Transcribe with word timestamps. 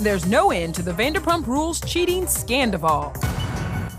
there's 0.00 0.24
no 0.24 0.50
end 0.50 0.74
to 0.74 0.82
the 0.82 0.92
Vanderpump 0.92 1.46
Rules 1.46 1.80
cheating 1.82 2.26
scandal 2.26 3.12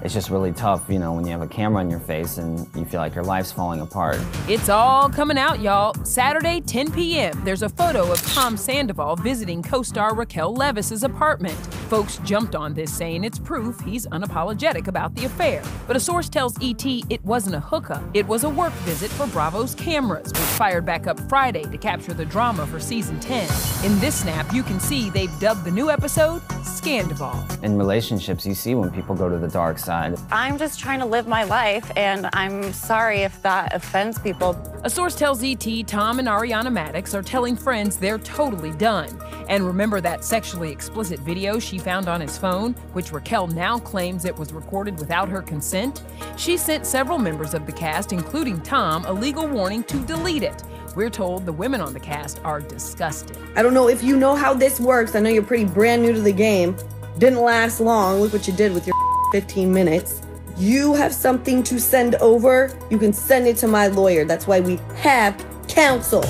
it's 0.04 0.14
just 0.14 0.30
really 0.32 0.52
tough, 0.52 0.90
you 0.90 0.98
know, 0.98 1.14
when 1.14 1.26
you 1.26 1.32
have 1.32 1.42
a 1.42 1.48
camera 1.48 1.82
in 1.84 1.90
your 1.90 2.00
face 2.00 2.38
and 2.38 2.68
you 2.76 2.86
feel 2.86 3.00
like 3.00 3.14
your 3.14 3.24
life's 3.24 3.52
falling 3.52 3.82
apart. 3.82 4.20
It's 4.48 4.68
all 4.68 5.10
coming 5.10 5.38
out, 5.38 5.60
y'all. 5.60 5.94
Saturday, 6.04 6.62
10 6.62 6.92
p.m., 6.92 7.40
there's 7.46 7.62
a 7.62 7.70
photo 7.70 8.12
of 8.12 8.20
Tom 8.34 8.58
Sandoval 8.58 9.16
visiting 9.18 9.62
co 9.62 9.84
star 9.84 10.16
Raquel 10.16 10.54
Leviss's 10.56 11.04
apartment. 11.04 11.58
Folks 11.90 12.18
jumped 12.20 12.56
on 12.56 12.74
this, 12.74 12.92
saying 12.92 13.24
it's 13.24 13.38
proof 13.38 13.80
he's 13.82 14.08
unapologetic 14.08 14.88
about 14.88 15.14
the 15.16 15.26
affair. 15.26 15.62
But 15.86 15.96
a 15.96 16.00
source 16.00 16.30
tells 16.30 16.56
ET 16.64 16.84
it 16.86 17.24
wasn't 17.24 17.56
a 17.56 17.60
hookup, 17.60 18.04
it 18.14 18.28
was 18.28 18.44
a 18.44 18.50
work 18.50 18.74
visit 18.86 19.12
for 19.12 19.28
Bravo's 19.28 19.76
cameras, 19.76 20.28
which 20.28 20.42
fired 20.42 20.86
back 20.86 21.06
up 21.06 21.20
Friday 21.30 21.64
to 21.64 21.78
capture 21.78 22.14
the 22.14 22.26
drama 22.26 22.66
for 22.66 22.80
season 22.80 23.20
10. 23.20 23.44
In 23.86 24.00
this 24.00 24.22
snap, 24.22 24.52
you 24.52 24.64
can 24.64 24.80
see 24.80 25.10
they've 25.12 25.40
dubbed 25.40 25.64
the 25.64 25.72
new 25.72 25.92
episode 25.92 26.42
Scandoval. 26.64 27.64
In 27.64 27.78
relationships, 27.78 28.46
you 28.46 28.56
see 28.56 28.74
when 28.74 28.90
people 28.90 29.16
go 29.16 29.30
to 29.30 29.38
the 29.38 29.48
dark 29.48 29.78
side 29.78 29.91
side. 29.92 30.18
I'm 30.32 30.58
just 30.58 30.80
trying 30.80 31.00
to 31.00 31.06
live 31.06 31.28
my 31.28 31.44
life, 31.44 31.92
and 31.98 32.30
I'm 32.32 32.72
sorry 32.72 33.24
if 33.24 33.42
that 33.42 33.76
offends 33.76 34.18
people. 34.18 34.52
A 34.86 34.90
source 34.90 35.16
tells 35.16 35.44
ET 35.44 35.66
Tom 35.86 36.20
and 36.20 36.30
Ariana 36.30 36.72
Madix 36.72 37.14
are 37.14 37.22
telling 37.22 37.58
friends 37.58 37.98
they're 37.98 38.18
totally 38.20 38.72
done. 38.72 39.10
And 39.50 39.68
remember 39.68 40.00
that 40.00 40.24
sexually 40.24 40.72
explicit 40.72 41.20
video 41.20 41.60
she 41.60 41.78
found 41.78 42.08
on 42.08 42.22
his 42.22 42.38
phone, 42.38 42.72
which 42.94 43.12
Raquel 43.12 43.48
now 43.48 43.80
claims 43.80 44.24
it 44.24 44.38
was 44.38 44.54
recorded 44.54 44.98
without 44.98 45.28
her 45.28 45.42
consent? 45.42 46.04
She 46.38 46.56
sent 46.56 46.86
several 46.86 47.18
members 47.18 47.54
of 47.54 47.66
the 47.66 47.74
cast, 47.74 48.14
including 48.14 48.62
Tom, 48.62 49.04
a 49.06 49.12
legal 49.12 49.46
warning 49.46 49.84
to 49.84 49.98
delete 50.06 50.44
it. 50.44 50.64
We're 50.96 51.10
told 51.10 51.46
the 51.46 51.54
women 51.54 51.82
on 51.82 51.92
the 51.92 52.00
cast 52.00 52.40
are 52.46 52.62
disgusted. 52.62 53.38
I 53.58 53.62
don't 53.62 53.74
know 53.74 53.90
if 53.90 54.02
you 54.02 54.16
know 54.16 54.36
how 54.36 54.54
this 54.54 54.80
works. 54.80 55.16
I 55.16 55.20
know 55.20 55.30
you're 55.30 55.44
pretty 55.44 55.66
brand 55.66 56.02
new 56.02 56.14
to 56.14 56.22
the 56.22 56.32
game. 56.32 56.78
Didn't 57.18 57.42
last 57.42 57.82
long. 57.82 58.22
Look 58.22 58.32
what 58.32 58.48
you 58.48 58.54
did 58.54 58.74
with 58.74 58.88
your 58.88 58.91
15 59.32 59.74
minutes. 59.74 60.22
You 60.58 60.94
have 60.94 61.14
something 61.14 61.64
to 61.64 61.80
send 61.80 62.16
over, 62.16 62.78
you 62.90 62.98
can 62.98 63.14
send 63.14 63.48
it 63.48 63.58
to 63.58 63.68
my 63.68 63.88
lawyer. 63.88 64.26
That's 64.26 64.46
why 64.46 64.60
we 64.60 64.80
have 64.96 65.44
counsel. 65.68 66.24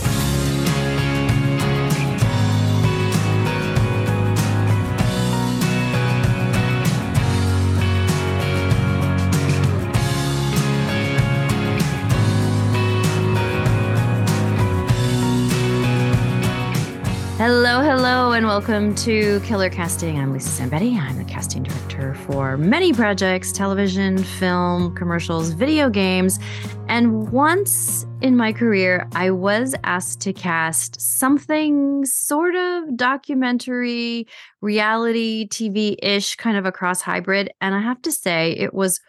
And 18.34 18.48
welcome 18.48 18.96
to 18.96 19.42
Killer 19.42 19.70
Casting. 19.70 20.18
I'm 20.18 20.32
Lisa 20.32 20.64
Zambetti. 20.64 20.98
I'm 20.98 21.18
the 21.18 21.26
casting 21.26 21.64
director 21.64 22.16
for 22.16 22.56
many 22.56 22.94
projects 22.94 23.52
television, 23.52 24.18
film, 24.24 24.96
commercials, 24.96 25.50
video 25.50 25.90
games. 25.90 26.40
And 26.88 27.30
once 27.30 28.06
in 28.22 28.38
my 28.38 28.54
career, 28.54 29.10
I 29.14 29.32
was 29.32 29.76
asked 29.84 30.22
to 30.22 30.32
cast 30.32 31.02
something 31.02 32.06
sort 32.06 32.56
of 32.56 32.96
documentary, 32.96 34.28
reality 34.62 35.46
TV 35.50 35.98
ish, 36.02 36.38
kind 36.38 36.56
of 36.56 36.66
a 36.66 36.72
cross 36.72 37.02
hybrid. 37.02 37.52
And 37.60 37.76
I 37.76 37.82
have 37.82 38.02
to 38.04 38.14
say, 38.14 38.54
it 38.54 38.74
was 38.74 39.02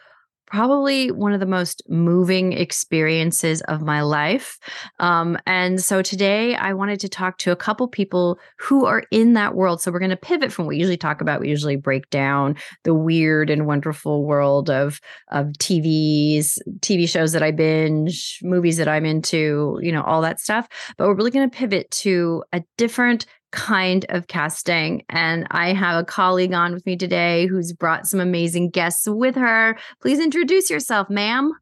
probably 0.53 1.11
one 1.11 1.33
of 1.33 1.41
the 1.41 1.47
most 1.47 1.83
moving 1.89 2.53
experiences 2.53 3.62
of 3.62 3.81
my 3.81 4.03
life. 4.03 4.58
Um, 4.98 5.39
and 5.47 5.83
so 5.83 6.03
today 6.03 6.55
I 6.55 6.75
wanted 6.75 7.00
to 7.00 7.08
talk 7.08 7.39
to 7.39 7.53
a 7.53 7.56
couple 7.56 7.89
people 7.89 8.39
who 8.58 8.84
are 8.84 9.03
in 9.11 9.33
that 9.33 9.55
world. 9.55 9.80
So 9.80 9.91
we're 9.91 9.98
going 9.98 10.11
to 10.11 10.17
pivot 10.17 10.53
from 10.53 10.67
what 10.67 10.70
we 10.70 10.77
usually 10.77 10.98
talk 10.98 11.23
about. 11.23 11.41
We 11.41 11.48
usually 11.48 11.77
break 11.77 12.11
down 12.11 12.56
the 12.84 12.92
weird 12.92 13.48
and 13.48 13.67
wonderful 13.67 14.27
world 14.27 14.69
of 14.69 15.00
of 15.30 15.47
TVs, 15.58 16.58
TV 16.80 17.08
shows 17.08 17.33
that 17.33 17.42
I 17.42 17.50
binge, 17.50 18.39
movies 18.42 18.77
that 18.77 18.89
I'm 18.89 19.07
into, 19.07 19.79
you 19.80 19.90
know, 19.90 20.02
all 20.02 20.20
that 20.20 20.39
stuff. 20.39 20.69
But 20.98 21.08
we're 21.08 21.14
really 21.14 21.30
going 21.30 21.48
to 21.48 21.57
pivot 21.57 21.90
to 22.02 22.45
a 22.52 22.63
different 22.77 23.24
kind 23.52 24.05
of 24.08 24.27
casting. 24.27 25.05
And 25.08 25.46
I 25.51 25.73
have 25.73 26.01
a 26.01 26.05
colleague 26.05 26.52
on 26.52 26.73
with 26.74 26.85
me 26.85 26.96
today 26.96 27.46
who's 27.46 27.73
brought 27.73 28.07
some 28.07 28.18
amazing 28.18 28.70
guests 28.70 29.07
with 29.07 29.36
her. 29.36 29.79
Please 30.01 30.18
introduce 30.18 30.70
yourself, 30.70 31.08
ma'am. 31.08 31.52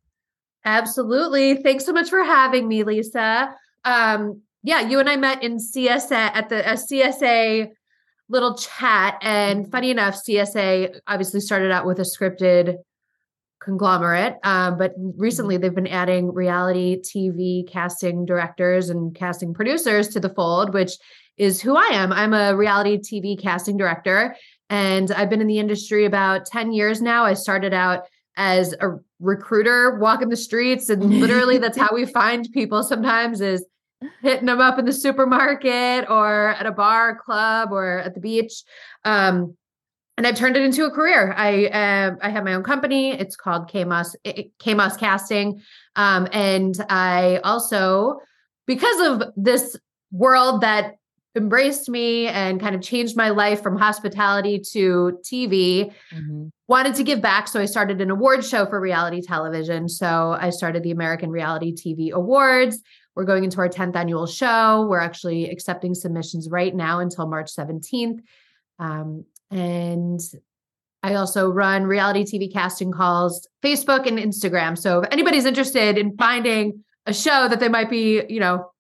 Absolutely. 0.65 1.57
Thanks 1.57 1.85
so 1.85 1.93
much 1.93 2.09
for 2.09 2.23
having 2.23 2.69
me, 2.69 2.85
Lisa. 2.85 3.55
Um, 3.85 4.43
yeah, 4.63 4.81
you 4.81 4.99
and 4.99 5.09
I 5.09 5.17
met 5.17 5.43
in 5.43 5.57
CSA 5.57 6.13
at 6.13 6.49
the 6.49 6.63
CSA 6.63 7.71
little 8.29 8.57
chat. 8.57 9.19
And 9.23 9.71
funny 9.71 9.91
enough, 9.91 10.21
CSA 10.27 11.01
obviously 11.07 11.41
started 11.41 11.73
out 11.73 11.87
with 11.87 11.99
a 11.99 12.03
scripted 12.03 12.77
conglomerate, 13.61 14.37
um, 14.43 14.79
but 14.79 14.95
recently 14.97 15.59
they've 15.59 15.75
been 15.75 15.87
adding 15.87 16.33
reality 16.33 16.99
TV 17.03 17.69
casting 17.71 18.25
directors 18.25 18.89
and 18.89 19.15
casting 19.15 19.53
producers 19.53 20.09
to 20.09 20.21
the 20.21 20.31
fold, 20.31 20.73
which 20.73 20.93
is 21.37 21.61
who 21.61 21.77
I 21.77 21.89
am. 21.93 22.13
I'm 22.13 22.35
a 22.35 22.57
reality 22.57 22.99
TV 22.99 23.41
casting 23.41 23.77
director, 23.77 24.37
and 24.69 25.11
I've 25.13 25.31
been 25.31 25.41
in 25.41 25.47
the 25.47 25.59
industry 25.59 26.05
about 26.05 26.47
10 26.47 26.73
years 26.73 27.01
now. 27.01 27.25
I 27.25 27.35
started 27.35 27.73
out 27.73 28.05
as 28.37 28.75
a 28.81 28.99
recruiter 29.19 29.99
walking 29.99 30.29
the 30.29 30.37
streets, 30.37 30.89
and 30.89 31.21
literally 31.21 31.59
that's 31.59 31.79
how 31.79 31.95
we 31.95 32.07
find 32.21 32.49
people 32.53 32.83
sometimes 32.83 33.41
is 33.41 33.65
hitting 34.23 34.47
them 34.47 34.61
up 34.61 34.79
in 34.79 34.85
the 34.85 34.93
supermarket 34.93 36.09
or 36.09 36.51
at 36.51 36.67
a 36.67 36.73
bar, 36.73 37.17
club, 37.17 37.73
or 37.73 37.99
at 37.99 38.15
the 38.15 38.21
beach. 38.21 38.63
Um, 39.05 39.57
and 40.17 40.27
I've 40.27 40.37
turned 40.37 40.57
it 40.57 40.63
into 40.63 40.85
a 40.85 40.91
career. 40.91 41.33
I 41.35 41.67
uh, 41.67 42.17
I 42.21 42.29
have 42.29 42.45
my 42.45 42.53
own 42.53 42.63
company. 42.63 43.13
It's 43.13 43.37
called 43.37 43.71
KMOS 43.71 44.15
KMOS 44.59 44.99
Casting, 44.99 45.63
um, 45.97 46.29
and 46.33 46.75
I 46.91 47.41
also 47.43 48.21
because 48.67 49.01
of 49.01 49.33
this 49.35 49.79
world 50.13 50.61
that 50.61 50.97
embraced 51.37 51.89
me 51.89 52.27
and 52.27 52.61
kind 52.61 52.75
of 52.75 52.83
changed 52.83 53.17
my 53.17 53.31
life 53.31 53.63
from 53.63 53.77
hospitality 53.77 54.59
to 54.73 55.19
TV. 55.25 55.93
Mm-hmm. 56.13 56.49
Wanted 56.67 56.97
to 56.97 57.05
give 57.05 57.21
back. 57.21 57.49
So 57.49 57.61
I 57.61 57.67
started 57.67 58.01
an 58.01 58.11
award 58.11 58.45
show 58.45 58.67
for 58.67 58.81
reality 58.81 59.23
television. 59.23 59.89
So 59.89 60.37
I 60.39 60.51
started 60.51 60.83
the 60.83 60.91
American 60.91 61.31
Reality 61.31 61.73
TV 61.73 62.11
Awards. 62.11 62.83
We're 63.15 63.25
going 63.25 63.45
into 63.45 63.59
our 63.59 63.69
10th 63.69 63.97
annual 63.97 64.27
show. 64.27 64.87
We're 64.89 65.01
actually 65.01 65.51
accepting 65.51 65.95
submissions 65.95 66.49
right 66.51 66.75
now 66.75 67.01
until 67.01 67.29
March 67.29 67.51
17th. 67.57 68.21
Um, 68.79 69.25
and 69.51 70.21
I 71.03 71.15
also 71.15 71.51
run 71.51 71.85
reality 71.85 72.25
TV 72.25 72.53
casting 72.53 72.93
calls, 72.93 73.49
Facebook 73.63 74.07
and 74.07 74.19
Instagram. 74.19 74.77
So 74.77 75.01
if 75.01 75.09
anybody's 75.13 75.45
interested 75.45 75.97
in 75.97 76.17
finding 76.17 76.85
a 77.07 77.15
show 77.15 77.49
that 77.49 77.61
they 77.61 77.69
might 77.69 77.91
be, 77.91 78.23
you 78.29 78.41
know, 78.41 78.71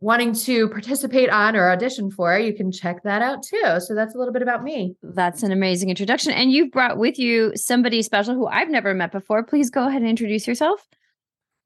wanting 0.00 0.34
to 0.34 0.68
participate 0.68 1.30
on 1.30 1.56
or 1.56 1.70
audition 1.70 2.10
for, 2.10 2.38
you 2.38 2.54
can 2.54 2.72
check 2.72 3.02
that 3.04 3.22
out 3.22 3.42
too. 3.42 3.80
So 3.80 3.94
that's 3.94 4.14
a 4.14 4.18
little 4.18 4.32
bit 4.32 4.42
about 4.42 4.62
me. 4.62 4.96
That's 5.02 5.42
an 5.42 5.52
amazing 5.52 5.90
introduction. 5.90 6.32
And 6.32 6.50
you've 6.50 6.72
brought 6.72 6.98
with 6.98 7.18
you 7.18 7.52
somebody 7.54 8.02
special 8.02 8.34
who 8.34 8.46
I've 8.46 8.70
never 8.70 8.94
met 8.94 9.12
before. 9.12 9.44
Please 9.44 9.70
go 9.70 9.86
ahead 9.86 10.02
and 10.02 10.10
introduce 10.10 10.46
yourself. 10.46 10.86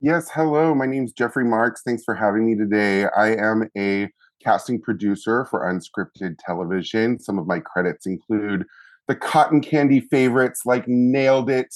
Yes, 0.01 0.31
hello. 0.33 0.75
My 0.75 0.87
name 0.87 1.05
is 1.05 1.13
Jeffrey 1.13 1.45
Marks. 1.45 1.83
Thanks 1.83 2.05
for 2.05 2.15
having 2.15 2.47
me 2.47 2.57
today. 2.57 3.07
I 3.17 3.35
am 3.37 3.69
a 3.77 4.09
casting 4.43 4.81
producer 4.81 5.45
for 5.45 5.61
unscripted 5.61 6.37
television. 6.39 7.19
Some 7.19 7.39
of 7.39 7.47
my 7.47 7.61
credits 7.61 8.07
include 8.07 8.65
the 9.09 9.15
cotton 9.15 9.61
candy 9.61 10.01
favorites 10.01 10.63
like 10.65 10.89
Nailed 10.89 11.51
It, 11.51 11.75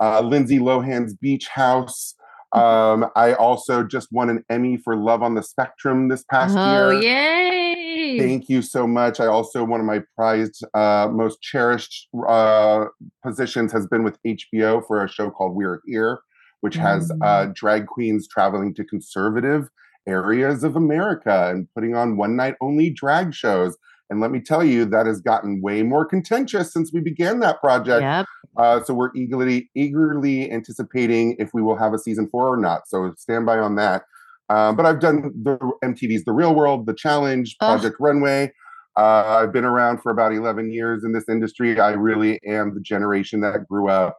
uh, 0.00 0.20
Lindsay 0.20 0.58
Lohan's 0.58 1.14
Beach 1.14 1.48
House, 1.48 2.14
um, 2.54 3.10
I 3.16 3.34
also 3.34 3.82
just 3.82 4.12
won 4.12 4.30
an 4.30 4.44
Emmy 4.48 4.76
for 4.76 4.96
Love 4.96 5.22
on 5.22 5.34
the 5.34 5.42
Spectrum 5.42 6.08
this 6.08 6.24
past 6.30 6.54
oh, 6.56 6.70
year. 6.70 6.84
Oh, 6.84 7.00
yay! 7.00 8.18
Thank 8.18 8.48
you 8.48 8.62
so 8.62 8.86
much. 8.86 9.18
I 9.18 9.26
also 9.26 9.64
one 9.64 9.80
of 9.80 9.86
my 9.86 10.02
prized, 10.14 10.64
uh, 10.74 11.08
most 11.10 11.42
cherished 11.42 12.08
uh, 12.28 12.86
positions 13.24 13.72
has 13.72 13.86
been 13.86 14.04
with 14.04 14.18
HBO 14.24 14.86
for 14.86 15.04
a 15.04 15.08
show 15.08 15.30
called 15.30 15.54
We're 15.54 15.80
Here, 15.84 16.20
which 16.60 16.76
has 16.76 17.10
uh, 17.10 17.14
mm. 17.46 17.54
drag 17.54 17.86
queens 17.86 18.28
traveling 18.28 18.72
to 18.74 18.84
conservative 18.84 19.68
areas 20.06 20.64
of 20.64 20.76
America 20.76 21.50
and 21.50 21.66
putting 21.74 21.96
on 21.96 22.16
one 22.16 22.36
night 22.36 22.54
only 22.60 22.90
drag 22.90 23.34
shows. 23.34 23.76
And 24.10 24.20
let 24.20 24.30
me 24.30 24.40
tell 24.40 24.62
you, 24.62 24.84
that 24.86 25.06
has 25.06 25.20
gotten 25.20 25.62
way 25.62 25.82
more 25.82 26.04
contentious 26.04 26.72
since 26.72 26.92
we 26.92 27.00
began 27.00 27.40
that 27.40 27.60
project. 27.60 28.02
Yep. 28.02 28.26
Uh, 28.56 28.82
so 28.84 28.94
we're 28.94 29.10
eagerly 29.14 29.70
eagerly 29.74 30.50
anticipating 30.50 31.36
if 31.38 31.50
we 31.52 31.62
will 31.62 31.76
have 31.76 31.92
a 31.92 31.98
season 31.98 32.28
four 32.30 32.48
or 32.48 32.56
not. 32.56 32.88
So 32.88 33.12
stand 33.16 33.46
by 33.46 33.58
on 33.58 33.76
that. 33.76 34.04
Uh, 34.48 34.72
but 34.72 34.86
I've 34.86 35.00
done 35.00 35.32
the 35.42 35.56
MTV's 35.82 36.24
The 36.24 36.32
Real 36.32 36.54
World, 36.54 36.86
The 36.86 36.94
Challenge, 36.94 37.56
Project 37.58 37.96
oh. 38.00 38.04
Runway. 38.04 38.52
Uh, 38.96 39.40
I've 39.40 39.52
been 39.52 39.64
around 39.64 40.02
for 40.02 40.12
about 40.12 40.32
11 40.32 40.70
years 40.70 41.02
in 41.02 41.12
this 41.12 41.24
industry. 41.28 41.80
I 41.80 41.90
really 41.90 42.40
am 42.46 42.74
the 42.74 42.80
generation 42.80 43.40
that 43.40 43.66
grew 43.68 43.88
up 43.88 44.18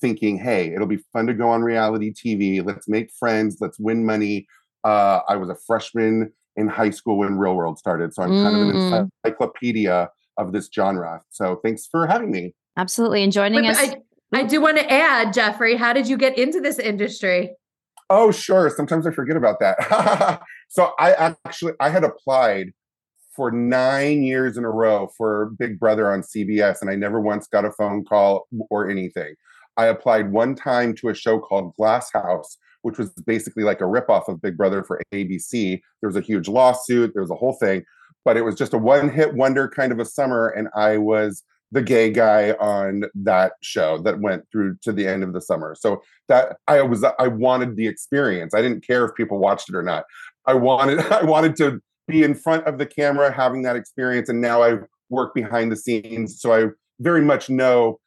thinking, 0.00 0.38
hey, 0.38 0.72
it'll 0.72 0.86
be 0.86 1.00
fun 1.12 1.26
to 1.26 1.34
go 1.34 1.48
on 1.48 1.62
reality 1.62 2.12
TV. 2.12 2.64
Let's 2.64 2.88
make 2.88 3.10
friends. 3.18 3.58
Let's 3.60 3.78
win 3.78 4.06
money. 4.06 4.46
Uh, 4.82 5.20
I 5.28 5.36
was 5.36 5.48
a 5.50 5.56
freshman 5.66 6.32
in 6.56 6.68
high 6.68 6.90
school 6.90 7.18
when 7.18 7.36
Real 7.36 7.54
World 7.54 7.78
started. 7.78 8.14
So 8.14 8.22
I'm 8.22 8.30
kind 8.30 8.56
of 8.56 8.68
an 8.68 8.74
mm. 8.74 9.10
encyclopedia 9.24 10.08
of 10.36 10.52
this 10.52 10.68
genre. 10.74 11.22
So 11.30 11.60
thanks 11.64 11.86
for 11.86 12.06
having 12.06 12.30
me. 12.30 12.54
Absolutely. 12.76 13.22
And 13.22 13.32
joining 13.32 13.62
Wait, 13.62 13.70
us. 13.70 13.78
I, 13.78 13.96
I 14.32 14.44
do 14.44 14.60
want 14.60 14.78
to 14.78 14.92
add, 14.92 15.32
Jeffrey, 15.32 15.76
how 15.76 15.92
did 15.92 16.08
you 16.08 16.16
get 16.16 16.36
into 16.36 16.60
this 16.60 16.78
industry? 16.78 17.54
Oh, 18.10 18.30
sure. 18.30 18.70
Sometimes 18.70 19.06
I 19.06 19.10
forget 19.10 19.36
about 19.36 19.60
that. 19.60 20.42
so 20.68 20.92
I 20.98 21.12
actually 21.46 21.72
I 21.80 21.88
had 21.88 22.04
applied 22.04 22.72
for 23.34 23.50
nine 23.50 24.22
years 24.22 24.56
in 24.56 24.64
a 24.64 24.70
row 24.70 25.08
for 25.16 25.52
Big 25.58 25.78
Brother 25.78 26.10
on 26.12 26.22
CBS, 26.22 26.80
and 26.80 26.90
I 26.90 26.94
never 26.94 27.20
once 27.20 27.46
got 27.46 27.64
a 27.64 27.72
phone 27.72 28.04
call 28.04 28.46
or 28.70 28.88
anything. 28.88 29.34
I 29.76 29.86
applied 29.86 30.30
one 30.30 30.54
time 30.54 30.94
to 30.96 31.08
a 31.08 31.14
show 31.14 31.40
called 31.40 31.74
Glass 31.76 32.12
House, 32.12 32.56
which 32.82 32.98
was 32.98 33.10
basically 33.26 33.64
like 33.64 33.80
a 33.80 33.84
ripoff 33.84 34.28
of 34.28 34.40
Big 34.40 34.56
Brother 34.56 34.84
for 34.84 35.00
ABC. 35.12 35.80
There 36.00 36.08
was 36.08 36.16
a 36.16 36.20
huge 36.20 36.48
lawsuit, 36.48 37.12
there 37.12 37.22
was 37.22 37.30
a 37.30 37.36
whole 37.36 37.54
thing, 37.54 37.84
but 38.24 38.36
it 38.36 38.42
was 38.42 38.54
just 38.54 38.74
a 38.74 38.78
one 38.78 39.08
hit 39.08 39.34
wonder 39.34 39.68
kind 39.68 39.90
of 39.90 39.98
a 39.98 40.04
summer. 40.04 40.48
And 40.48 40.68
I 40.76 40.98
was 40.98 41.42
the 41.72 41.82
gay 41.82 42.10
guy 42.10 42.52
on 42.52 43.04
that 43.14 43.52
show 43.62 43.98
that 43.98 44.20
went 44.20 44.44
through 44.52 44.76
to 44.82 44.92
the 44.92 45.06
end 45.06 45.24
of 45.24 45.32
the 45.32 45.40
summer. 45.40 45.74
So 45.78 46.02
that 46.28 46.56
I 46.68 46.82
was 46.82 47.04
I 47.18 47.28
wanted 47.28 47.76
the 47.76 47.86
experience. 47.86 48.54
I 48.54 48.62
didn't 48.62 48.86
care 48.86 49.04
if 49.04 49.14
people 49.14 49.38
watched 49.38 49.68
it 49.68 49.74
or 49.74 49.82
not. 49.82 50.04
I 50.46 50.54
wanted 50.54 51.00
I 51.12 51.24
wanted 51.24 51.56
to 51.56 51.80
be 52.06 52.22
in 52.22 52.34
front 52.34 52.66
of 52.66 52.78
the 52.78 52.86
camera 52.86 53.32
having 53.32 53.62
that 53.62 53.76
experience 53.76 54.28
and 54.28 54.40
now 54.40 54.62
I 54.62 54.78
work 55.08 55.34
behind 55.34 55.72
the 55.72 55.76
scenes 55.76 56.40
so 56.40 56.52
I 56.52 56.68
very 57.00 57.22
much 57.22 57.48
know 57.48 57.98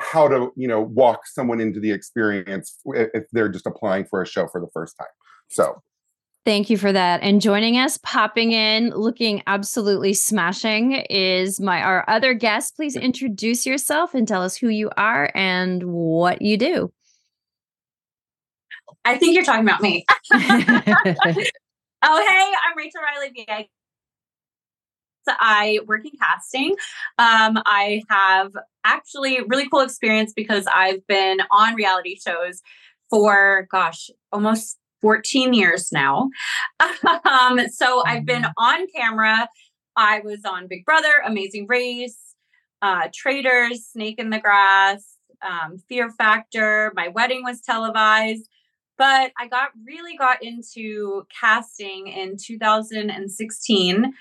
how 0.00 0.26
to 0.28 0.50
you 0.56 0.66
know 0.66 0.80
walk 0.80 1.26
someone 1.26 1.60
into 1.60 1.80
the 1.80 1.90
experience 1.90 2.78
if 2.86 3.24
they're 3.32 3.48
just 3.48 3.66
applying 3.66 4.06
for 4.06 4.22
a 4.22 4.26
show 4.26 4.46
for 4.48 4.60
the 4.60 4.68
first 4.72 4.96
time 4.98 5.08
so 5.48 5.82
Thank 6.46 6.70
you 6.70 6.78
for 6.78 6.92
that. 6.92 7.24
And 7.24 7.40
joining 7.40 7.76
us, 7.76 7.98
popping 8.04 8.52
in, 8.52 8.90
looking 8.90 9.42
absolutely 9.48 10.14
smashing, 10.14 10.92
is 11.10 11.58
my 11.58 11.82
our 11.82 12.08
other 12.08 12.34
guest. 12.34 12.76
Please 12.76 12.94
introduce 12.94 13.66
yourself 13.66 14.14
and 14.14 14.28
tell 14.28 14.44
us 14.44 14.56
who 14.56 14.68
you 14.68 14.88
are 14.96 15.28
and 15.34 15.82
what 15.82 16.42
you 16.42 16.56
do. 16.56 16.92
I 19.04 19.18
think 19.18 19.34
you're 19.34 19.42
talking 19.42 19.64
about 19.64 19.82
me. 19.82 20.06
oh, 20.32 20.36
hey, 20.36 21.42
I'm 22.04 22.76
Rachel 22.76 23.00
Reilly 23.02 23.44
VA. 23.44 23.64
So 25.28 25.34
I 25.40 25.80
work 25.86 26.04
in 26.04 26.12
casting. 26.16 26.76
Um, 27.18 27.60
I 27.66 28.04
have 28.08 28.52
actually 28.84 29.40
really 29.48 29.68
cool 29.68 29.80
experience 29.80 30.32
because 30.32 30.68
I've 30.72 31.04
been 31.08 31.38
on 31.50 31.74
reality 31.74 32.16
shows 32.24 32.62
for 33.10 33.66
gosh, 33.72 34.10
almost 34.30 34.78
14 35.00 35.54
years 35.54 35.90
now. 35.92 36.30
um, 37.24 37.60
so 37.68 38.02
I've 38.06 38.24
been 38.24 38.42
mm-hmm. 38.42 38.64
on 38.64 38.86
camera. 38.94 39.48
I 39.96 40.20
was 40.20 40.40
on 40.44 40.66
Big 40.68 40.84
Brother, 40.84 41.12
Amazing 41.24 41.66
Race, 41.68 42.34
uh, 42.82 43.08
Traitors, 43.14 43.86
Snake 43.86 44.18
in 44.18 44.30
the 44.30 44.38
Grass, 44.38 45.16
um, 45.42 45.78
Fear 45.88 46.10
Factor. 46.10 46.92
My 46.94 47.08
wedding 47.08 47.42
was 47.42 47.60
televised. 47.60 48.48
But 48.98 49.32
I 49.38 49.46
got 49.46 49.70
really 49.84 50.16
got 50.16 50.42
into 50.42 51.26
casting 51.40 52.06
in 52.06 52.36
2016. 52.38 54.04
Um, 54.04 54.14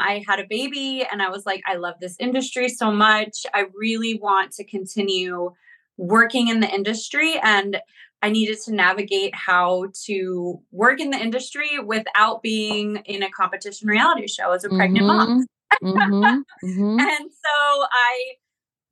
I 0.00 0.24
had 0.26 0.40
a 0.40 0.46
baby 0.48 1.06
and 1.10 1.22
I 1.22 1.28
was 1.28 1.46
like, 1.46 1.62
I 1.66 1.76
love 1.76 1.96
this 2.00 2.16
industry 2.18 2.68
so 2.68 2.90
much. 2.90 3.44
I 3.54 3.66
really 3.74 4.18
want 4.18 4.52
to 4.52 4.64
continue 4.64 5.52
working 5.98 6.48
in 6.48 6.60
the 6.60 6.68
industry. 6.68 7.34
And 7.42 7.80
I 8.22 8.30
needed 8.30 8.58
to 8.64 8.72
navigate 8.72 9.34
how 9.34 9.86
to 10.06 10.60
work 10.70 11.00
in 11.00 11.10
the 11.10 11.18
industry 11.18 11.78
without 11.84 12.40
being 12.40 12.96
in 13.04 13.22
a 13.22 13.30
competition 13.30 13.88
reality 13.88 14.28
show 14.28 14.52
as 14.52 14.64
a 14.64 14.68
pregnant 14.68 15.06
mm-hmm. 15.06 15.06
mom. 15.06 15.46
mm-hmm. 15.82 16.42
Mm-hmm. 16.64 17.00
And 17.00 17.30
so 17.30 17.86
I 17.92 18.34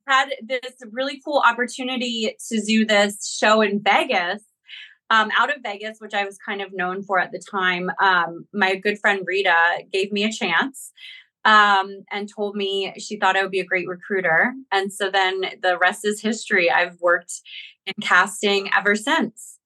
had 0.07 0.29
this 0.45 0.73
really 0.91 1.21
cool 1.23 1.41
opportunity 1.45 2.35
to 2.49 2.61
do 2.65 2.85
this 2.85 3.37
show 3.39 3.61
in 3.61 3.81
Vegas. 3.81 4.43
Um, 5.09 5.29
out 5.37 5.49
of 5.49 5.61
Vegas, 5.61 5.97
which 5.99 6.13
I 6.13 6.25
was 6.25 6.37
kind 6.37 6.61
of 6.61 6.73
known 6.73 7.03
for 7.03 7.19
at 7.19 7.31
the 7.31 7.41
time, 7.51 7.91
um, 8.01 8.45
my 8.53 8.75
good 8.75 8.97
friend 8.99 9.21
Rita 9.25 9.83
gave 9.91 10.11
me 10.11 10.23
a 10.23 10.31
chance 10.31 10.91
um, 11.43 12.03
and 12.11 12.29
told 12.33 12.55
me 12.55 12.93
she 12.97 13.17
thought 13.17 13.35
I 13.35 13.41
would 13.41 13.51
be 13.51 13.59
a 13.59 13.65
great 13.65 13.87
recruiter. 13.87 14.53
And 14.71 14.91
so 14.93 15.09
then 15.09 15.41
the 15.61 15.77
rest 15.77 16.05
is 16.05 16.21
history. 16.21 16.69
I've 16.69 16.99
worked 17.01 17.33
in 17.85 17.93
casting 18.01 18.69
ever 18.75 18.95
since. 18.95 19.57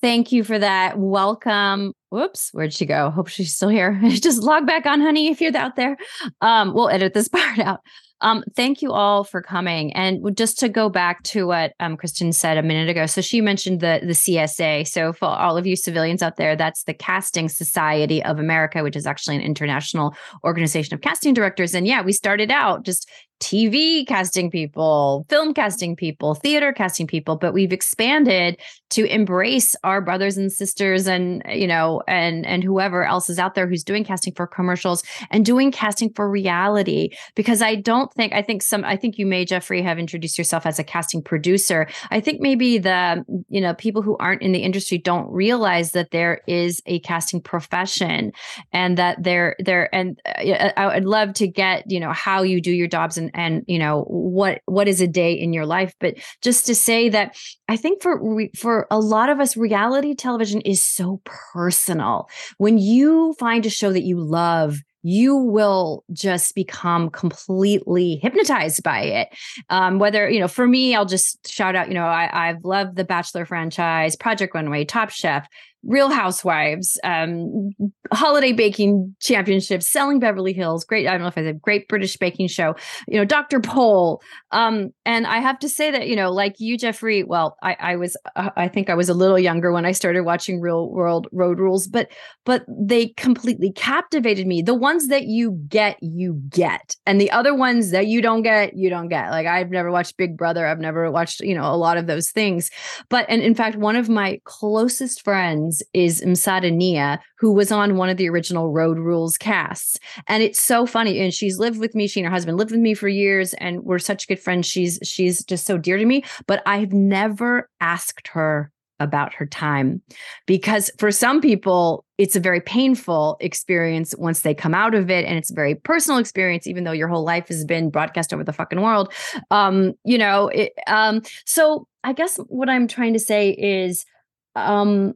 Thank 0.00 0.32
you 0.32 0.44
for 0.44 0.58
that. 0.58 0.98
Welcome. 0.98 1.94
Whoops, 2.10 2.50
where'd 2.52 2.74
she 2.74 2.84
go? 2.84 3.10
Hope 3.10 3.28
she's 3.28 3.56
still 3.56 3.70
here. 3.70 3.98
Just 4.08 4.42
log 4.42 4.66
back 4.66 4.84
on, 4.84 5.00
honey, 5.00 5.28
if 5.28 5.40
you're 5.40 5.56
out 5.56 5.76
there. 5.76 5.96
Um, 6.42 6.74
we'll 6.74 6.90
edit 6.90 7.14
this 7.14 7.28
part 7.30 7.58
out. 7.58 7.80
Um, 8.20 8.42
thank 8.56 8.80
you 8.80 8.92
all 8.92 9.24
for 9.24 9.42
coming. 9.42 9.92
And 9.92 10.36
just 10.36 10.58
to 10.60 10.68
go 10.68 10.88
back 10.88 11.22
to 11.24 11.46
what 11.46 11.72
um, 11.80 11.96
Kristen 11.96 12.32
said 12.32 12.56
a 12.56 12.62
minute 12.62 12.88
ago. 12.88 13.06
So 13.06 13.20
she 13.20 13.40
mentioned 13.40 13.80
the 13.80 14.00
the 14.02 14.12
CSA. 14.12 14.86
So 14.86 15.12
for 15.12 15.26
all 15.26 15.58
of 15.58 15.66
you 15.66 15.76
civilians 15.76 16.22
out 16.22 16.36
there, 16.36 16.56
that's 16.56 16.84
the 16.84 16.94
Casting 16.94 17.48
Society 17.48 18.22
of 18.24 18.38
America, 18.38 18.82
which 18.82 18.96
is 18.96 19.06
actually 19.06 19.36
an 19.36 19.42
international 19.42 20.14
organization 20.42 20.94
of 20.94 21.02
casting 21.02 21.34
directors. 21.34 21.74
And 21.74 21.86
yeah, 21.86 22.02
we 22.02 22.12
started 22.12 22.50
out 22.50 22.84
just 22.84 23.10
TV 23.44 24.06
casting 24.06 24.50
people, 24.50 25.26
film 25.28 25.52
casting 25.52 25.94
people, 25.94 26.34
theater 26.34 26.72
casting 26.72 27.06
people, 27.06 27.36
but 27.36 27.52
we've 27.52 27.74
expanded 27.74 28.58
to 28.88 29.04
embrace 29.12 29.74
our 29.82 30.00
brothers 30.00 30.36
and 30.36 30.52
sisters 30.52 31.08
and 31.08 31.42
you 31.48 31.66
know 31.66 32.00
and 32.06 32.46
and 32.46 32.62
whoever 32.62 33.04
else 33.04 33.28
is 33.28 33.40
out 33.40 33.56
there 33.56 33.66
who's 33.66 33.82
doing 33.82 34.04
casting 34.04 34.32
for 34.32 34.46
commercials 34.46 35.02
and 35.30 35.44
doing 35.44 35.72
casting 35.72 36.12
for 36.12 36.30
reality 36.30 37.10
because 37.34 37.60
I 37.60 37.74
don't 37.74 38.12
think 38.14 38.32
I 38.32 38.40
think 38.40 38.62
some 38.62 38.84
I 38.84 38.96
think 38.96 39.18
you 39.18 39.26
may 39.26 39.44
Jeffrey 39.44 39.82
have 39.82 39.98
introduced 39.98 40.38
yourself 40.38 40.64
as 40.64 40.78
a 40.78 40.84
casting 40.84 41.22
producer. 41.22 41.88
I 42.12 42.20
think 42.20 42.40
maybe 42.40 42.78
the 42.78 43.24
you 43.48 43.60
know 43.60 43.74
people 43.74 44.00
who 44.00 44.16
aren't 44.18 44.42
in 44.42 44.52
the 44.52 44.60
industry 44.60 44.96
don't 44.96 45.28
realize 45.28 45.90
that 45.90 46.12
there 46.12 46.40
is 46.46 46.80
a 46.86 47.00
casting 47.00 47.40
profession 47.40 48.32
and 48.72 48.96
that 48.96 49.22
there 49.22 49.56
there 49.58 49.92
and 49.92 50.20
uh, 50.24 50.70
I 50.76 50.94
would 50.94 51.04
love 51.04 51.34
to 51.34 51.48
get 51.48 51.90
you 51.90 51.98
know 51.98 52.12
how 52.12 52.42
you 52.42 52.60
do 52.60 52.70
your 52.70 52.86
jobs 52.86 53.18
and 53.18 53.33
and 53.34 53.62
you 53.66 53.78
know 53.78 54.02
what 54.08 54.60
what 54.66 54.88
is 54.88 55.00
a 55.00 55.06
day 55.06 55.32
in 55.32 55.52
your 55.52 55.66
life 55.66 55.94
but 56.00 56.14
just 56.40 56.66
to 56.66 56.74
say 56.74 57.08
that 57.08 57.36
I 57.68 57.76
think 57.76 58.02
for 58.02 58.20
for 58.56 58.86
a 58.90 58.98
lot 58.98 59.28
of 59.28 59.40
us 59.40 59.56
reality 59.56 60.14
television 60.14 60.60
is 60.62 60.84
so 60.84 61.20
personal. 61.24 62.28
When 62.58 62.78
you 62.78 63.34
find 63.38 63.64
a 63.66 63.70
show 63.70 63.92
that 63.92 64.02
you 64.02 64.20
love, 64.20 64.78
you 65.02 65.36
will 65.36 66.02
just 66.12 66.54
become 66.54 67.10
completely 67.10 68.16
hypnotized 68.16 68.82
by 68.82 69.02
it. 69.02 69.28
Um, 69.68 69.98
whether, 69.98 70.28
you 70.30 70.40
know, 70.40 70.48
for 70.48 70.66
me, 70.66 70.94
I'll 70.94 71.04
just 71.04 71.46
shout 71.46 71.76
out, 71.76 71.88
you 71.88 71.94
know, 71.94 72.06
I, 72.06 72.48
I've 72.48 72.64
loved 72.64 72.96
the 72.96 73.04
Bachelor 73.04 73.44
franchise, 73.44 74.16
Project 74.16 74.54
Runway, 74.54 74.86
Top 74.86 75.10
Chef, 75.10 75.46
Real 75.86 76.10
Housewives, 76.10 76.98
um, 77.04 77.70
Holiday 78.12 78.52
Baking 78.52 79.14
Championships, 79.20 79.86
Selling 79.86 80.18
Beverly 80.18 80.52
Hills, 80.52 80.84
great. 80.84 81.06
I 81.06 81.12
don't 81.12 81.22
know 81.22 81.28
if 81.28 81.38
I 81.38 81.42
said 81.42 81.60
Great 81.60 81.88
British 81.88 82.16
Baking 82.16 82.48
Show, 82.48 82.74
you 83.08 83.18
know, 83.18 83.24
Dr. 83.24 83.60
Pol. 83.60 84.22
Um, 84.50 84.90
and 85.04 85.26
I 85.26 85.38
have 85.38 85.58
to 85.60 85.68
say 85.68 85.90
that, 85.90 86.08
you 86.08 86.16
know, 86.16 86.30
like 86.30 86.56
you, 86.58 86.78
Jeffrey, 86.78 87.22
well, 87.22 87.56
I, 87.62 87.76
I 87.80 87.96
was, 87.96 88.16
uh, 88.36 88.50
I 88.56 88.68
think 88.68 88.88
I 88.88 88.94
was 88.94 89.08
a 89.08 89.14
little 89.14 89.38
younger 89.38 89.72
when 89.72 89.84
I 89.84 89.92
started 89.92 90.22
watching 90.22 90.60
Real 90.60 90.90
World 90.90 91.26
Road 91.32 91.58
Rules, 91.58 91.86
but, 91.86 92.10
but 92.44 92.64
they 92.68 93.08
completely 93.08 93.72
captivated 93.72 94.46
me. 94.46 94.62
The 94.62 94.74
ones 94.74 95.08
that 95.08 95.24
you 95.24 95.52
get, 95.68 95.98
you 96.00 96.40
get. 96.48 96.96
And 97.06 97.20
the 97.20 97.30
other 97.30 97.54
ones 97.54 97.90
that 97.90 98.06
you 98.06 98.22
don't 98.22 98.42
get, 98.42 98.76
you 98.76 98.90
don't 98.90 99.08
get. 99.08 99.30
Like 99.30 99.46
I've 99.46 99.70
never 99.70 99.90
watched 99.90 100.16
Big 100.16 100.36
Brother. 100.36 100.66
I've 100.66 100.80
never 100.80 101.10
watched, 101.10 101.40
you 101.40 101.54
know, 101.54 101.64
a 101.64 101.76
lot 101.76 101.96
of 101.96 102.06
those 102.06 102.30
things. 102.30 102.70
But, 103.08 103.26
and 103.28 103.42
in 103.42 103.54
fact, 103.54 103.76
one 103.76 103.96
of 103.96 104.08
my 104.08 104.40
closest 104.44 105.22
friends, 105.22 105.73
is 105.92 106.20
Msada 106.22 106.72
Nia, 106.72 107.20
who 107.38 107.52
was 107.52 107.72
on 107.72 107.96
one 107.96 108.08
of 108.08 108.16
the 108.16 108.28
original 108.28 108.70
Road 108.70 108.98
Rules 108.98 109.36
casts. 109.38 109.98
And 110.26 110.42
it's 110.42 110.60
so 110.60 110.86
funny. 110.86 111.20
And 111.20 111.32
she's 111.32 111.58
lived 111.58 111.78
with 111.78 111.94
me. 111.94 112.06
She 112.06 112.20
and 112.20 112.26
her 112.26 112.32
husband 112.32 112.58
lived 112.58 112.70
with 112.70 112.80
me 112.80 112.94
for 112.94 113.08
years, 113.08 113.54
and 113.54 113.84
we're 113.84 113.98
such 113.98 114.28
good 114.28 114.40
friends. 114.40 114.66
She's 114.66 114.98
she's 115.02 115.44
just 115.44 115.66
so 115.66 115.78
dear 115.78 115.96
to 115.96 116.04
me. 116.04 116.24
But 116.46 116.62
I've 116.66 116.92
never 116.92 117.68
asked 117.80 118.28
her 118.28 118.70
about 119.00 119.34
her 119.34 119.46
time 119.46 120.00
because 120.46 120.90
for 120.98 121.10
some 121.10 121.40
people 121.40 122.04
it's 122.16 122.36
a 122.36 122.40
very 122.40 122.60
painful 122.60 123.36
experience 123.40 124.14
once 124.18 124.40
they 124.40 124.54
come 124.54 124.72
out 124.74 124.94
of 124.94 125.10
it 125.10 125.24
and 125.24 125.36
it's 125.36 125.50
a 125.50 125.54
very 125.54 125.74
personal 125.74 126.18
experience 126.18 126.66
even 126.66 126.84
though 126.84 126.92
your 126.92 127.08
whole 127.08 127.24
life 127.24 127.48
has 127.48 127.64
been 127.64 127.90
broadcast 127.90 128.32
over 128.32 128.44
the 128.44 128.52
fucking 128.52 128.80
world 128.80 129.12
um 129.50 129.92
you 130.04 130.16
know 130.16 130.46
it, 130.48 130.72
um 130.86 131.20
so 131.44 131.88
i 132.04 132.12
guess 132.12 132.36
what 132.46 132.68
i'm 132.68 132.86
trying 132.86 133.12
to 133.12 133.18
say 133.18 133.50
is 133.50 134.06
um 134.54 135.12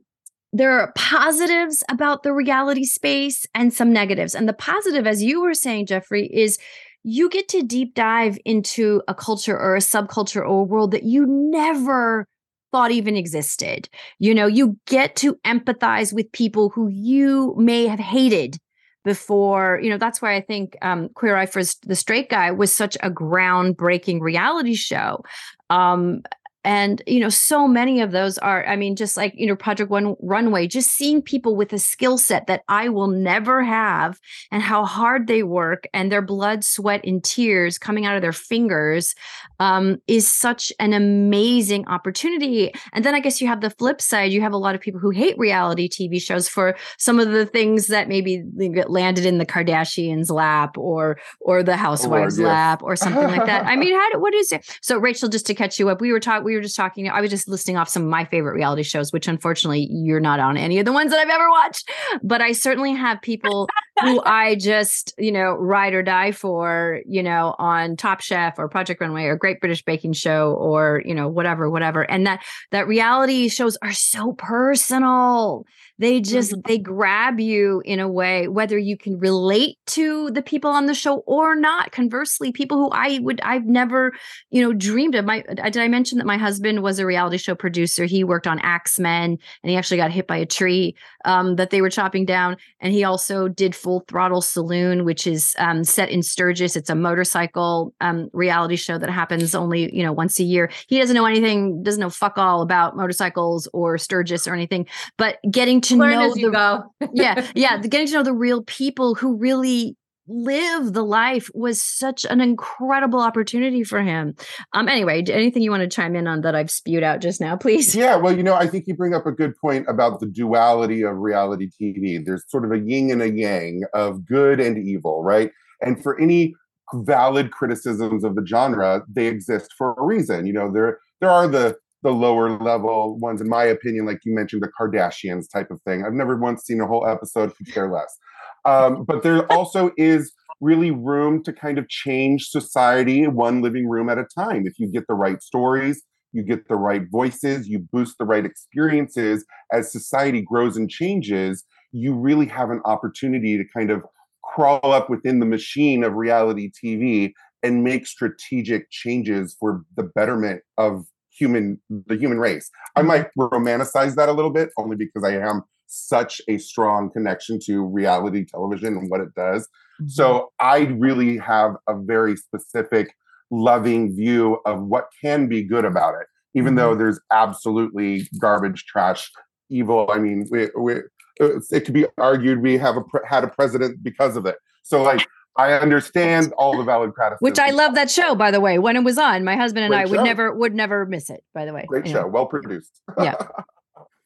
there 0.53 0.79
are 0.79 0.93
positives 0.97 1.83
about 1.91 2.23
the 2.23 2.33
reality 2.33 2.85
space 2.85 3.47
and 3.55 3.73
some 3.73 3.93
negatives. 3.93 4.35
And 4.35 4.49
the 4.49 4.55
positive, 4.55 5.07
as 5.07 5.23
you 5.23 5.43
were 5.43 5.55
saying, 5.55 5.87
Jeffrey, 5.87 6.27
is 6.27 6.59
you 7.05 7.29
get 7.29 7.49
to 7.49 7.63
deep 7.63 7.95
dive 7.95 8.39
into 8.45 9.03
a 9.09 9.15
culture 9.15 9.59
or 9.59 9.77
a 9.77 9.81
subculture 9.81 10.41
or 10.41 10.61
a 10.61 10.63
world 10.63 10.91
that 10.93 11.05
you 11.05 11.27
never 11.27 12.27
thought 12.73 12.91
even 12.91 13.17
existed. 13.17 13.89
You 14.19 14.35
know, 14.35 14.47
you 14.47 14.79
get 14.87 15.17
to 15.17 15.35
empathize 15.47 16.13
with 16.13 16.31
people 16.33 16.71
who 16.71 16.89
you 16.89 17.55
may 17.57 17.87
have 17.87 18.01
hated 18.01 18.59
before 19.05 19.81
you 19.83 19.89
know 19.89 19.97
that's 19.97 20.21
why 20.21 20.35
i 20.35 20.41
think 20.41 20.77
um, 20.83 21.09
queer 21.15 21.37
eye 21.37 21.47
for 21.47 21.63
the 21.87 21.95
straight 21.95 22.29
guy 22.29 22.51
was 22.51 22.71
such 22.71 22.97
a 22.97 23.11
groundbreaking 23.11 24.21
reality 24.21 24.75
show 24.75 25.23
um, 25.71 26.21
and 26.65 27.03
you 27.07 27.21
know 27.21 27.29
so 27.29 27.69
many 27.69 28.01
of 28.01 28.11
those 28.11 28.37
are 28.39 28.67
i 28.67 28.75
mean 28.75 28.97
just 28.97 29.17
like 29.17 29.33
you 29.37 29.47
know 29.47 29.55
project 29.55 29.91
one 29.91 30.17
runway 30.21 30.67
just 30.67 30.91
seeing 30.91 31.23
people 31.23 31.55
with 31.55 31.73
a 31.73 31.79
skill 31.79 32.19
set 32.19 32.47
that 32.47 32.63
i 32.69 32.89
will 32.89 33.07
never 33.07 33.63
have 33.63 34.19
and 34.51 34.63
how 34.63 34.85
hard 34.85 35.29
they 35.29 35.43
work 35.43 35.87
and 35.95 36.11
their 36.11 36.23
blood 36.23 36.65
sweat 36.65 37.01
and 37.05 37.23
tears 37.23 37.79
coming 37.79 38.07
out 38.07 38.17
of 38.17 38.23
their 38.23 38.33
fingers 38.33 39.15
um, 39.61 40.01
is 40.07 40.29
such 40.29 40.73
an 40.79 40.93
amazing 40.93 41.87
opportunity. 41.89 42.73
And 42.93 43.05
then 43.05 43.15
i 43.15 43.21
guess 43.21 43.41
you 43.41 43.47
have 43.47 43.61
the 43.61 43.71
flip 43.71 44.01
side 44.01 44.33
you 44.33 44.41
have 44.41 44.53
a 44.53 44.57
lot 44.57 44.75
of 44.75 44.81
people 44.81 45.01
who 45.01 45.11
hate 45.11 45.39
reality 45.39 45.89
tv 45.89 46.21
shows 46.21 46.49
for 46.49 46.77
some 46.99 47.21
of 47.21 47.31
the 47.31 47.47
things 47.47 47.87
that 47.87 48.09
maybe 48.09 48.43
get 48.75 48.91
landed 48.91 49.25
in 49.25 49.39
the 49.39 49.47
kardashians 49.47 50.31
lap 50.31 50.77
or 50.77 51.19
or 51.41 51.63
the 51.63 51.77
housewives 51.77 52.39
Lord, 52.39 52.49
yes. 52.49 52.55
lap 52.55 52.83
or 52.83 52.97
something 52.97 53.29
like 53.29 53.47
that. 53.47 53.67
I 53.67 53.77
mean 53.77 53.95
how 53.95 54.19
what 54.19 54.35
is 54.35 54.53
it? 54.53 54.67
So 54.83 54.99
rachel 54.99 55.29
just 55.29 55.47
to 55.47 55.55
catch 55.55 55.79
you 55.79 55.89
up 55.89 56.01
we 56.01 56.13
were 56.13 56.21
talking 56.21 56.45
we 56.45 56.58
were 56.59 56.63
just 56.63 56.77
talking, 56.77 57.09
I 57.09 57.21
was 57.21 57.31
just 57.31 57.49
listing 57.49 57.77
off 57.77 57.89
some 57.89 58.03
of 58.03 58.09
my 58.09 58.25
favorite 58.25 58.55
reality 58.55 58.83
shows, 58.83 59.13
which 59.13 59.29
unfortunately 59.29 59.89
you're 59.91 60.21
not 60.21 60.41
on 60.41 60.57
any 60.57 60.79
of 60.79 60.85
the 60.85 60.93
ones 60.93 61.11
that 61.11 61.21
I've 61.21 61.31
ever 61.31 61.49
watched. 61.51 61.89
But 62.23 62.41
I 62.41 62.53
certainly 62.53 62.93
have 62.95 63.23
people 63.23 63.69
who 64.01 64.23
I 64.25 64.57
just, 64.57 65.15
you 65.19 65.33
know, 65.33 65.53
ride 65.53 65.95
or 65.95 66.03
die 66.03 66.33
for, 66.33 67.01
you 67.07 67.23
know, 67.23 67.55
on 67.59 67.97
Top 67.97 68.21
Chef 68.21 68.59
or 68.59 68.69
Project 68.69 69.01
Runway 69.01 69.25
or 69.25 69.37
Great 69.37 69.61
British 69.61 69.85
Baking 69.85 70.13
Show 70.13 70.53
or, 70.55 71.03
you 71.05 71.15
know, 71.15 71.29
whatever, 71.29 71.71
whatever. 71.71 72.03
And 72.03 72.27
that 72.27 72.43
that 72.71 72.89
reality 72.89 73.49
shows 73.49 73.77
are 73.83 73.93
so 73.93 74.33
personal 74.33 75.65
they 75.99 76.21
just 76.21 76.53
mm-hmm. 76.53 76.61
they 76.67 76.79
grab 76.79 77.41
you 77.41 77.83
in 77.85 78.01
a 78.01 78.09
way 78.09 78.49
whether 78.49 78.79
you 78.79 78.97
can 78.97 79.19
relate 79.19 79.79
to 79.87 80.31
the 80.31 80.43
people 80.43 80.71
on 80.71 80.87
the 80.87 80.95
show 80.95 81.19
or 81.27 81.55
not. 81.55 81.91
Conversely 81.93 82.53
people 82.53 82.79
who 82.79 82.91
i 82.91 83.19
would 83.23 83.41
i've 83.43 83.67
never 83.67 84.13
you 84.51 84.63
know 84.63 84.73
dreamed 84.73 85.15
of. 85.15 85.25
My 85.25 85.43
did 85.43 85.77
i 85.77 85.89
mention 85.89 86.19
that 86.19 86.27
my 86.27 86.37
husband 86.37 86.83
was 86.83 86.99
a 86.99 87.07
reality 87.07 87.37
show 87.39 87.55
producer? 87.55 88.05
He 88.05 88.23
worked 88.23 88.47
on 88.47 88.59
axemen 88.61 89.39
and 89.63 89.71
he 89.71 89.77
actually 89.77 89.97
got 89.97 90.13
hit 90.13 90.27
by 90.27 90.37
a 90.37 90.47
tree 90.47 90.95
um, 91.25 91.57
that 91.57 91.71
they 91.71 91.83
were 91.83 91.91
chopping 91.91 92.25
down. 92.25 92.57
And 92.81 92.93
he 92.93 93.05
also 93.05 93.49
did 93.49 93.75
full 93.75 94.05
throttle 94.09 94.41
saloon 94.41 95.05
which 95.05 95.27
is 95.27 95.55
um, 95.59 95.83
set 95.85 96.11
in 96.11 96.23
sturgis. 96.23 96.77
It's 96.77 96.91
a 96.91 96.95
motorcycle 96.95 97.93
um, 98.01 98.31
reality 98.33 98.77
show 98.77 98.99
that 98.99 99.11
happens 99.11 99.55
only 99.55 99.95
you 99.95 100.03
know 100.03 100.13
once 100.13 100.39
a 100.39 100.45
year. 100.45 100.71
He 100.87 100.99
doesn't 100.99 101.17
know 101.17 101.27
anything 101.27 101.83
doesn't 101.83 102.01
know 102.01 102.11
fuck 102.11 102.39
all 102.39 102.63
about 102.63 102.97
motorcycles 102.97 103.69
or 103.73 103.99
sturgis 103.99 104.47
or 104.47 104.55
anything. 104.55 104.87
But 105.17 105.39
getting 105.51 105.81
to 105.89 105.97
Learn 105.97 106.13
know 106.13 106.35
the, 106.35 107.09
yeah, 107.13 107.47
yeah, 107.55 107.79
getting 107.79 108.07
to 108.09 108.13
know 108.15 108.23
the 108.23 108.33
real 108.33 108.63
people 108.65 109.15
who 109.15 109.37
really 109.37 109.97
live 110.29 110.93
the 110.93 111.05
life 111.05 111.51
was 111.55 111.83
such 111.83 112.27
an 112.27 112.41
incredible 112.41 113.21
opportunity 113.21 113.83
for 113.83 114.03
him. 114.03 114.35
Um 114.75 114.89
anyway, 114.89 115.25
anything 115.31 115.63
you 115.63 115.71
want 115.71 115.83
to 115.83 115.89
chime 115.89 116.15
in 116.15 116.27
on 116.27 116.43
that 116.43 116.55
I've 116.55 116.71
spewed 116.71 117.03
out 117.03 117.21
just 117.21 117.41
now, 117.41 117.57
please? 117.57 117.97
Yeah, 117.97 118.17
well, 118.17 118.37
you 118.37 118.43
know, 118.43 118.55
I 118.55 118.67
think 118.67 118.87
you 118.87 118.95
bring 118.95 119.15
up 119.15 119.27
a 119.27 119.33
good 119.33 119.57
point 119.57 119.87
about 119.89 120.21
the 120.21 120.27
duality 120.27 121.03
of 121.03 121.17
reality 121.17 121.71
TV. 121.81 122.25
There's 122.25 122.45
sort 122.49 122.65
of 122.65 122.73
a 122.73 122.79
yin 122.79 123.11
and 123.11 123.23
a 123.23 123.31
yang 123.31 123.85
of 123.95 124.27
good 124.27 124.61
and 124.61 124.77
evil, 124.77 125.23
right? 125.23 125.51
And 125.81 126.03
for 126.03 126.21
any 126.21 126.55
valid 126.95 127.51
criticisms 127.51 128.25
of 128.25 128.35
the 128.35 128.45
genre, 128.47 129.03
they 129.11 129.27
exist 129.27 129.73
for 129.77 129.95
a 129.95 130.05
reason. 130.05 130.47
You 130.47 130.53
know, 130.53 130.71
there 130.73 130.99
there 131.21 131.31
are 131.31 131.49
the 131.49 131.77
the 132.03 132.11
lower 132.11 132.59
level 132.59 133.19
ones, 133.19 133.41
in 133.41 133.49
my 133.49 133.65
opinion, 133.65 134.07
like 134.07 134.21
you 134.25 134.35
mentioned, 134.35 134.63
the 134.63 134.71
Kardashians 134.79 135.51
type 135.51 135.71
of 135.71 135.81
thing. 135.83 136.05
I've 136.05 136.13
never 136.13 136.37
once 136.37 136.65
seen 136.65 136.81
a 136.81 136.87
whole 136.87 137.07
episode, 137.07 137.53
who 137.59 137.65
care 137.73 137.91
less. 137.91 138.17
Um, 138.65 139.05
but 139.05 139.23
there 139.23 139.51
also 139.53 139.91
is 139.97 140.33
really 140.61 140.91
room 140.91 141.43
to 141.45 141.53
kind 141.53 141.79
of 141.79 141.89
change 141.89 142.49
society 142.49 143.27
one 143.27 143.63
living 143.63 143.89
room 143.89 144.09
at 144.09 144.19
a 144.19 144.27
time. 144.35 144.67
If 144.67 144.79
you 144.79 144.89
get 144.89 145.07
the 145.07 145.15
right 145.15 145.43
stories, 145.43 146.03
you 146.33 146.43
get 146.43 146.69
the 146.69 146.77
right 146.77 147.03
voices, 147.11 147.69
you 147.69 147.79
boost 147.79 148.19
the 148.19 148.25
right 148.25 148.45
experiences 148.45 149.45
as 149.73 149.91
society 149.91 150.43
grows 150.43 150.77
and 150.77 150.91
changes, 150.91 151.65
you 151.93 152.15
really 152.15 152.47
have 152.47 152.71
an 152.71 152.81
opportunity 152.85 153.57
to 153.57 153.65
kind 153.75 153.91
of 153.91 154.03
crawl 154.45 154.93
up 154.93 155.09
within 155.09 155.41
the 155.41 155.47
machine 155.47 156.05
of 156.05 156.15
reality 156.15 156.71
TV 156.71 157.33
and 157.63 157.83
make 157.83 158.07
strategic 158.07 158.91
changes 158.91 159.57
for 159.59 159.85
the 159.97 160.03
betterment 160.03 160.63
of 160.77 161.07
human 161.39 161.81
the 161.89 162.17
human 162.17 162.39
race. 162.39 162.71
I 162.97 163.03
might 163.03 163.29
romanticize 163.39 164.15
that 164.17 164.29
a 164.29 164.33
little 164.33 164.51
bit 164.51 164.71
only 164.77 164.97
because 164.97 165.25
I 165.25 165.37
am 165.37 165.63
such 165.87 166.41
a 166.49 166.59
strong 166.59 167.11
connection 167.11 167.59
to 167.65 167.83
reality 167.83 168.45
television 168.45 168.97
and 168.97 169.11
what 169.11 169.21
it 169.21 169.35
does. 169.35 169.63
Mm-hmm. 170.01 170.09
So 170.09 170.53
I 170.61 170.81
really 170.99 171.39
have 171.39 171.77
a 171.89 171.95
very 171.99 172.37
specific 172.37 173.15
loving 173.51 174.15
view 174.15 174.59
of 174.67 174.83
what 174.83 175.09
can 175.23 175.49
be 175.49 175.63
good 175.63 175.85
about 175.85 176.15
it, 176.21 176.27
even 176.55 176.75
mm-hmm. 176.75 176.77
though 176.77 176.95
there's 176.95 177.21
absolutely 177.33 178.29
garbage, 178.39 178.85
trash, 178.85 179.31
evil. 179.71 180.11
I 180.13 180.19
mean, 180.19 180.47
we, 180.51 180.69
we, 180.79 180.97
it 181.41 181.85
could 181.85 181.95
be 181.95 182.07
argued 182.19 182.63
we 182.63 182.77
have 182.79 182.97
a, 182.97 183.03
had 183.27 183.45
a 183.45 183.49
president 183.49 184.03
because 184.03 184.37
of 184.37 184.45
it. 184.45 184.57
So 184.83 185.03
like 185.03 185.27
I 185.59 185.73
understand 185.73 186.53
all 186.57 186.77
the 186.77 186.85
valid 186.85 187.13
criticism. 187.15 187.39
Which 187.41 187.59
I 187.59 187.71
love 187.71 187.97
that 187.97 188.11
show, 188.11 188.37
by 188.37 188.53
the 188.53 188.61
way. 188.61 188.79
When 188.79 188.95
it 188.97 189.03
was 189.03 189.19
on, 189.19 189.45
my 189.45 189.57
husband 189.57 189.85
and 189.85 189.91
Great 189.93 190.01
I 190.01 190.05
show. 190.05 190.11
would 190.13 190.23
never 190.25 190.55
would 190.55 190.75
never 190.75 191.05
miss 191.05 191.29
it. 191.29 191.43
By 191.53 191.65
the 191.67 191.75
way, 191.75 191.85
great 191.89 192.05
anyway. 192.07 192.21
show, 192.21 192.27
well 192.29 192.47
produced. 192.47 193.01
yeah, 193.19 193.35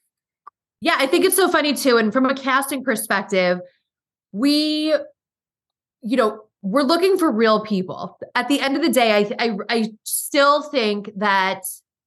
yeah. 0.83 0.97
I 0.99 1.07
think 1.07 1.25
it's 1.25 1.37
so 1.37 1.49
funny 1.49 1.73
too. 1.73 1.97
And 1.97 2.13
from 2.13 2.27
a 2.27 2.35
casting 2.35 2.85
perspective, 2.85 3.61
we, 4.33 4.95
you 6.03 6.17
know, 6.17 6.43
we're 6.61 6.83
looking 6.83 7.17
for 7.17 7.33
real 7.33 7.65
people. 7.65 8.19
At 8.35 8.49
the 8.49 8.61
end 8.61 8.77
of 8.77 8.83
the 8.83 8.91
day, 8.91 9.13
I 9.13 9.35
I, 9.39 9.57
I 9.71 9.93
still 10.05 10.63
think 10.63 11.11
that 11.17 11.63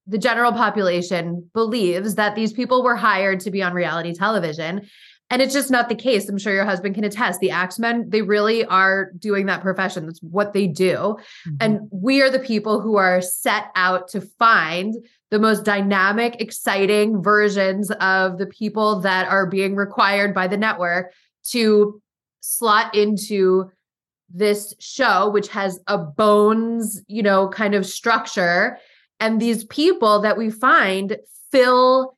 the 0.08 0.20
general 0.20 0.52
population 0.52 1.50
believes 1.56 2.14
that 2.14 2.36
these 2.36 2.54
people 2.54 2.84
were 2.84 2.96
hired 2.96 3.40
to 3.40 3.50
be 3.50 3.64
on 3.64 3.74
reality 3.74 4.14
television 4.14 4.88
and 5.30 5.42
it's 5.42 5.54
just 5.54 5.72
not 5.72 5.90
the 5.90 5.96
case. 5.96 6.30
I'm 6.30 6.38
sure 6.38 6.54
your 6.54 6.66
husband 6.66 6.96
can 6.96 7.04
attest. 7.04 7.40
The 7.40 7.50
Axemen, 7.50 8.10
they 8.10 8.22
really 8.22 8.64
are 8.66 9.12
doing 9.18 9.48
that 9.48 9.62
profession. 9.62 10.06
That's 10.06 10.22
what 10.22 10.54
they 10.54 10.68
do. 10.68 11.18
Mm-hmm. 11.48 11.56
And 11.60 11.80
we 11.92 12.22
are 12.22 12.30
the 12.30 12.40
people 12.40 12.80
who 12.80 12.98
are 12.98 13.22
set 13.22 13.66
out 13.76 14.08
to 14.10 14.22
find 14.22 14.94
the 15.32 15.40
most 15.40 15.66
dynamic, 15.66 16.40
exciting 16.40 17.24
versions 17.24 17.90
of 18.00 18.38
the 18.38 18.46
people 18.46 19.00
that 19.02 19.28
are 19.28 19.48
being 19.48 19.76
required 19.76 20.34
by 20.34 20.48
the 20.48 20.58
network 20.58 21.12
to 21.46 22.02
slot 22.42 22.94
into 22.94 23.72
this 24.30 24.76
show, 24.80 25.30
which 25.30 25.48
has 25.50 25.80
a 25.88 25.98
bones, 25.98 27.02
you 27.08 27.24
know, 27.24 27.50
kind 27.50 27.74
of 27.74 27.86
structure. 27.86 28.78
And 29.20 29.42
these 29.42 29.64
people 29.66 30.22
that 30.22 30.38
we 30.38 30.52
find 30.52 31.18
fill 31.52 32.16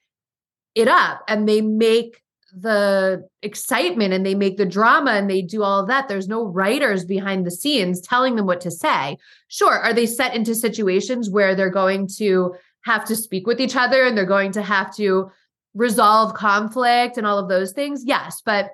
it 0.76 0.90
up 0.90 1.24
and 1.28 1.48
they 1.48 1.62
make 1.62 2.22
the 2.54 3.27
excitement 3.42 4.13
and 4.13 4.25
they 4.25 4.36
make 4.36 4.58
the 4.58 4.66
drama 4.66 5.12
and 5.12 5.30
they 5.30 5.42
do 5.42 5.63
all 5.63 5.82
of 5.82 5.88
that. 5.88 6.08
There's 6.08 6.27
no 6.27 6.46
writers 6.46 7.06
behind 7.06 7.46
the 7.46 7.51
scenes 7.51 8.01
telling 8.01 8.36
them 8.36 8.46
what 8.46 8.62
to 8.62 8.72
say. 8.72 9.18
Sure, 9.48 9.74
are 9.74 9.94
they 9.94 10.06
set 10.06 10.36
into 10.36 10.56
situations 10.56 11.30
where 11.30 11.56
they're 11.56 11.70
going 11.70 12.08
to 12.18 12.56
have 12.82 13.06
to 13.06 13.16
speak 13.16 13.46
with 13.46 13.60
each 13.60 13.75
other 13.75 14.04
and 14.06 14.18
they're 14.18 14.25
going 14.25 14.54
to 14.54 14.62
have 14.62 14.96
to 14.96 15.30
resolve 15.74 16.34
conflict 16.34 17.18
and 17.18 17.27
all 17.27 17.38
of 17.38 17.50
those 17.50 17.74
things? 17.74 18.04
Yes, 18.06 18.42
but 18.46 18.72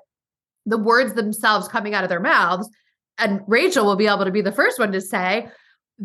the 0.66 0.78
words 0.78 1.14
themselves 1.14 1.68
coming 1.68 1.94
out 1.94 2.04
of 2.04 2.10
their 2.10 2.20
mouths, 2.20 2.70
and 3.18 3.42
Rachel 3.48 3.86
will 3.86 3.96
be 3.96 4.08
able 4.08 4.26
to 4.26 4.32
be 4.32 4.42
the 4.42 4.52
first 4.52 4.80
one 4.80 4.92
to 4.92 5.02
say, 5.02 5.50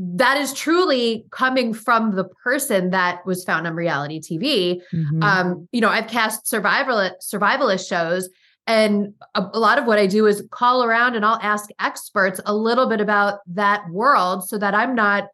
that 0.00 0.36
is 0.36 0.52
truly 0.52 1.26
coming 1.30 1.74
from 1.74 2.14
the 2.14 2.24
person 2.24 2.90
that 2.90 3.24
was 3.26 3.44
found 3.44 3.66
on 3.66 3.74
reality 3.74 4.20
TV. 4.20 4.80
Mm-hmm. 4.92 5.22
Um, 5.22 5.68
you 5.72 5.80
know, 5.80 5.88
I've 5.88 6.06
cast 6.06 6.46
survival 6.46 7.10
survivalist 7.20 7.88
shows, 7.88 8.28
and 8.66 9.14
a, 9.34 9.44
a, 9.52 9.58
lot 9.58 9.78
of 9.78 9.86
what 9.86 9.98
I 9.98 10.06
do 10.06 10.26
is 10.26 10.44
call 10.50 10.84
around 10.84 11.16
and 11.16 11.24
I'll 11.24 11.40
ask 11.42 11.68
experts 11.80 12.40
a 12.46 12.54
little 12.54 12.88
bit 12.88 13.00
about 13.00 13.40
that 13.48 13.82
world, 13.90 14.48
so 14.48 14.56
that 14.58 14.74
I'm 14.74 14.94
not 14.94 15.28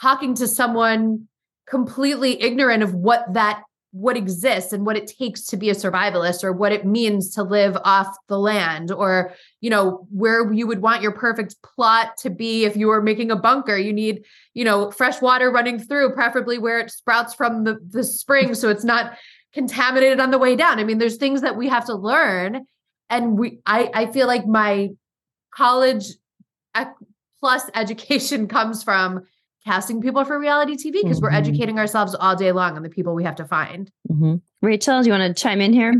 talking 0.00 0.34
to 0.36 0.48
someone 0.48 1.28
completely 1.68 2.42
ignorant 2.42 2.82
of 2.82 2.94
what 2.94 3.32
that 3.34 3.62
what 3.92 4.16
exists 4.16 4.72
and 4.72 4.84
what 4.84 4.96
it 4.96 5.06
takes 5.06 5.46
to 5.46 5.56
be 5.56 5.70
a 5.70 5.74
survivalist 5.74 6.44
or 6.44 6.52
what 6.52 6.72
it 6.72 6.84
means 6.84 7.34
to 7.34 7.42
live 7.42 7.76
off 7.84 8.14
the 8.28 8.38
land 8.38 8.92
or 8.92 9.32
you 9.60 9.70
know 9.70 10.06
where 10.10 10.52
you 10.52 10.66
would 10.66 10.82
want 10.82 11.02
your 11.02 11.12
perfect 11.12 11.56
plot 11.62 12.16
to 12.18 12.28
be 12.28 12.64
if 12.64 12.76
you 12.76 12.88
were 12.88 13.00
making 13.00 13.30
a 13.30 13.36
bunker. 13.36 13.76
You 13.76 13.92
need 13.92 14.24
you 14.52 14.64
know 14.64 14.90
fresh 14.90 15.22
water 15.22 15.50
running 15.50 15.78
through 15.78 16.12
preferably 16.12 16.58
where 16.58 16.78
it 16.78 16.90
sprouts 16.90 17.34
from 17.34 17.64
the 17.64 17.78
the 17.88 18.04
spring 18.04 18.54
so 18.54 18.68
it's 18.68 18.84
not 18.84 19.16
contaminated 19.54 20.20
on 20.20 20.30
the 20.30 20.38
way 20.38 20.54
down. 20.54 20.78
I 20.78 20.84
mean 20.84 20.98
there's 20.98 21.16
things 21.16 21.40
that 21.40 21.56
we 21.56 21.68
have 21.68 21.86
to 21.86 21.94
learn. 21.94 22.66
And 23.10 23.38
we 23.38 23.60
i 23.64 23.90
i 23.94 24.06
feel 24.06 24.26
like 24.26 24.46
my 24.46 24.90
college 25.54 26.04
plus 27.40 27.70
education 27.74 28.48
comes 28.48 28.82
from 28.82 29.22
casting 29.64 30.00
people 30.00 30.24
for 30.24 30.38
reality 30.38 30.74
TV 30.74 31.02
because 31.02 31.18
mm-hmm. 31.18 31.24
we're 31.24 31.32
educating 31.32 31.78
ourselves 31.78 32.14
all 32.14 32.36
day 32.36 32.52
long 32.52 32.76
on 32.76 32.82
the 32.82 32.88
people 32.88 33.14
we 33.14 33.24
have 33.24 33.36
to 33.36 33.44
find. 33.44 33.90
Mm-hmm. 34.10 34.36
Rachel, 34.62 35.02
do 35.02 35.06
you 35.08 35.12
want 35.12 35.36
to 35.36 35.40
chime 35.40 35.60
in 35.60 35.72
here? 35.72 35.94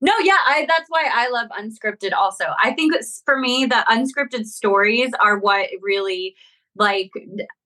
No, 0.00 0.12
yeah, 0.22 0.36
I 0.44 0.66
that's 0.68 0.88
why 0.88 1.08
I 1.10 1.30
love 1.30 1.48
unscripted 1.58 2.12
also. 2.12 2.44
I 2.62 2.72
think 2.72 2.94
it's 2.94 3.22
for 3.24 3.38
me 3.38 3.64
the 3.64 3.84
unscripted 3.88 4.46
stories 4.46 5.10
are 5.22 5.38
what 5.38 5.68
really 5.80 6.34
like 6.76 7.10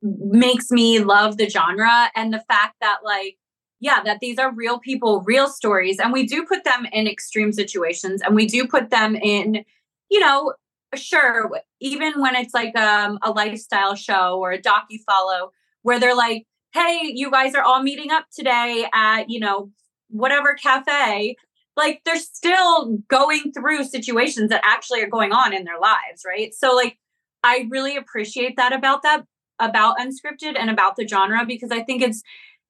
makes 0.02 0.70
me 0.70 1.00
love 1.00 1.36
the 1.36 1.48
genre 1.48 2.10
and 2.14 2.32
the 2.32 2.44
fact 2.48 2.76
that 2.80 2.98
like 3.04 3.36
yeah, 3.82 4.02
that 4.02 4.20
these 4.20 4.38
are 4.38 4.54
real 4.54 4.78
people, 4.78 5.22
real 5.22 5.48
stories 5.48 5.98
and 5.98 6.12
we 6.12 6.24
do 6.26 6.44
put 6.44 6.64
them 6.64 6.86
in 6.92 7.08
extreme 7.08 7.52
situations 7.52 8.22
and 8.22 8.36
we 8.36 8.46
do 8.46 8.66
put 8.66 8.90
them 8.90 9.16
in 9.16 9.64
you 10.10 10.20
know, 10.20 10.52
sure, 10.94 11.50
even 11.80 12.20
when 12.20 12.34
it's 12.36 12.54
like 12.54 12.76
um, 12.76 13.18
a 13.22 13.30
lifestyle 13.30 13.94
show 13.94 14.38
or 14.38 14.52
a 14.52 14.60
docu 14.60 14.98
follow 15.06 15.52
where 15.82 15.98
they're 16.00 16.16
like, 16.16 16.46
"Hey, 16.72 17.12
you 17.14 17.30
guys 17.30 17.54
are 17.54 17.62
all 17.62 17.82
meeting 17.82 18.10
up 18.10 18.26
today 18.34 18.86
at, 18.94 19.30
you 19.30 19.40
know, 19.40 19.70
whatever 20.08 20.54
cafe." 20.54 21.36
like 21.76 22.02
they're 22.04 22.18
still 22.18 22.98
going 23.08 23.52
through 23.52 23.84
situations 23.84 24.50
that 24.50 24.60
actually 24.64 25.00
are 25.02 25.08
going 25.08 25.32
on 25.32 25.52
in 25.52 25.64
their 25.64 25.78
lives, 25.80 26.22
right? 26.26 26.52
So 26.54 26.74
like 26.74 26.98
I 27.42 27.66
really 27.70 27.96
appreciate 27.96 28.56
that 28.56 28.72
about 28.72 29.02
that 29.02 29.24
about 29.58 29.98
unscripted 29.98 30.58
and 30.58 30.70
about 30.70 30.96
the 30.96 31.06
genre 31.06 31.44
because 31.46 31.70
I 31.70 31.82
think 31.82 32.02
it's 32.02 32.22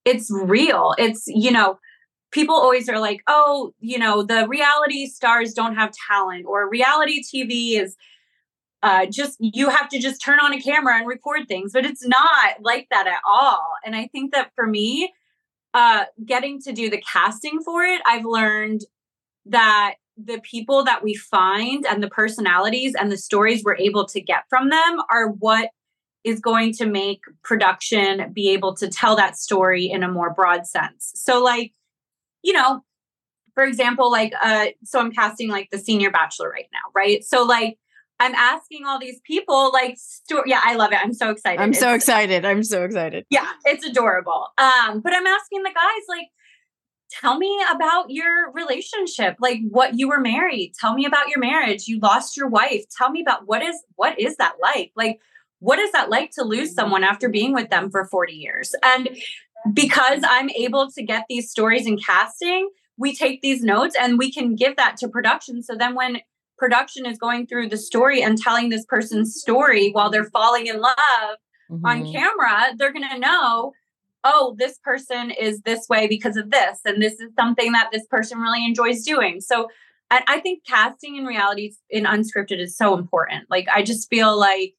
it's 0.04 0.30
real. 0.30 0.94
It's 0.98 1.24
you 1.26 1.50
know 1.50 1.78
people 2.30 2.54
always 2.54 2.88
are 2.88 3.00
like, 3.00 3.22
"Oh, 3.26 3.74
you 3.80 3.98
know, 3.98 4.22
the 4.22 4.46
reality 4.48 5.06
stars 5.06 5.52
don't 5.52 5.76
have 5.76 5.92
talent 6.08 6.46
or 6.46 6.68
reality 6.68 7.22
TV 7.22 7.80
is 7.80 7.96
uh, 8.82 9.06
just 9.06 9.36
you 9.40 9.68
have 9.68 9.88
to 9.90 9.98
just 9.98 10.22
turn 10.22 10.40
on 10.40 10.54
a 10.54 10.60
camera 10.60 10.96
and 10.96 11.06
record 11.06 11.46
things 11.46 11.72
but 11.74 11.84
it's 11.84 12.06
not 12.06 12.54
like 12.62 12.86
that 12.90 13.06
at 13.06 13.20
all 13.28 13.72
and 13.84 13.94
i 13.94 14.06
think 14.06 14.32
that 14.32 14.50
for 14.54 14.66
me 14.66 15.12
uh, 15.74 16.04
getting 16.24 16.60
to 16.62 16.72
do 16.72 16.90
the 16.90 17.00
casting 17.00 17.60
for 17.62 17.84
it, 17.84 18.00
I've 18.06 18.24
learned 18.24 18.82
that 19.46 19.94
the 20.16 20.40
people 20.40 20.84
that 20.84 21.02
we 21.02 21.14
find 21.14 21.86
and 21.86 22.02
the 22.02 22.10
personalities 22.10 22.94
and 22.98 23.10
the 23.10 23.16
stories 23.16 23.62
we're 23.64 23.76
able 23.76 24.06
to 24.06 24.20
get 24.20 24.44
from 24.50 24.68
them 24.68 25.00
are 25.10 25.28
what 25.28 25.70
is 26.24 26.40
going 26.40 26.72
to 26.74 26.84
make 26.84 27.20
production 27.42 28.30
be 28.34 28.50
able 28.50 28.74
to 28.76 28.88
tell 28.88 29.16
that 29.16 29.38
story 29.38 29.86
in 29.86 30.02
a 30.02 30.10
more 30.10 30.34
broad 30.34 30.66
sense. 30.66 31.12
So, 31.14 31.42
like, 31.42 31.72
you 32.42 32.52
know, 32.52 32.82
for 33.54 33.64
example, 33.64 34.10
like, 34.10 34.32
uh, 34.42 34.66
so 34.84 35.00
I'm 35.00 35.12
casting 35.12 35.48
like 35.48 35.68
the 35.70 35.78
senior 35.78 36.10
bachelor 36.10 36.50
right 36.50 36.68
now, 36.72 36.90
right? 36.94 37.24
So, 37.24 37.44
like, 37.44 37.78
I'm 38.18 38.34
asking 38.34 38.84
all 38.86 38.98
these 38.98 39.20
people, 39.24 39.72
like, 39.72 39.96
sto- 39.98 40.44
yeah, 40.46 40.60
I 40.62 40.74
love 40.76 40.92
it. 40.92 40.98
I'm 41.02 41.14
so 41.14 41.30
excited. 41.30 41.60
I'm 41.60 41.72
so 41.74 41.94
excited. 41.94 42.44
I'm 42.44 42.62
so 42.62 42.84
excited. 42.84 43.24
yeah, 43.30 43.48
it's 43.64 43.84
adorable. 43.84 44.48
Um, 44.58 45.00
but 45.00 45.14
I'm 45.14 45.26
asking 45.26 45.62
the 45.62 45.70
guys, 45.70 46.04
like, 46.08 46.26
tell 47.10 47.38
me 47.38 47.60
about 47.72 48.06
your 48.10 48.52
relationship, 48.52 49.36
like 49.40 49.58
what 49.68 49.98
you 49.98 50.08
were 50.08 50.20
married. 50.20 50.72
Tell 50.78 50.94
me 50.94 51.04
about 51.04 51.28
your 51.28 51.40
marriage. 51.40 51.88
You 51.88 51.98
lost 51.98 52.36
your 52.36 52.48
wife. 52.48 52.84
Tell 52.96 53.10
me 53.10 53.20
about 53.20 53.46
what 53.46 53.62
is 53.62 53.76
what 53.96 54.18
is 54.18 54.36
that 54.36 54.54
like? 54.62 54.92
Like, 54.96 55.18
what 55.58 55.78
is 55.78 55.92
that 55.92 56.08
like 56.08 56.30
to 56.32 56.44
lose 56.44 56.72
someone 56.74 57.04
after 57.04 57.28
being 57.28 57.52
with 57.52 57.68
them 57.70 57.90
for 57.90 58.06
40 58.06 58.32
years? 58.32 58.74
And 58.82 59.08
because 59.72 60.22
I'm 60.24 60.50
able 60.50 60.90
to 60.90 61.02
get 61.02 61.24
these 61.28 61.50
stories 61.50 61.86
in 61.86 61.98
casting, 61.98 62.70
we 62.96 63.14
take 63.14 63.40
these 63.42 63.62
notes 63.62 63.96
and 63.98 64.18
we 64.18 64.32
can 64.32 64.54
give 64.54 64.76
that 64.76 64.96
to 64.98 65.08
production. 65.08 65.62
So 65.62 65.74
then 65.74 65.94
when 65.94 66.20
production 66.58 67.06
is 67.06 67.18
going 67.18 67.46
through 67.46 67.68
the 67.68 67.76
story 67.78 68.22
and 68.22 68.36
telling 68.36 68.68
this 68.68 68.84
person's 68.84 69.40
story 69.40 69.90
while 69.92 70.10
they're 70.10 70.24
falling 70.24 70.66
in 70.66 70.80
love 70.80 71.36
on 71.84 72.04
Mhm. 72.04 72.12
camera, 72.12 72.74
they're 72.76 72.92
going 72.92 73.08
to 73.08 73.18
know, 73.18 73.72
oh, 74.24 74.54
this 74.58 74.78
person 74.84 75.30
is 75.30 75.62
this 75.62 75.88
way 75.88 76.06
because 76.06 76.36
of 76.36 76.50
this. 76.50 76.80
And 76.84 77.00
this 77.00 77.14
is 77.14 77.30
something 77.38 77.72
that 77.72 77.88
this 77.90 78.06
person 78.06 78.38
really 78.38 78.64
enjoys 78.66 79.02
doing. 79.02 79.40
So 79.40 79.68
I, 80.10 80.22
I 80.26 80.40
think 80.40 80.64
casting 80.66 81.16
in 81.16 81.24
reality 81.24 81.72
in 81.88 82.04
unscripted 82.04 82.58
is 82.58 82.76
so 82.76 82.96
important. 82.98 83.44
Like, 83.48 83.66
I 83.72 83.82
just 83.82 84.10
feel 84.10 84.38
like 84.38 84.74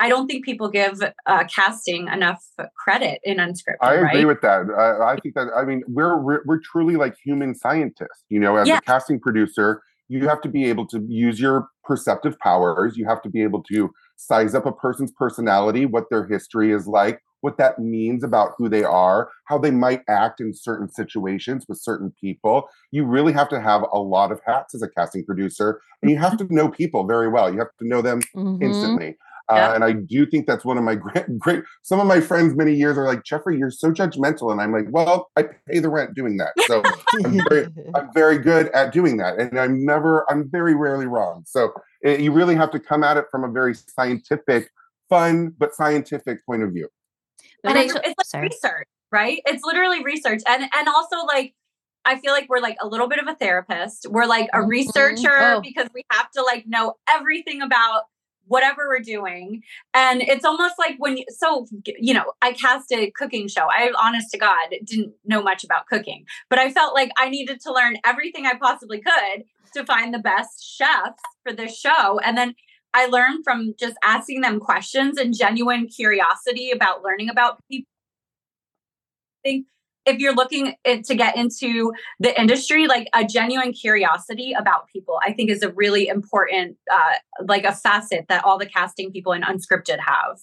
I 0.00 0.08
don't 0.08 0.26
think 0.26 0.44
people 0.44 0.68
give 0.68 1.00
uh, 1.26 1.44
casting 1.54 2.08
enough 2.08 2.44
credit 2.76 3.20
in 3.24 3.38
unscripted. 3.38 3.76
I 3.80 3.94
agree 3.94 4.06
right? 4.06 4.26
with 4.26 4.40
that. 4.42 4.66
I, 4.76 5.12
I 5.12 5.16
think 5.20 5.34
that 5.34 5.48
I 5.56 5.64
mean 5.64 5.82
we're, 5.88 6.20
we're 6.20 6.40
we're 6.46 6.60
truly 6.60 6.96
like 6.96 7.14
human 7.24 7.54
scientists. 7.54 8.24
You 8.28 8.40
know, 8.40 8.56
as 8.56 8.68
Yeah. 8.68 8.78
a 8.78 8.80
casting 8.82 9.20
producer, 9.20 9.82
you 10.08 10.28
have 10.28 10.40
to 10.42 10.48
be 10.48 10.64
able 10.66 10.86
to 10.88 11.04
use 11.08 11.40
your 11.40 11.68
perceptive 11.84 12.38
powers. 12.40 12.96
You 12.96 13.06
have 13.06 13.22
to 13.22 13.28
be 13.30 13.42
able 13.42 13.62
to 13.72 13.90
size 14.16 14.54
up 14.54 14.66
a 14.66 14.72
person's 14.72 15.12
personality, 15.12 15.86
what 15.86 16.04
their 16.10 16.26
history 16.26 16.72
is 16.72 16.86
like, 16.86 17.20
what 17.40 17.56
that 17.58 17.78
means 17.78 18.22
about 18.24 18.52
who 18.58 18.68
they 18.68 18.84
are, 18.84 19.30
how 19.46 19.58
they 19.58 19.70
might 19.70 20.02
act 20.08 20.40
in 20.40 20.52
certain 20.54 20.88
situations 20.88 21.66
with 21.68 21.78
certain 21.80 22.12
people. 22.20 22.68
You 22.90 23.04
really 23.06 23.32
have 23.32 23.48
to 23.50 23.60
have 23.60 23.82
a 23.92 23.98
lot 23.98 24.32
of 24.32 24.40
hats 24.46 24.74
as 24.74 24.82
a 24.82 24.88
casting 24.88 25.24
producer, 25.24 25.80
and 26.02 26.10
you 26.10 26.18
have 26.18 26.36
to 26.38 26.46
know 26.52 26.68
people 26.68 27.06
very 27.06 27.28
well. 27.28 27.52
You 27.52 27.58
have 27.60 27.68
to 27.80 27.86
know 27.88 28.02
them 28.02 28.20
Mhm. 28.36 28.62
instantly. 28.62 29.16
Uh, 29.50 29.56
Yeah. 29.56 29.74
and 29.74 29.84
I 29.84 29.92
do 29.92 30.24
think 30.26 30.46
that's 30.46 30.64
one 30.64 30.78
of 30.78 30.84
my 30.84 30.94
great, 31.04 31.38
great. 31.38 31.62
Some 31.82 32.00
of 32.00 32.06
my 32.06 32.20
friends 32.20 32.56
many 32.56 32.74
years 32.74 32.96
are 32.96 33.06
like, 33.06 33.24
Jeffrey, 33.24 33.58
you're 33.58 33.70
so 33.70 33.90
judgmental, 33.90 34.50
and 34.52 34.60
I'm 34.60 34.72
like, 34.72 34.86
well, 34.90 35.30
I 35.36 35.44
pay 35.68 35.78
the 35.80 35.90
rent 35.90 36.14
doing 36.14 36.36
that, 36.38 36.52
so 36.66 36.82
I'm 37.24 37.40
very, 37.48 37.66
I'm 37.94 38.12
very 38.14 38.38
good 38.38 38.68
at 38.68 38.92
doing 38.92 39.16
that, 39.18 39.38
and 39.38 39.58
I'm 39.58 39.84
never, 39.84 40.24
I'm 40.30 40.48
very 40.50 40.74
rarely 40.74 41.06
wrong. 41.06 41.42
So 41.46 41.72
eh, 42.04 42.16
you 42.16 42.32
really 42.32 42.54
have 42.54 42.70
to 42.72 42.80
come 42.80 43.04
at 43.04 43.16
it 43.16 43.26
from 43.30 43.44
a 43.44 43.48
very 43.50 43.74
scientific, 43.74 44.70
fun 45.08 45.52
but 45.58 45.74
scientific 45.74 46.44
point 46.46 46.62
of 46.62 46.70
view. 46.72 46.88
and 47.64 47.76
it's, 47.78 47.94
it's 47.94 48.34
like 48.34 48.42
research, 48.42 48.88
right? 49.12 49.40
It's 49.46 49.62
literally 49.64 50.02
research, 50.04 50.42
and 50.48 50.62
and 50.62 50.88
also 50.88 51.24
like 51.26 51.54
I 52.06 52.18
feel 52.18 52.32
like 52.32 52.46
we're 52.50 52.60
like 52.60 52.76
a 52.82 52.86
little 52.86 53.08
bit 53.08 53.18
of 53.18 53.26
a 53.28 53.34
therapist. 53.34 54.06
We're 54.10 54.26
like 54.26 54.48
a 54.52 54.58
Mhm. 54.58 54.68
researcher 54.68 55.38
Oh. 55.40 55.60
because 55.62 55.88
we 55.94 56.04
have 56.12 56.30
to 56.32 56.42
like 56.42 56.66
know 56.66 56.94
everything 57.08 57.62
about 57.62 58.02
whatever 58.46 58.88
we're 58.88 59.00
doing, 59.00 59.62
and 59.92 60.22
it's 60.22 60.44
almost 60.44 60.74
like 60.78 60.96
when 60.98 61.16
you 61.18 61.24
so 61.28 61.66
you 61.84 62.14
know 62.14 62.32
I 62.42 62.52
cast 62.52 62.92
a 62.92 63.10
cooking 63.10 63.48
show. 63.48 63.66
I 63.70 63.92
honest 63.98 64.30
to 64.32 64.38
God 64.38 64.74
didn't 64.84 65.14
know 65.24 65.42
much 65.42 65.64
about 65.64 65.86
cooking, 65.86 66.24
but 66.50 66.58
I 66.58 66.70
felt 66.70 66.94
like 66.94 67.10
I 67.18 67.28
needed 67.28 67.60
to 67.62 67.72
learn 67.72 67.98
everything 68.04 68.46
I 68.46 68.54
possibly 68.54 69.00
could 69.00 69.44
to 69.74 69.84
find 69.84 70.14
the 70.14 70.18
best 70.18 70.64
chefs 70.76 71.22
for 71.42 71.52
this 71.52 71.78
show, 71.78 72.18
and 72.20 72.36
then 72.36 72.54
I 72.94 73.06
learned 73.06 73.42
from 73.42 73.74
just 73.78 73.96
asking 74.04 74.40
them 74.40 74.60
questions 74.60 75.18
and 75.18 75.36
genuine 75.36 75.88
curiosity 75.88 76.70
about 76.70 77.02
learning 77.02 77.28
about 77.28 77.58
people. 77.70 77.88
I 79.44 79.48
think 79.48 79.66
if 80.06 80.18
you're 80.18 80.34
looking 80.34 80.74
it- 80.84 81.04
to 81.04 81.14
get 81.14 81.36
into 81.36 81.92
the 82.20 82.38
industry, 82.40 82.86
like 82.86 83.08
a 83.14 83.24
genuine 83.24 83.72
curiosity 83.72 84.52
about 84.52 84.88
people, 84.88 85.18
I 85.24 85.32
think 85.32 85.50
is 85.50 85.62
a 85.62 85.72
really 85.72 86.08
important, 86.08 86.76
uh, 86.92 87.14
like 87.46 87.64
a 87.64 87.72
facet 87.72 88.26
that 88.28 88.44
all 88.44 88.58
the 88.58 88.66
casting 88.66 89.10
people 89.12 89.32
in 89.32 89.42
unscripted 89.42 89.98
have. 90.00 90.38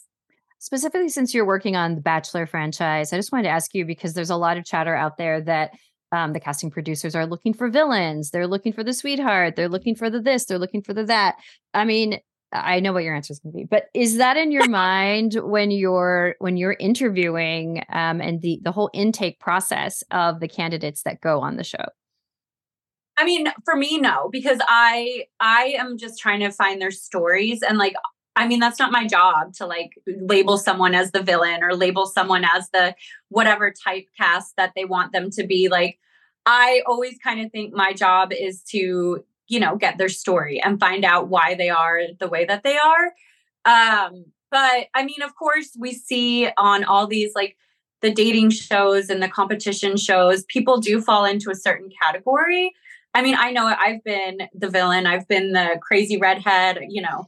Specifically, 0.59 1.09
since 1.09 1.33
you're 1.33 1.45
working 1.45 1.75
on 1.75 1.95
the 1.95 2.01
Bachelor 2.01 2.45
franchise, 2.45 3.13
I 3.13 3.17
just 3.17 3.31
wanted 3.31 3.43
to 3.43 3.49
ask 3.49 3.73
you 3.73 3.85
because 3.85 4.13
there's 4.13 4.29
a 4.29 4.35
lot 4.35 4.57
of 4.57 4.65
chatter 4.65 4.95
out 4.95 5.17
there 5.17 5.41
that 5.41 5.71
um, 6.11 6.33
the 6.33 6.39
casting 6.39 6.69
producers 6.69 7.15
are 7.15 7.25
looking 7.25 7.53
for 7.53 7.69
villains. 7.69 8.31
They're 8.31 8.47
looking 8.47 8.73
for 8.73 8.83
the 8.83 8.93
sweetheart. 8.93 9.55
They're 9.55 9.69
looking 9.69 9.95
for 9.95 10.09
the 10.09 10.19
this. 10.19 10.45
They're 10.45 10.59
looking 10.59 10.81
for 10.81 10.93
the 10.93 11.05
that. 11.05 11.37
I 11.73 11.85
mean, 11.85 12.19
I 12.53 12.79
know 12.79 12.93
what 12.93 13.03
your 13.03 13.15
answer 13.15 13.31
is 13.31 13.39
going 13.39 13.53
to 13.53 13.57
be, 13.57 13.63
but 13.63 13.89
is 13.93 14.17
that 14.17 14.37
in 14.37 14.51
your 14.51 14.67
mind 14.69 15.35
when 15.35 15.71
you're 15.71 16.35
when 16.39 16.57
you're 16.57 16.75
interviewing 16.79 17.83
um, 17.89 18.21
and 18.21 18.41
the 18.41 18.59
the 18.63 18.71
whole 18.71 18.89
intake 18.93 19.39
process 19.39 20.03
of 20.11 20.39
the 20.39 20.47
candidates 20.47 21.03
that 21.03 21.21
go 21.21 21.39
on 21.39 21.57
the 21.57 21.63
show? 21.63 21.85
I 23.17 23.25
mean, 23.25 23.47
for 23.65 23.75
me, 23.75 23.97
no, 23.99 24.29
because 24.31 24.59
I 24.67 25.25
I 25.39 25.75
am 25.77 25.97
just 25.97 26.19
trying 26.19 26.39
to 26.41 26.51
find 26.51 26.81
their 26.81 26.91
stories 26.91 27.61
and 27.61 27.77
like 27.77 27.93
I 28.35 28.47
mean, 28.47 28.59
that's 28.59 28.79
not 28.79 28.91
my 28.91 29.05
job 29.05 29.53
to 29.55 29.65
like 29.65 29.91
label 30.07 30.57
someone 30.57 30.95
as 30.95 31.11
the 31.11 31.21
villain 31.21 31.63
or 31.63 31.75
label 31.75 32.05
someone 32.05 32.45
as 32.45 32.69
the 32.71 32.95
whatever 33.29 33.73
typecast 33.73 34.53
that 34.57 34.71
they 34.75 34.85
want 34.85 35.11
them 35.11 35.29
to 35.31 35.45
be. 35.45 35.67
Like, 35.67 35.99
I 36.45 36.81
always 36.85 37.17
kind 37.21 37.41
of 37.41 37.51
think 37.51 37.73
my 37.73 37.93
job 37.93 38.31
is 38.31 38.63
to, 38.71 39.23
you 39.51 39.59
know, 39.59 39.75
get 39.75 39.97
their 39.97 40.07
story 40.09 40.61
and 40.61 40.79
find 40.79 41.03
out 41.03 41.27
why 41.27 41.53
they 41.55 41.69
are 41.69 41.99
the 42.19 42.27
way 42.29 42.45
that 42.45 42.63
they 42.63 42.77
are. 42.77 43.11
Um, 43.65 44.25
but 44.49 44.87
I 44.95 45.03
mean, 45.03 45.21
of 45.21 45.35
course, 45.35 45.69
we 45.77 45.91
see 45.93 46.49
on 46.57 46.85
all 46.85 47.05
these 47.05 47.33
like 47.35 47.57
the 48.01 48.11
dating 48.13 48.51
shows 48.51 49.09
and 49.09 49.21
the 49.21 49.27
competition 49.27 49.97
shows, 49.97 50.43
people 50.45 50.79
do 50.79 51.01
fall 51.01 51.25
into 51.25 51.51
a 51.51 51.55
certain 51.55 51.89
category. 52.01 52.71
I 53.13 53.21
mean, 53.21 53.35
I 53.37 53.51
know 53.51 53.65
I've 53.77 54.01
been 54.05 54.39
the 54.53 54.69
villain, 54.69 55.05
I've 55.05 55.27
been 55.27 55.51
the 55.51 55.77
crazy 55.81 56.17
redhead, 56.17 56.79
you 56.89 57.01
know, 57.01 57.27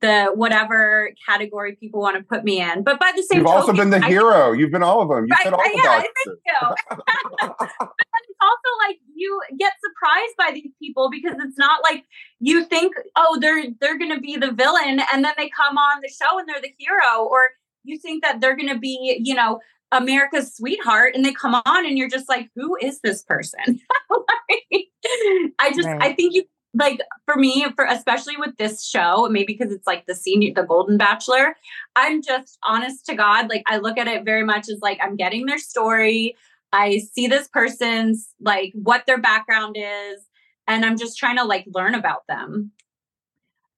the 0.00 0.26
whatever 0.34 1.10
category 1.28 1.74
people 1.74 2.00
want 2.00 2.16
to 2.16 2.22
put 2.22 2.44
me 2.44 2.60
in. 2.60 2.84
But 2.84 3.00
by 3.00 3.10
the 3.16 3.22
same 3.24 3.38
You've 3.38 3.48
also 3.48 3.72
been 3.72 3.90
the 3.90 4.02
I- 4.04 4.08
hero. 4.08 4.52
You've 4.52 4.70
been 4.70 4.84
all 4.84 5.02
of 5.02 5.08
them. 5.08 5.26
You've 5.26 5.36
Right, 5.36 5.44
been 5.44 5.54
all 5.54 5.62
the 5.62 5.80
yeah, 5.82 6.02
boxes. 6.02 6.12
thank 6.24 6.38
you. 6.46 8.13
It's 8.34 8.42
also 8.42 8.88
like 8.88 8.98
you 9.14 9.40
get 9.58 9.72
surprised 9.84 10.34
by 10.38 10.50
these 10.52 10.72
people 10.80 11.10
because 11.10 11.36
it's 11.38 11.58
not 11.58 11.82
like 11.82 12.04
you 12.40 12.64
think, 12.64 12.94
oh, 13.16 13.38
they're 13.40 13.64
they're 13.80 13.98
gonna 13.98 14.20
be 14.20 14.36
the 14.36 14.52
villain, 14.52 15.00
and 15.12 15.24
then 15.24 15.32
they 15.36 15.48
come 15.48 15.78
on 15.78 16.00
the 16.02 16.08
show 16.08 16.38
and 16.38 16.48
they're 16.48 16.60
the 16.60 16.74
hero, 16.78 17.24
or 17.24 17.50
you 17.84 17.98
think 17.98 18.22
that 18.22 18.40
they're 18.40 18.56
gonna 18.56 18.78
be, 18.78 19.20
you 19.22 19.34
know, 19.34 19.60
America's 19.92 20.54
sweetheart, 20.54 21.14
and 21.14 21.24
they 21.24 21.32
come 21.32 21.54
on 21.54 21.86
and 21.86 21.96
you're 21.96 22.08
just 22.08 22.28
like, 22.28 22.48
who 22.56 22.76
is 22.80 23.00
this 23.02 23.22
person? 23.22 23.80
Like, 24.10 24.86
I 25.58 25.70
just 25.74 25.86
Right. 25.86 26.02
I 26.02 26.14
think 26.14 26.34
you 26.34 26.44
like 26.74 27.00
for 27.24 27.36
me 27.36 27.66
for 27.76 27.84
especially 27.84 28.36
with 28.36 28.56
this 28.56 28.84
show 28.84 29.28
maybe 29.30 29.52
because 29.52 29.72
it's 29.72 29.86
like 29.86 30.06
the 30.06 30.14
senior 30.14 30.52
the 30.54 30.62
golden 30.62 30.98
bachelor 30.98 31.56
i'm 31.96 32.20
just 32.20 32.58
honest 32.64 33.06
to 33.06 33.14
god 33.14 33.48
like 33.48 33.62
i 33.66 33.76
look 33.76 33.96
at 33.96 34.08
it 34.08 34.24
very 34.24 34.44
much 34.44 34.68
as 34.68 34.80
like 34.82 34.98
i'm 35.00 35.16
getting 35.16 35.46
their 35.46 35.58
story 35.58 36.36
i 36.74 36.98
see 37.14 37.26
this 37.26 37.48
person's 37.48 38.28
like 38.40 38.72
what 38.74 39.04
their 39.06 39.20
background 39.20 39.76
is 39.78 40.20
and 40.66 40.84
i'm 40.84 40.98
just 40.98 41.16
trying 41.16 41.36
to 41.36 41.44
like 41.44 41.64
learn 41.78 41.94
about 41.94 42.22
them 42.28 42.70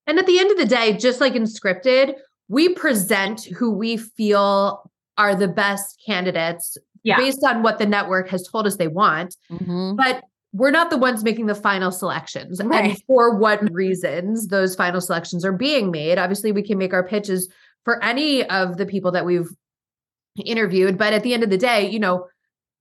And 0.09 0.19
at 0.19 0.27
the 0.27 0.39
end 0.39 0.51
of 0.53 0.59
the 0.59 0.67
day, 0.79 0.97
just 0.97 1.21
like 1.21 1.35
in 1.35 1.45
scripted, 1.45 2.15
we 2.49 2.69
present 2.75 3.45
who 3.59 3.69
we 3.73 3.97
feel 3.97 4.89
are 5.19 5.35
the 5.35 5.49
best 5.49 6.01
candidates 6.07 6.79
yeah 7.03 7.17
based 7.17 7.43
on 7.45 7.63
what 7.63 7.79
the 7.79 7.87
network 7.87 8.29
has 8.29 8.47
told 8.47 8.67
us 8.67 8.77
they 8.77 8.89
want. 8.89 9.37
Mhm. 9.51 9.97
But 9.97 10.23
we're 10.53 10.71
not 10.71 10.91
the 10.91 10.97
ones 10.97 11.25
making 11.25 11.47
the 11.47 11.55
final 11.69 11.91
selections. 11.91 12.61
And 12.61 12.71
for 13.07 13.37
what 13.37 13.59
reasons 13.73 14.47
those 14.49 14.75
final 14.77 15.01
selections 15.01 15.45
are 15.45 15.53
being 15.53 15.91
made. 15.91 16.19
Obviously, 16.19 16.53
we 16.53 16.63
can 16.63 16.79
make 16.79 16.95
our 16.95 17.07
pitches 17.07 17.51
for 17.85 18.03
any 18.03 18.45
of 18.49 18.77
the 18.79 18.87
people 18.87 19.11
that 19.13 19.27
we've 19.27 19.51
interviewed. 20.45 20.97
But 20.97 21.13
at 21.13 21.23
the 21.25 21.35
end 21.35 21.43
of 21.43 21.51
the 21.51 21.59
day, 21.59 21.91
you 21.91 21.99
know, 21.99 22.27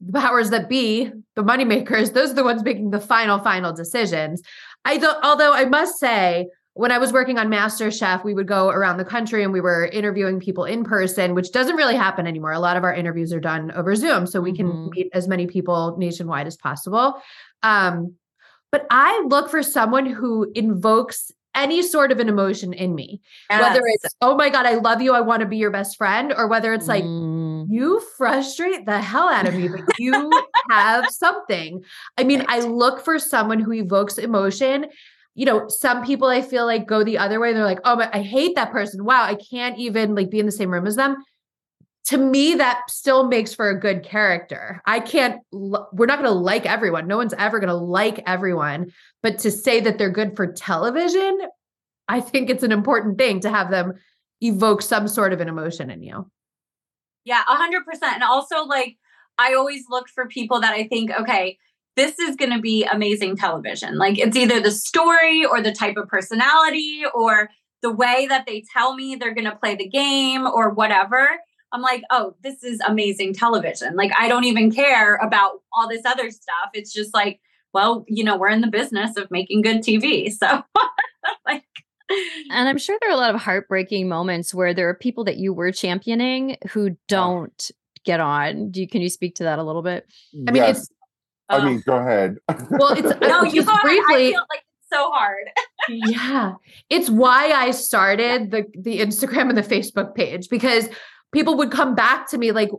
the 0.01 0.19
powers 0.19 0.49
that 0.49 0.69
be, 0.69 1.11
the 1.35 1.43
moneymakers, 1.43 2.13
those 2.13 2.31
are 2.31 2.35
the 2.35 2.43
ones 2.43 2.63
making 2.63 2.91
the 2.91 2.99
final, 2.99 3.39
final 3.39 3.73
decisions. 3.73 4.41
I 4.83 4.97
don't, 4.97 5.23
although 5.23 5.53
I 5.53 5.65
must 5.65 5.99
say, 5.99 6.47
when 6.73 6.91
I 6.91 6.97
was 6.97 7.13
working 7.13 7.37
on 7.37 7.47
Master 7.49 7.89
Chef, 7.89 8.25
we 8.25 8.33
would 8.33 8.47
go 8.49 8.67
around 8.69 8.97
the 8.97 9.05
country 9.05 9.43
and 9.43 9.53
we 9.53 9.61
were 9.61 9.85
interviewing 9.85 10.41
people 10.41 10.65
in 10.65 10.83
person, 10.83 11.33
which 11.33 11.53
doesn't 11.53 11.77
really 11.77 11.95
happen 11.95 12.27
anymore. 12.27 12.51
A 12.51 12.59
lot 12.59 12.75
of 12.75 12.83
our 12.83 12.93
interviews 12.93 13.31
are 13.31 13.39
done 13.39 13.71
over 13.71 13.95
Zoom, 13.95 14.27
so 14.27 14.41
we 14.41 14.53
can 14.53 14.67
Mhm. 14.67 14.89
meet 14.91 15.09
as 15.13 15.27
many 15.27 15.47
people 15.47 15.95
nationwide 15.97 16.47
as 16.47 16.57
possible. 16.57 17.21
Um, 17.63 18.15
but 18.73 18.85
I 18.91 19.23
look 19.29 19.49
for 19.49 19.63
someone 19.63 20.05
who 20.05 20.51
invokes 20.53 21.31
any 21.55 21.81
sort 21.81 22.11
of 22.11 22.19
an 22.19 22.29
emotion 22.29 22.73
in 22.73 22.93
me, 22.93 23.21
whether 23.61 23.81
it's, 23.85 24.13
oh 24.21 24.35
my 24.35 24.49
God, 24.49 24.65
I 24.65 24.75
love 24.75 25.01
you, 25.01 25.13
I 25.13 25.21
want 25.21 25.39
to 25.39 25.45
be 25.47 25.57
your 25.57 25.71
best 25.71 25.97
friend, 25.97 26.33
or 26.35 26.47
whether 26.47 26.73
it's 26.73 26.87
like, 26.87 27.03
Mm. 27.03 27.67
you 27.69 27.99
frustrate 28.17 28.85
the 28.85 28.99
hell 28.99 29.29
out 29.29 29.47
of 29.47 29.55
me, 29.55 29.67
but 29.69 29.97
you 29.97 30.31
have 30.69 31.09
something. 31.09 31.83
I 32.17 32.23
mean, 32.23 32.45
I 32.47 32.59
look 32.59 33.03
for 33.03 33.17
someone 33.17 33.59
who 33.59 33.71
evokes 33.73 34.17
emotion. 34.17 34.87
You 35.33 35.45
know, 35.45 35.67
some 35.67 36.03
people 36.03 36.27
I 36.27 36.41
feel 36.41 36.65
like 36.65 36.87
go 36.87 37.03
the 37.03 37.17
other 37.17 37.39
way. 37.39 37.53
They're 37.53 37.65
like, 37.65 37.81
oh, 37.83 37.95
my, 37.95 38.09
I 38.13 38.21
hate 38.21 38.55
that 38.55 38.71
person. 38.71 39.03
Wow, 39.03 39.23
I 39.23 39.35
can't 39.35 39.77
even 39.79 40.15
like 40.15 40.29
be 40.29 40.39
in 40.39 40.45
the 40.45 40.51
same 40.51 40.71
room 40.71 40.87
as 40.87 40.95
them. 40.95 41.17
To 42.05 42.17
me, 42.17 42.55
that 42.55 42.81
still 42.89 43.27
makes 43.27 43.53
for 43.53 43.69
a 43.69 43.79
good 43.79 44.03
character. 44.03 44.81
I 44.85 44.99
can't, 44.99 45.41
we're 45.51 46.05
not 46.05 46.19
going 46.19 46.31
to 46.31 46.39
like 46.39 46.65
everyone. 46.67 47.07
No 47.07 47.17
one's 47.17 47.33
ever 47.33 47.59
going 47.59 47.69
to 47.69 47.73
like 47.73 48.21
everyone. 48.27 48.91
But 49.23 49.39
to 49.39 49.49
say 49.49 49.79
that 49.79 49.97
they're 49.97 50.11
good 50.11 50.35
for 50.35 50.51
television, 50.51 51.39
I 52.07 52.21
think 52.21 52.49
it's 52.49 52.63
an 52.63 52.71
important 52.71 53.17
thing 53.17 53.39
to 53.39 53.49
have 53.49 53.71
them 53.71 53.93
evoke 54.41 54.81
some 54.81 55.07
sort 55.07 55.33
of 55.33 55.41
an 55.41 55.47
emotion 55.47 55.89
in 55.89 56.03
you. 56.03 56.29
Yeah, 57.23 57.41
a 57.47 57.55
hundred 57.55 57.85
percent. 57.85 58.13
And 58.13 58.23
also 58.23 58.63
like 58.65 58.97
I 59.37 59.53
always 59.55 59.85
look 59.89 60.07
for 60.07 60.27
people 60.27 60.61
that 60.61 60.73
I 60.73 60.87
think, 60.87 61.11
okay, 61.11 61.57
this 61.95 62.19
is 62.19 62.35
gonna 62.35 62.61
be 62.61 62.83
amazing 62.83 63.37
television. 63.37 63.97
Like 63.97 64.17
it's 64.17 64.37
either 64.37 64.59
the 64.59 64.71
story 64.71 65.45
or 65.45 65.61
the 65.61 65.71
type 65.71 65.97
of 65.97 66.07
personality 66.07 67.03
or 67.13 67.49
the 67.81 67.91
way 67.91 68.27
that 68.27 68.45
they 68.45 68.63
tell 68.73 68.95
me 68.95 69.15
they're 69.15 69.33
gonna 69.33 69.55
play 69.55 69.75
the 69.75 69.87
game 69.87 70.45
or 70.45 70.69
whatever. 70.69 71.39
I'm 71.71 71.81
like, 71.81 72.03
oh, 72.11 72.35
this 72.41 72.63
is 72.63 72.79
amazing 72.87 73.33
television. 73.33 73.95
Like 73.95 74.11
I 74.17 74.27
don't 74.27 74.45
even 74.45 74.71
care 74.71 75.15
about 75.17 75.61
all 75.73 75.89
this 75.89 76.03
other 76.05 76.29
stuff. 76.31 76.69
It's 76.73 76.93
just 76.93 77.13
like, 77.13 77.39
well, 77.73 78.05
you 78.07 78.23
know, 78.23 78.37
we're 78.37 78.49
in 78.49 78.61
the 78.61 78.67
business 78.67 79.17
of 79.17 79.29
making 79.31 79.61
good 79.61 79.77
TV. 79.77 80.31
So 80.31 80.63
like 81.45 81.63
And 82.51 82.69
I'm 82.69 82.77
sure 82.77 82.97
there 83.01 83.09
are 83.09 83.13
a 83.13 83.17
lot 83.17 83.35
of 83.35 83.41
heartbreaking 83.41 84.07
moments 84.07 84.53
where 84.53 84.73
there 84.73 84.87
are 84.89 84.93
people 84.95 85.23
that 85.25 85.37
you 85.37 85.53
were 85.53 85.71
championing 85.71 86.57
who 86.69 86.95
don't 87.07 87.71
get 88.05 88.19
on. 88.19 88.69
Do 88.71 88.79
you, 88.81 88.87
can 88.87 89.01
you 89.01 89.09
speak 89.09 89.35
to 89.35 89.43
that 89.43 89.59
a 89.59 89.63
little 89.63 89.81
bit? 89.81 90.05
I 90.47 90.51
mean, 90.51 90.55
Yes. 90.55 90.77
it's 90.83 90.89
I 91.49 91.63
mean, 91.65 91.83
go 91.85 91.97
ahead. 91.97 92.37
well, 92.71 92.93
it's 92.97 93.19
no, 93.21 93.43
you 93.43 93.63
just 93.63 93.67
go 93.67 93.73
ahead. 93.73 93.79
I 93.79 93.81
briefly. 93.81 94.31
feel 94.31 94.45
like 94.49 94.63
it's 94.79 94.89
so 94.91 95.11
hard. 95.11 95.45
yeah, 95.89 96.53
it's 96.89 97.09
why 97.09 97.51
I 97.51 97.71
started 97.71 98.49
the 98.51 98.65
the 98.79 98.99
Instagram 98.99 99.49
and 99.49 99.57
the 99.57 99.61
Facebook 99.61 100.15
page 100.15 100.49
because 100.49 100.87
people 101.35 101.57
would 101.57 101.69
come 101.69 101.93
back 101.93 102.29
to 102.29 102.37
me 102.37 102.51
like, 102.51 102.69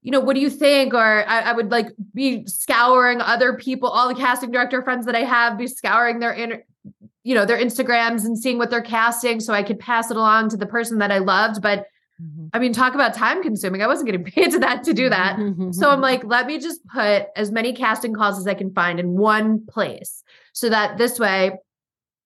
you 0.00 0.10
know, 0.10 0.20
what 0.20 0.34
do 0.34 0.40
you 0.40 0.50
think? 0.50 0.94
Or 0.94 1.28
I, 1.28 1.40
I 1.40 1.52
would 1.52 1.70
like 1.70 1.88
be 2.14 2.46
scouring 2.46 3.20
other 3.20 3.54
people, 3.54 3.88
all 3.88 4.08
the 4.08 4.14
casting 4.14 4.50
director 4.50 4.82
friends 4.82 5.06
that 5.06 5.16
I 5.16 5.24
have, 5.24 5.58
be 5.58 5.66
scouring 5.66 6.20
their 6.20 6.32
inner, 6.32 6.62
you 7.24 7.34
know, 7.34 7.44
their 7.44 7.58
Instagrams 7.58 8.24
and 8.24 8.38
seeing 8.38 8.58
what 8.58 8.70
they're 8.70 8.82
casting, 8.82 9.40
so 9.40 9.52
I 9.52 9.62
could 9.62 9.78
pass 9.78 10.10
it 10.10 10.16
along 10.16 10.50
to 10.50 10.56
the 10.56 10.66
person 10.66 10.98
that 10.98 11.10
I 11.10 11.18
loved. 11.18 11.62
But 11.62 11.86
mm-hmm. 12.22 12.48
I 12.52 12.58
mean, 12.58 12.72
talk 12.72 12.94
about 12.94 13.14
time 13.14 13.42
consuming. 13.42 13.82
I 13.82 13.86
wasn't 13.86 14.06
getting 14.06 14.24
paid 14.32 14.52
to 14.52 14.58
that 14.60 14.84
to 14.84 14.94
do 14.94 15.08
that. 15.08 15.36
Mm-hmm. 15.36 15.72
So 15.72 15.88
I'm 15.88 15.94
mm-hmm. 15.94 16.02
like, 16.02 16.24
let 16.24 16.46
me 16.46 16.60
just 16.60 16.86
put 16.86 17.26
as 17.34 17.50
many 17.50 17.72
casting 17.72 18.14
calls 18.14 18.38
as 18.38 18.46
I 18.46 18.54
can 18.54 18.72
find 18.72 19.00
in 19.00 19.16
one 19.16 19.66
place 19.66 20.22
so 20.52 20.68
that 20.68 20.98
this 20.98 21.18
way, 21.18 21.52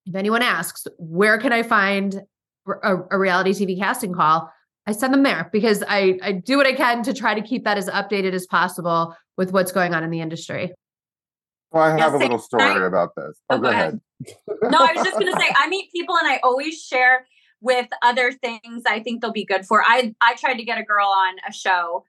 if 0.05 0.15
anyone 0.15 0.43
asks, 0.43 0.87
where 0.99 1.39
can 1.39 1.53
I 1.53 1.63
find 1.63 2.23
a, 2.83 2.97
a 3.13 3.19
reality 3.19 3.53
TV 3.53 3.79
casting 3.79 4.13
call? 4.13 4.53
I 4.89 4.93
send 4.93 5.13
them 5.13 5.23
there 5.23 5.51
because 5.53 5.85
I, 5.87 6.19
I 6.23 6.33
do 6.33 6.57
what 6.57 6.67
I 6.67 6.73
can 6.73 7.03
to 7.03 7.13
try 7.13 7.35
to 7.35 7.43
keep 7.43 7.65
that 7.65 7.77
as 7.77 7.91
updated 7.91 8.33
as 8.33 8.47
possible 8.47 9.15
with 9.37 9.53
what's 9.53 9.71
going 9.71 9.93
on 9.93 10.03
in 10.03 10.09
the 10.09 10.23
industry. 10.23 10.73
Well, 11.71 11.83
I 11.83 11.91
have 11.91 11.99
Yeah, 11.99 12.17
a 12.17 12.17
little 12.17 12.39
same. 12.39 12.61
story 12.61 12.87
about 12.87 13.15
this. 13.15 13.39
Oh, 13.51 13.57
Oh, 13.57 13.59
go 13.59 13.65
go 13.65 13.69
ahead. 13.69 14.01
no, 14.71 14.79
I 14.79 14.95
was 14.95 15.05
just 15.05 15.19
gonna 15.19 15.33
say 15.39 15.55
I 15.55 15.69
meet 15.69 15.93
people 15.93 16.17
and 16.17 16.27
I 16.27 16.39
always 16.43 16.83
share 16.83 17.27
with 17.61 17.87
other 18.03 18.33
things 18.33 18.85
I 18.87 19.01
think 19.01 19.21
they'll 19.21 19.31
be 19.31 19.45
good 19.45 19.67
for. 19.67 19.83
I 19.87 20.15
I 20.23 20.35
tried 20.37 20.55
to 20.55 20.65
get 20.65 20.79
a 20.79 20.83
girl 20.83 21.07
on 21.09 21.35
a 21.47 21.53
show 21.53 22.05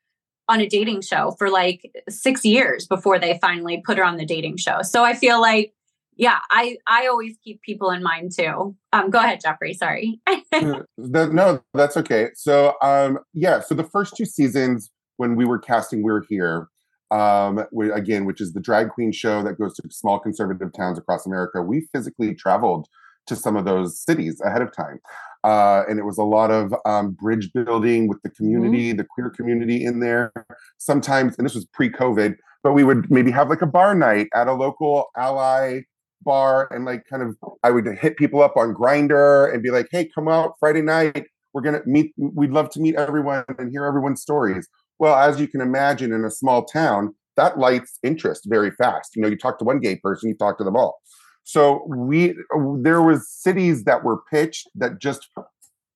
on 0.48 0.62
a 0.62 0.66
dating 0.70 1.02
show 1.02 1.32
for 1.38 1.50
like 1.50 1.92
six 2.08 2.46
years 2.46 2.88
before 2.88 3.20
they 3.20 3.38
finally 3.42 3.84
put 3.86 3.98
her 3.98 4.06
on 4.06 4.16
the 4.16 4.26
dating 4.26 4.56
show. 4.56 4.84
So 4.84 5.04
I 5.04 5.16
feel 5.16 5.42
like 5.42 5.74
yeah, 6.20 6.40
I 6.52 6.78
I 6.86 7.08
always 7.08 7.38
keep 7.42 7.62
people 7.62 7.92
in 7.92 8.04
mind 8.04 8.34
too. 8.38 8.76
Um, 8.92 9.10
go 9.10 9.20
ahead, 9.20 9.40
Jeffrey. 9.42 9.74
Sorry. 9.74 10.20
Uh, 10.52 10.82
that- 10.98 11.32
no, 11.32 11.62
that's 11.76 11.96
okay. 11.96 12.30
So, 12.34 12.74
um, 12.82 13.20
yeah, 13.34 13.60
so 13.60 13.76
the 13.76 13.84
first 13.84 14.18
two 14.18 14.26
seasons 14.26 14.90
when 15.18 15.36
we 15.36 15.46
were 15.46 15.60
casting 15.60 16.02
We're 16.02 16.24
Here, 16.28 16.68
um, 17.12 17.64
we, 17.72 17.92
again, 17.92 18.26
which 18.26 18.42
is 18.42 18.54
the 18.54 18.60
drag 18.60 18.90
queen 18.90 19.12
show 19.12 19.44
that 19.44 19.60
goes 19.60 19.76
to 19.76 19.84
small 19.92 20.20
conservative 20.20 20.74
towns 20.74 20.98
across 20.98 21.28
America, 21.28 21.62
we 21.62 21.88
physically 21.94 22.34
traveled 22.34 22.88
to 23.28 23.36
some 23.36 23.56
of 23.56 23.64
those 23.66 24.02
cities 24.04 24.42
ahead 24.42 24.64
of 24.64 24.76
time. 24.76 25.00
Uh, 25.44 25.84
and 25.88 26.00
it 26.00 26.04
was 26.04 26.18
a 26.18 26.24
lot 26.24 26.50
of 26.50 26.74
um, 26.86 27.12
bridge 27.12 27.54
building 27.54 28.08
with 28.08 28.22
the 28.24 28.30
community, 28.32 28.92
the 28.92 29.06
queer 29.06 29.30
community 29.30 29.86
in 29.86 30.00
there. 30.00 30.34
Sometimes, 30.80 31.38
and 31.38 31.46
this 31.46 31.54
was 31.54 31.66
pre 31.66 31.92
COVID, 31.92 32.36
but 32.64 32.74
we 32.74 32.84
would 32.84 33.10
maybe 33.12 33.30
have 33.32 33.50
like 33.50 33.62
a 33.62 33.68
bar 33.68 33.94
night 33.94 34.28
at 34.34 34.48
a 34.48 34.54
local 34.54 35.12
ally 35.16 35.82
bar 36.24 36.72
and 36.72 36.86
like 36.86 37.06
kind 37.10 37.24
of 37.24 37.36
I 37.64 37.72
would 37.72 37.86
hit 37.86 38.18
people 38.18 38.42
up 38.42 38.58
on 38.58 38.74
Grindr 38.74 39.54
and 39.54 39.64
be 39.64 39.72
like, 39.72 39.88
"Hey, 39.92 40.10
come 40.14 40.28
out 40.28 40.54
Friday 40.60 40.82
night. 40.82 41.28
We're 41.54 41.62
gonna 41.62 41.82
meet. 41.86 42.14
We'd 42.18 42.52
love 42.52 42.70
to 42.72 42.80
meet 42.80 42.96
everyone 42.96 43.44
and 43.58 43.72
hear 43.72 43.86
everyone's 43.86 44.22
stories." 44.22 44.68
Well, 45.00 45.16
as 45.16 45.40
you 45.40 45.48
can 45.48 45.62
imagine, 45.62 46.12
in 46.12 46.26
a 46.26 46.32
small 46.32 46.66
town, 46.66 47.16
that 47.38 47.58
lights 47.58 48.00
interest 48.04 48.44
very 48.48 48.72
fast. 48.72 49.16
You 49.16 49.22
know, 49.22 49.30
you 49.30 49.38
talk 49.38 49.60
to 49.60 49.66
one 49.66 49.80
gay 49.80 49.96
person, 49.96 50.30
you 50.30 50.36
talk 50.36 50.58
to 50.58 50.64
them 50.64 50.76
all. 50.76 51.00
So 51.44 51.86
we 51.88 52.36
there 52.82 53.02
was 53.02 53.28
cities 53.30 53.86
that 53.86 54.04
were 54.04 54.22
pitched 54.32 54.70
that 54.76 55.00
just 55.00 55.30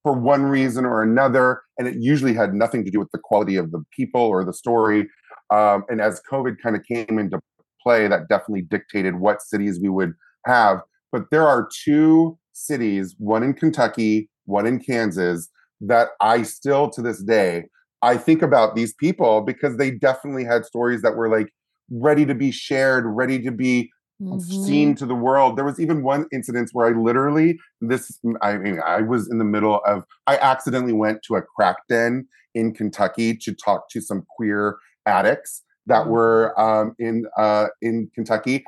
for 0.03 0.13
one 0.13 0.43
reason 0.43 0.85
or 0.85 1.01
another, 1.01 1.61
and 1.77 1.87
it 1.87 1.95
usually 1.99 2.33
had 2.33 2.53
nothing 2.53 2.83
to 2.85 2.91
do 2.91 2.99
with 2.99 3.11
the 3.11 3.19
quality 3.19 3.55
of 3.55 3.71
the 3.71 3.83
people 3.95 4.21
or 4.21 4.43
the 4.43 4.53
story. 4.53 5.09
Um, 5.49 5.83
and 5.89 6.01
as 6.01 6.21
COVID 6.29 6.57
kind 6.61 6.75
of 6.75 6.83
came 6.83 7.19
into 7.19 7.39
play, 7.83 8.07
that 8.07 8.29
definitely 8.29 8.63
dictated 8.63 9.15
what 9.19 9.41
cities 9.41 9.79
we 9.81 9.89
would 9.89 10.13
have. 10.45 10.79
But 11.11 11.29
there 11.31 11.47
are 11.47 11.67
two 11.83 12.37
cities, 12.53 13.15
one 13.19 13.43
in 13.43 13.53
Kentucky, 13.53 14.29
one 14.45 14.65
in 14.65 14.79
Kansas, 14.79 15.49
that 15.81 16.09
I 16.21 16.43
still 16.43 16.89
to 16.91 17.01
this 17.01 17.21
day 17.21 17.65
I 18.03 18.17
think 18.17 18.41
about 18.41 18.75
these 18.75 18.93
people 18.93 19.41
because 19.41 19.77
they 19.77 19.89
definitely 19.89 20.43
had 20.43 20.65
stories 20.65 21.01
that 21.03 21.15
were 21.15 21.29
like 21.29 21.47
ready 21.89 22.25
to 22.25 22.35
be 22.35 22.51
shared, 22.51 23.05
ready 23.07 23.41
to 23.41 23.51
be 23.51 23.89
Mhm. 24.21 24.41
seen 24.41 24.95
to 24.95 25.05
the 25.05 25.15
world. 25.15 25.57
There 25.57 25.65
was 25.65 25.79
even 25.79 26.03
one 26.03 26.27
incident 26.31 26.69
where 26.73 26.87
I 26.87 26.91
literally 26.91 27.57
this 27.81 28.19
I 28.41 28.57
mean 28.57 28.79
I 28.85 29.01
was 29.01 29.29
in 29.31 29.37
the 29.37 29.45
middle 29.45 29.81
of 29.85 30.03
I 30.27 30.37
accidentally 30.37 30.93
went 30.93 31.23
to 31.23 31.35
a 31.35 31.41
crack 31.41 31.77
den 31.89 32.27
in 32.53 32.73
Kentucky 32.73 33.35
to 33.37 33.53
talk 33.53 33.89
to 33.91 34.01
some 34.01 34.23
queer 34.35 34.77
addicts 35.05 35.63
that 35.87 36.07
were 36.07 36.59
um, 36.59 36.95
in 36.99 37.25
uh, 37.37 37.67
in 37.81 38.09
Kentucky, 38.15 38.65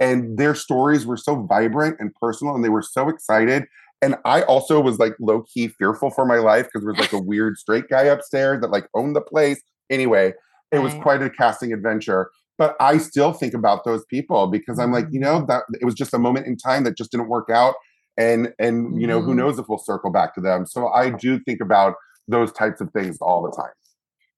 and 0.00 0.36
their 0.38 0.54
stories 0.54 1.06
were 1.06 1.16
so 1.16 1.44
vibrant 1.46 1.96
and 2.00 2.14
personal, 2.20 2.54
and 2.54 2.64
they 2.64 2.68
were 2.68 2.82
so 2.82 3.08
excited. 3.08 3.64
And 4.00 4.16
I 4.24 4.42
also 4.42 4.80
was 4.80 4.98
like 4.98 5.14
low 5.20 5.42
key 5.42 5.68
fearful 5.68 6.10
for 6.10 6.26
my 6.26 6.36
life 6.38 6.66
because 6.66 6.82
there 6.82 6.92
was 6.92 6.98
like 6.98 7.12
a 7.12 7.18
weird 7.22 7.56
straight 7.56 7.88
guy 7.88 8.02
upstairs 8.02 8.60
that 8.60 8.70
like 8.70 8.86
owned 8.94 9.14
the 9.14 9.20
place. 9.20 9.60
Anyway, 9.90 10.34
it 10.72 10.78
was 10.80 10.94
quite 10.94 11.22
a 11.22 11.30
casting 11.30 11.72
adventure. 11.72 12.30
but 12.58 12.76
I 12.80 12.98
still 12.98 13.32
think 13.32 13.54
about 13.54 13.84
those 13.84 14.04
people 14.06 14.46
because 14.46 14.78
I'm 14.78 14.92
like, 14.92 15.06
you 15.10 15.20
know, 15.20 15.36
Mm-hmm. 15.38 15.46
that 15.46 15.62
it 15.80 15.84
was 15.84 15.94
just 15.94 16.12
a 16.14 16.18
moment 16.18 16.46
in 16.46 16.56
time 16.56 16.84
that 16.84 16.96
just 16.96 17.10
didn't 17.12 17.28
work 17.28 17.48
out. 17.50 17.74
And 18.18 18.52
and 18.58 19.00
you 19.00 19.06
know, 19.06 19.20
who 19.22 19.32
Mhm. 19.32 19.36
knows 19.36 19.58
if 19.58 19.68
we'll 19.68 19.78
circle 19.78 20.10
back 20.10 20.34
to 20.34 20.40
them. 20.40 20.66
So 20.66 20.88
I 20.88 21.10
do 21.10 21.38
think 21.40 21.60
about 21.60 21.94
those 22.28 22.52
types 22.52 22.80
of 22.80 22.90
things 22.92 23.18
all 23.20 23.42
the 23.42 23.50
time. 23.56 23.72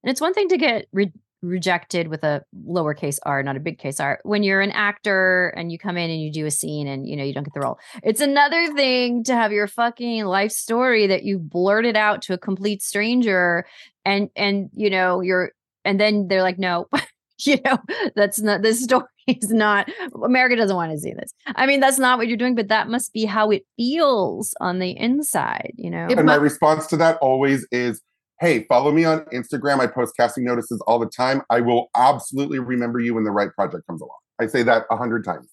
And 0.03 0.11
it's 0.11 0.21
one 0.21 0.33
thing 0.33 0.47
to 0.49 0.57
get 0.57 0.87
re- 0.93 1.11
rejected 1.45 2.07
with 2.07 2.23
a 2.23 2.43
lowercase 2.67 3.19
r, 3.23 3.41
not 3.43 3.55
a 3.55 3.59
big 3.59 3.77
case 3.77 3.99
r. 3.99 4.19
When 4.23 4.43
you're 4.43 4.61
an 4.61 4.71
actor 4.71 5.53
and 5.55 5.71
you 5.71 5.77
come 5.77 5.97
in 5.97 6.09
and 6.09 6.21
you 6.21 6.31
do 6.31 6.45
a 6.45 6.51
scene 6.51 6.87
and 6.87 7.07
you 7.07 7.15
know 7.15 7.23
you 7.23 7.33
don't 7.33 7.43
get 7.43 7.53
the 7.53 7.61
role. 7.61 7.79
It's 8.03 8.21
another 8.21 8.73
thing 8.73 9.23
to 9.25 9.35
have 9.35 9.51
your 9.51 9.67
fucking 9.67 10.25
life 10.25 10.51
story 10.51 11.07
that 11.07 11.23
you 11.23 11.39
blurted 11.39 11.95
out 11.95 12.21
to 12.23 12.33
a 12.33 12.37
complete 12.37 12.81
stranger 12.81 13.65
and 14.03 14.29
and 14.35 14.69
you 14.73 14.89
know 14.89 15.21
you're 15.21 15.51
and 15.83 15.99
then 15.99 16.27
they're 16.27 16.41
like, 16.41 16.59
no, 16.59 16.87
you 17.39 17.57
know, 17.63 17.77
that's 18.15 18.41
not 18.41 18.61
this 18.61 18.83
story 18.83 19.05
is 19.27 19.51
not 19.51 19.89
America 20.23 20.55
doesn't 20.55 20.75
want 20.75 20.91
to 20.91 20.97
see 20.97 21.13
this. 21.13 21.31
I 21.47 21.65
mean, 21.65 21.79
that's 21.79 21.99
not 21.99 22.17
what 22.17 22.27
you're 22.27 22.37
doing, 22.37 22.55
but 22.55 22.67
that 22.67 22.89
must 22.89 23.13
be 23.13 23.25
how 23.25 23.51
it 23.51 23.65
feels 23.77 24.53
on 24.59 24.79
the 24.79 24.97
inside, 24.97 25.73
you 25.75 25.89
know. 25.89 26.07
And 26.09 26.25
my 26.25 26.35
response 26.35 26.87
to 26.87 26.97
that 26.97 27.17
always 27.17 27.65
is, 27.71 28.01
hey, 28.39 28.63
follow 28.65 28.91
me 28.91 29.05
on 29.05 29.21
Instagram. 29.25 29.79
I 29.79 29.87
post 29.87 30.15
casting 30.17 30.43
notices 30.43 30.81
all 30.87 30.99
the 30.99 31.05
time. 31.05 31.41
I 31.49 31.61
will 31.61 31.89
absolutely 31.95 32.59
remember 32.59 32.99
you 32.99 33.13
when 33.15 33.23
the 33.23 33.31
right 33.31 33.49
project 33.53 33.87
comes 33.87 34.01
along. 34.01 34.17
I 34.41 34.47
say 34.47 34.63
that 34.63 34.83
a 34.91 34.97
hundred 34.97 35.23
times. 35.23 35.47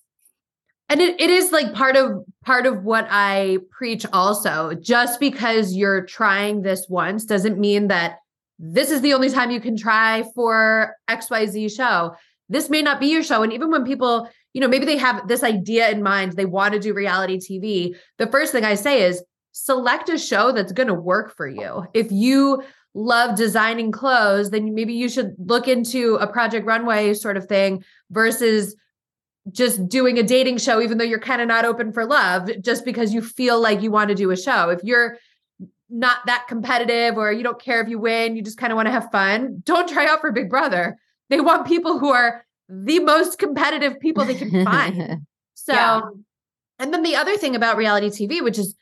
and 0.89 1.01
it, 1.01 1.21
it 1.21 1.31
is 1.31 1.53
like 1.53 1.73
part 1.73 1.97
of 1.97 2.23
part 2.45 2.67
of 2.67 2.83
what 2.85 3.07
i 3.11 3.57
preach 3.71 4.05
also 4.13 4.75
just 4.75 5.21
because 5.21 5.75
you're 5.75 6.05
trying 6.05 6.63
this 6.63 6.87
once 6.89 7.25
doesn't 7.25 7.59
mean 7.59 7.89
that 7.89 8.19
this 8.59 8.91
is 8.91 9.01
the 9.01 9.15
only 9.15 9.31
time 9.31 9.51
you 9.51 9.61
can 9.61 9.77
try 9.77 10.25
for 10.35 10.95
xyz 11.09 11.75
show 11.75 12.15
this 12.49 12.69
may 12.69 12.83
not 12.83 13.01
be 13.01 13.07
your 13.07 13.23
show 13.23 13.43
and 13.43 13.53
even 13.53 13.71
when 13.71 13.85
people 13.85 14.29
you 14.53 14.61
know 14.61 14.69
maybe 14.69 14.85
they 14.85 14.99
have 14.99 15.27
this 15.29 15.43
idea 15.43 15.89
in 15.89 16.03
mind 16.03 16.33
they 16.33 16.45
want 16.45 16.75
to 16.75 16.81
do 16.81 16.93
reality 16.93 17.39
tv 17.39 17.95
the 18.19 18.27
first 18.27 18.53
thing 18.53 18.65
i 18.65 18.75
say 18.75 19.03
is 19.03 19.23
select 19.53 20.09
a 20.09 20.19
show 20.19 20.51
that's 20.53 20.73
going 20.73 20.89
to 20.89 20.95
work 20.95 21.35
for 21.37 21.47
you 21.47 21.85
if 21.95 22.11
you 22.11 22.63
love 22.95 23.37
designing 23.37 23.91
clothes 23.93 24.51
then 24.51 24.75
maybe 24.75 24.93
you 24.93 25.09
should 25.09 25.35
look 25.39 25.69
into 25.69 26.17
a 26.17 26.27
project 26.27 26.67
runway 26.67 27.15
sort 27.15 27.37
of 27.37 27.47
thing 27.47 27.83
versus 28.11 28.75
just 29.51 29.89
doing 29.89 30.19
a 30.19 30.23
dating 30.23 30.57
show, 30.57 30.81
even 30.81 30.99
though 30.99 31.05
you're 31.05 31.19
kind 31.19 31.43
of 31.43 31.49
not 31.49 31.65
open 31.65 31.93
for 31.93 32.07
love, 32.07 32.49
just 32.61 32.85
because 32.85 33.13
you 33.13 33.21
feel 33.21 33.61
like 33.61 33.83
you 33.83 33.91
want 33.91 34.09
to 34.09 34.15
do 34.15 34.31
a 34.31 34.37
show. 34.37 34.71
If 34.71 34.85
you're 34.85 35.19
not 35.91 36.19
that 36.27 36.47
competitive 36.49 37.19
or 37.19 37.33
you 37.33 37.43
don't 37.43 37.61
care 37.61 37.81
if 37.83 37.89
you 37.89 37.99
win, 37.99 38.37
you 38.37 38.43
just 38.43 38.57
kind 38.57 38.73
of 38.73 38.77
want 38.77 38.87
to 38.87 38.93
have 38.93 39.11
fun, 39.11 39.61
don't 39.65 39.89
try 39.89 40.07
out 40.07 40.21
for 40.21 40.31
Big 40.31 40.49
Brother. 40.49 40.97
They 41.29 41.41
want 41.41 41.67
people 41.67 41.99
who 41.99 42.11
are 42.11 42.45
the 42.69 43.01
most 43.01 43.39
competitive 43.39 43.99
people 43.99 44.25
they 44.25 44.35
can 44.37 44.65
find. 44.65 45.27
So, 45.55 45.75
Yeah. 45.75 46.01
and 46.79 46.93
then 46.93 47.03
the 47.03 47.15
other 47.15 47.37
thing 47.37 47.55
about 47.55 47.77
reality 47.77 48.09
TV, 48.09 48.43
which 48.43 48.59
is 48.59 48.75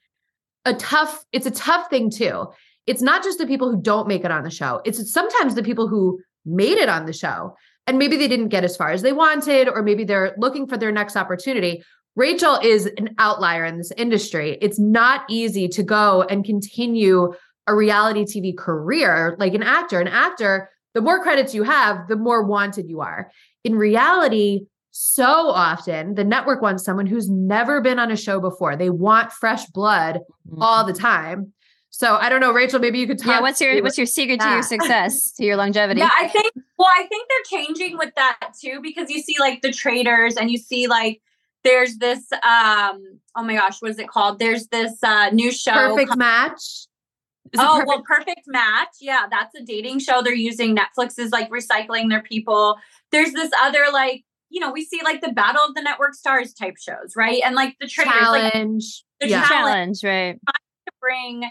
a 0.64 0.74
tough, 0.74 1.24
it's 1.32 1.46
a 1.46 1.50
tough 1.50 1.88
thing 1.90 2.10
too. 2.10 2.46
It's 2.86 3.02
not 3.02 3.22
just 3.22 3.38
the 3.38 3.46
people 3.46 3.70
who 3.70 3.80
don't 3.80 4.08
make 4.08 4.24
it 4.24 4.30
on 4.30 4.44
the 4.44 4.50
show, 4.50 4.80
it's 4.84 5.12
sometimes 5.12 5.54
the 5.54 5.62
people 5.62 5.88
who 5.88 6.20
made 6.44 6.78
it 6.78 6.88
on 6.88 7.06
the 7.06 7.12
show 7.12 7.54
and 7.86 7.98
maybe 7.98 8.16
they 8.16 8.28
didn't 8.28 8.48
get 8.48 8.64
as 8.64 8.76
far 8.76 8.90
as 8.90 9.02
they 9.02 9.12
wanted, 9.12 9.68
or 9.68 9.82
maybe 9.82 10.04
they're 10.04 10.34
looking 10.38 10.66
for 10.66 10.76
their 10.76 10.92
next 10.92 11.16
opportunity. 11.16 11.82
Rachel 12.16 12.58
is 12.62 12.86
an 12.98 13.14
outlier 13.18 13.64
in 13.64 13.78
this 13.78 13.92
industry. 13.96 14.58
It's 14.60 14.78
not 14.78 15.24
easy 15.28 15.68
to 15.68 15.82
go 15.82 16.22
and 16.22 16.44
continue 16.44 17.32
a 17.66 17.74
reality 17.74 18.24
TV 18.24 18.56
career 18.56 19.36
like 19.38 19.54
an 19.54 19.62
actor. 19.62 20.00
An 20.00 20.08
actor, 20.08 20.70
the 20.94 21.00
more 21.00 21.22
credits 21.22 21.54
you 21.54 21.62
have, 21.62 22.08
the 22.08 22.16
more 22.16 22.44
wanted 22.44 22.88
you 22.88 23.00
are. 23.00 23.30
In 23.64 23.76
reality, 23.76 24.66
so 24.90 25.24
often 25.50 26.14
the 26.14 26.24
network 26.24 26.62
wants 26.62 26.84
someone 26.84 27.06
who's 27.06 27.28
never 27.30 27.80
been 27.80 27.98
on 27.98 28.10
a 28.10 28.16
show 28.16 28.40
before. 28.40 28.76
They 28.76 28.90
want 28.90 29.32
fresh 29.32 29.66
blood 29.66 30.20
all 30.60 30.84
the 30.84 30.92
time. 30.92 31.52
So 31.90 32.14
I 32.14 32.28
don't 32.28 32.40
know, 32.40 32.52
Rachel, 32.52 32.78
maybe 32.80 32.98
you 32.98 33.06
could 33.06 33.18
talk. 33.18 33.26
Mm-hmm. 33.26 33.30
yeah, 33.36 33.40
what's 33.40 33.60
your 33.60 33.82
what's 33.82 33.98
your 33.98 34.06
secret 34.06 34.40
to 34.40 34.48
your 34.48 34.62
success, 34.74 35.32
to 35.32 35.44
your 35.44 35.56
longevity? 35.56 36.00
Yeah, 36.00 36.10
I 36.18 36.28
think. 36.28 36.52
Well, 36.78 36.88
I 36.96 37.04
think 37.06 37.28
they're 37.28 37.58
changing 37.60 37.98
with 37.98 38.14
that 38.16 38.54
too 38.60 38.80
because 38.82 39.10
you 39.10 39.20
see 39.20 39.36
like 39.40 39.62
the 39.62 39.72
Traitors, 39.72 40.36
and 40.36 40.50
you 40.50 40.58
see 40.58 40.86
like 40.86 41.20
there's 41.64 41.96
this. 41.96 42.30
um 42.32 43.18
Oh 43.36 43.42
my 43.44 43.54
gosh, 43.54 43.80
what 43.80 43.90
is 43.90 43.98
it 43.98 44.08
called? 44.08 44.38
There's 44.38 44.66
this 44.68 45.02
uh 45.02 45.30
new 45.30 45.52
show. 45.52 45.72
perfect 45.72 46.08
called- 46.10 46.18
match? 46.18 46.86
Is 47.52 47.58
oh 47.58 47.72
perfect? 47.84 47.88
well, 47.88 48.02
perfect 48.06 48.42
match. 48.46 48.88
Yeah, 49.00 49.26
that's 49.28 49.54
a 49.56 49.62
dating 49.64 49.98
show. 49.98 50.22
They're 50.22 50.32
using 50.34 50.76
Netflix 50.76 51.18
is 51.18 51.32
like 51.32 51.50
recycling 51.50 52.08
their 52.08 52.22
people. 52.22 52.76
There's 53.10 53.32
this 53.32 53.50
other 53.60 53.86
like 53.92 54.24
you 54.50 54.60
know 54.60 54.70
we 54.70 54.84
see 54.84 55.00
like 55.02 55.20
the 55.20 55.32
Battle 55.32 55.62
of 55.66 55.74
the 55.74 55.82
Network 55.82 56.14
Stars 56.14 56.52
type 56.52 56.74
shows, 56.78 57.14
right? 57.16 57.40
And 57.44 57.54
like 57.54 57.76
the 57.80 57.86
Traitors, 57.86 58.28
like 58.28 58.52
challenge. 58.52 59.04
the 59.20 59.28
yeah. 59.28 59.46
challenge 59.48 60.00
Challenge, 60.00 60.04
right? 60.04 60.54
to 60.86 60.92
bring 61.00 61.50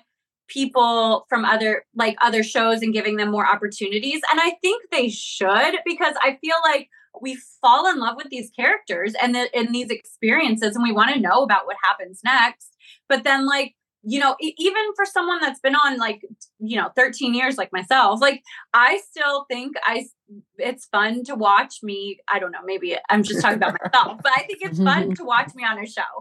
people 0.49 1.25
from 1.29 1.45
other 1.45 1.85
like 1.95 2.15
other 2.21 2.43
shows 2.43 2.81
and 2.81 2.93
giving 2.93 3.17
them 3.17 3.29
more 3.29 3.47
opportunities 3.47 4.19
and 4.31 4.39
i 4.41 4.51
think 4.61 4.83
they 4.91 5.07
should 5.07 5.75
because 5.85 6.15
i 6.23 6.37
feel 6.41 6.55
like 6.63 6.89
we 7.21 7.37
fall 7.61 7.87
in 7.87 7.99
love 7.99 8.15
with 8.15 8.27
these 8.29 8.49
characters 8.55 9.13
and 9.21 9.35
the, 9.35 9.47
in 9.57 9.71
these 9.71 9.89
experiences 9.89 10.75
and 10.75 10.83
we 10.83 10.91
want 10.91 11.13
to 11.13 11.19
know 11.19 11.43
about 11.43 11.65
what 11.65 11.77
happens 11.83 12.21
next 12.23 12.75
but 13.07 13.23
then 13.23 13.45
like 13.45 13.75
you 14.11 14.19
know 14.19 14.35
even 14.39 14.85
for 14.95 15.05
someone 15.05 15.39
that's 15.39 15.59
been 15.59 15.75
on 15.75 15.97
like 15.97 16.21
you 16.59 16.75
know 16.79 16.89
13 16.95 17.33
years 17.33 17.57
like 17.57 17.71
myself 17.71 18.21
like 18.21 18.41
i 18.73 18.91
still 19.09 19.45
think 19.51 19.75
i 19.83 20.05
it's 20.57 20.85
fun 20.85 21.23
to 21.23 21.35
watch 21.35 21.75
me 21.83 21.99
i 22.27 22.39
don't 22.39 22.51
know 22.51 22.63
maybe 22.65 22.97
i'm 23.09 23.23
just 23.23 23.41
talking 23.41 23.57
about 23.57 23.75
myself 23.83 24.17
but 24.23 24.31
i 24.39 24.41
think 24.47 24.59
it's 24.61 24.81
fun 24.89 25.13
to 25.15 25.23
watch 25.23 25.51
me 25.55 25.63
on 25.63 25.77
a 25.79 25.85
show 25.85 26.11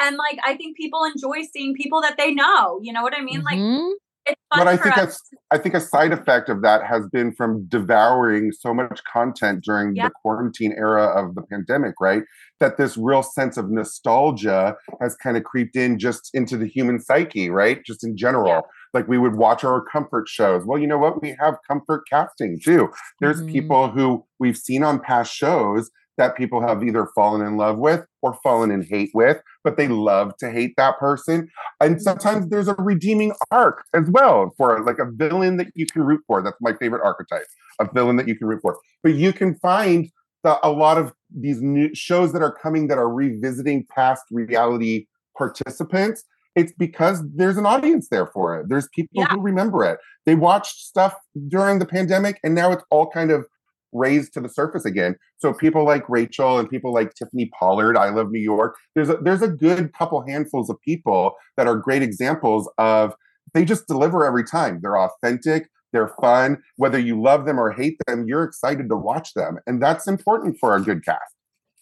and 0.00 0.16
like 0.16 0.38
I 0.44 0.56
think 0.56 0.76
people 0.76 1.04
enjoy 1.04 1.42
seeing 1.52 1.74
people 1.74 2.00
that 2.02 2.16
they 2.16 2.34
know. 2.34 2.80
You 2.82 2.92
know 2.92 3.02
what 3.02 3.16
I 3.16 3.20
mean? 3.22 3.42
Like 3.44 3.58
Mhm. 3.58 3.90
it's 3.92 3.94
fun 3.94 4.13
But 4.50 4.68
I 4.68 4.76
think 4.76 4.96
us. 4.96 5.04
that's 5.04 5.20
I 5.50 5.58
think 5.58 5.74
a 5.74 5.80
side 5.80 6.12
effect 6.12 6.48
of 6.48 6.62
that 6.62 6.84
has 6.84 7.06
been 7.08 7.32
from 7.34 7.64
devouring 7.66 8.52
so 8.52 8.72
much 8.72 9.02
content 9.04 9.62
during 9.64 9.94
Yeah. 9.96 10.08
the 10.08 10.12
quarantine 10.22 10.72
era 10.76 11.04
of 11.04 11.34
the 11.34 11.42
pandemic, 11.42 11.94
right? 12.00 12.22
That 12.60 12.76
this 12.76 12.96
real 12.96 13.22
sense 13.22 13.56
of 13.56 13.70
nostalgia 13.70 14.76
has 15.00 15.16
kind 15.16 15.36
of 15.36 15.44
creeped 15.44 15.76
in 15.76 15.98
just 15.98 16.30
into 16.34 16.56
the 16.56 16.66
human 16.66 17.00
psyche, 17.00 17.50
right? 17.50 17.84
Just 17.84 18.04
in 18.04 18.16
general. 18.16 18.46
Yeah. 18.48 18.60
Like 18.94 19.08
we 19.08 19.18
would 19.18 19.34
watch 19.36 19.64
our 19.64 19.80
comfort 19.82 20.28
shows. 20.28 20.64
Well, 20.64 20.78
you 20.78 20.86
know 20.86 20.98
what? 20.98 21.20
We 21.20 21.36
have 21.40 21.56
comfort 21.68 22.04
casting 22.08 22.60
too. 22.64 22.90
There's 23.20 23.42
Mhm. 23.42 23.50
people 23.50 23.90
who 23.90 24.24
we've 24.38 24.56
seen 24.56 24.82
on 24.84 25.00
past 25.00 25.32
shows 25.34 25.90
that 26.16 26.36
people 26.36 26.60
have 26.66 26.84
either 26.84 27.08
fallen 27.14 27.44
in 27.44 27.56
love 27.56 27.76
with 27.76 28.06
or 28.22 28.34
fallen 28.44 28.70
in 28.70 28.82
hate 28.82 29.10
with, 29.14 29.42
but 29.64 29.76
they 29.76 29.88
love 29.88 30.36
to 30.36 30.50
hate 30.50 30.74
that 30.76 30.98
person. 30.98 31.48
And 31.80 31.94
mm-hmm. 31.94 32.02
sometimes 32.02 32.48
there's 32.48 32.68
a 32.68 32.74
redeeming 32.74 33.34
arc 33.50 33.84
as 33.94 34.08
well 34.10 34.52
for 34.56 34.84
like 34.84 34.98
a 34.98 35.10
villain 35.10 35.56
that 35.56 35.68
you 35.74 35.86
can 35.86 36.02
root 36.02 36.20
for. 36.26 36.42
That's 36.42 36.58
my 36.60 36.74
favorite 36.74 37.02
archetype, 37.02 37.46
a 37.80 37.88
villain 37.92 38.16
that 38.16 38.28
you 38.28 38.36
can 38.36 38.46
root 38.46 38.60
for. 38.62 38.78
But 39.02 39.14
you 39.14 39.32
can 39.32 39.56
find 39.56 40.10
the, 40.44 40.58
a 40.64 40.70
lot 40.70 40.98
of 40.98 41.12
these 41.34 41.60
new 41.60 41.92
shows 41.94 42.32
that 42.34 42.42
are 42.42 42.52
coming 42.52 42.86
that 42.88 42.98
are 42.98 43.08
revisiting 43.08 43.86
past 43.92 44.22
reality 44.30 45.06
participants. 45.36 46.22
It's 46.54 46.72
because 46.78 47.22
there's 47.34 47.56
an 47.56 47.66
audience 47.66 48.08
there 48.10 48.26
for 48.26 48.60
it. 48.60 48.68
There's 48.68 48.88
people 48.94 49.22
Yeah. 49.22 49.26
who 49.30 49.40
remember 49.40 49.84
it. 49.84 49.98
They 50.26 50.36
watched 50.36 50.76
stuff 50.76 51.14
during 51.48 51.80
the 51.80 51.86
pandemic 51.86 52.38
and 52.44 52.54
now 52.54 52.70
it's 52.70 52.84
all 52.90 53.10
kind 53.10 53.32
of 53.32 53.46
raised 53.94 54.34
to 54.34 54.40
the 54.40 54.48
surface 54.48 54.84
again. 54.84 55.16
So 55.38 55.54
people 55.54 55.84
like 55.84 56.08
Rachel 56.08 56.58
and 56.58 56.68
people 56.68 56.92
like 56.92 57.14
Tiffany 57.14 57.50
Pollard, 57.58 57.96
I 57.96 58.10
Love 58.10 58.30
New 58.30 58.40
York, 58.40 58.76
there's 58.94 59.08
a, 59.08 59.16
there's 59.16 59.42
a 59.42 59.48
good 59.48 59.92
couple 59.94 60.20
handfuls 60.26 60.68
of 60.68 60.80
people 60.82 61.34
that 61.56 61.66
are 61.66 61.76
great 61.76 62.02
examples 62.02 62.70
of 62.78 63.14
they 63.54 63.64
just 63.64 63.86
deliver 63.86 64.26
every 64.26 64.44
time. 64.44 64.80
They're 64.82 64.98
authentic, 64.98 65.68
they're 65.92 66.12
fun. 66.20 66.58
Whether 66.76 66.98
you 66.98 67.20
love 67.20 67.46
them 67.46 67.58
or 67.58 67.70
hate 67.70 67.98
them, 68.06 68.26
you're 68.26 68.42
excited 68.42 68.88
to 68.88 68.96
watch 68.96 69.32
them. 69.34 69.58
And 69.66 69.82
that's 69.82 70.06
important 70.06 70.58
for 70.58 70.74
a 70.76 70.80
good 70.80 71.04
cast. 71.04 71.34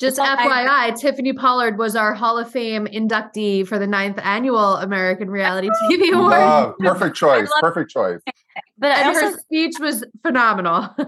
Just 0.03 0.18
Well, 0.18 0.37
I- 0.37 0.90
FYI, 0.90 0.98
Tiffany 1.01 1.33
Pollard 1.33 1.79
was 1.79 1.94
our 1.94 2.12
Hall 2.12 2.37
of 2.37 2.51
Fame 2.51 2.87
inductee 2.87 3.64
for 3.64 3.79
the 3.79 3.87
ninth 3.87 4.18
annual 4.22 4.77
American 4.77 5.31
Reality 5.31 5.68
TV 5.90 6.12
Award. 6.12 6.33
Love, 6.33 6.75
perfect 6.81 7.16
choice, 7.16 7.48
perfect 7.61 7.90
choice. 7.90 8.20
But 8.79 8.98
and 8.98 9.09
also 9.09 9.31
her 9.31 9.38
speech 9.38 9.77
was 9.81 10.05
phenomenal. 10.22 10.88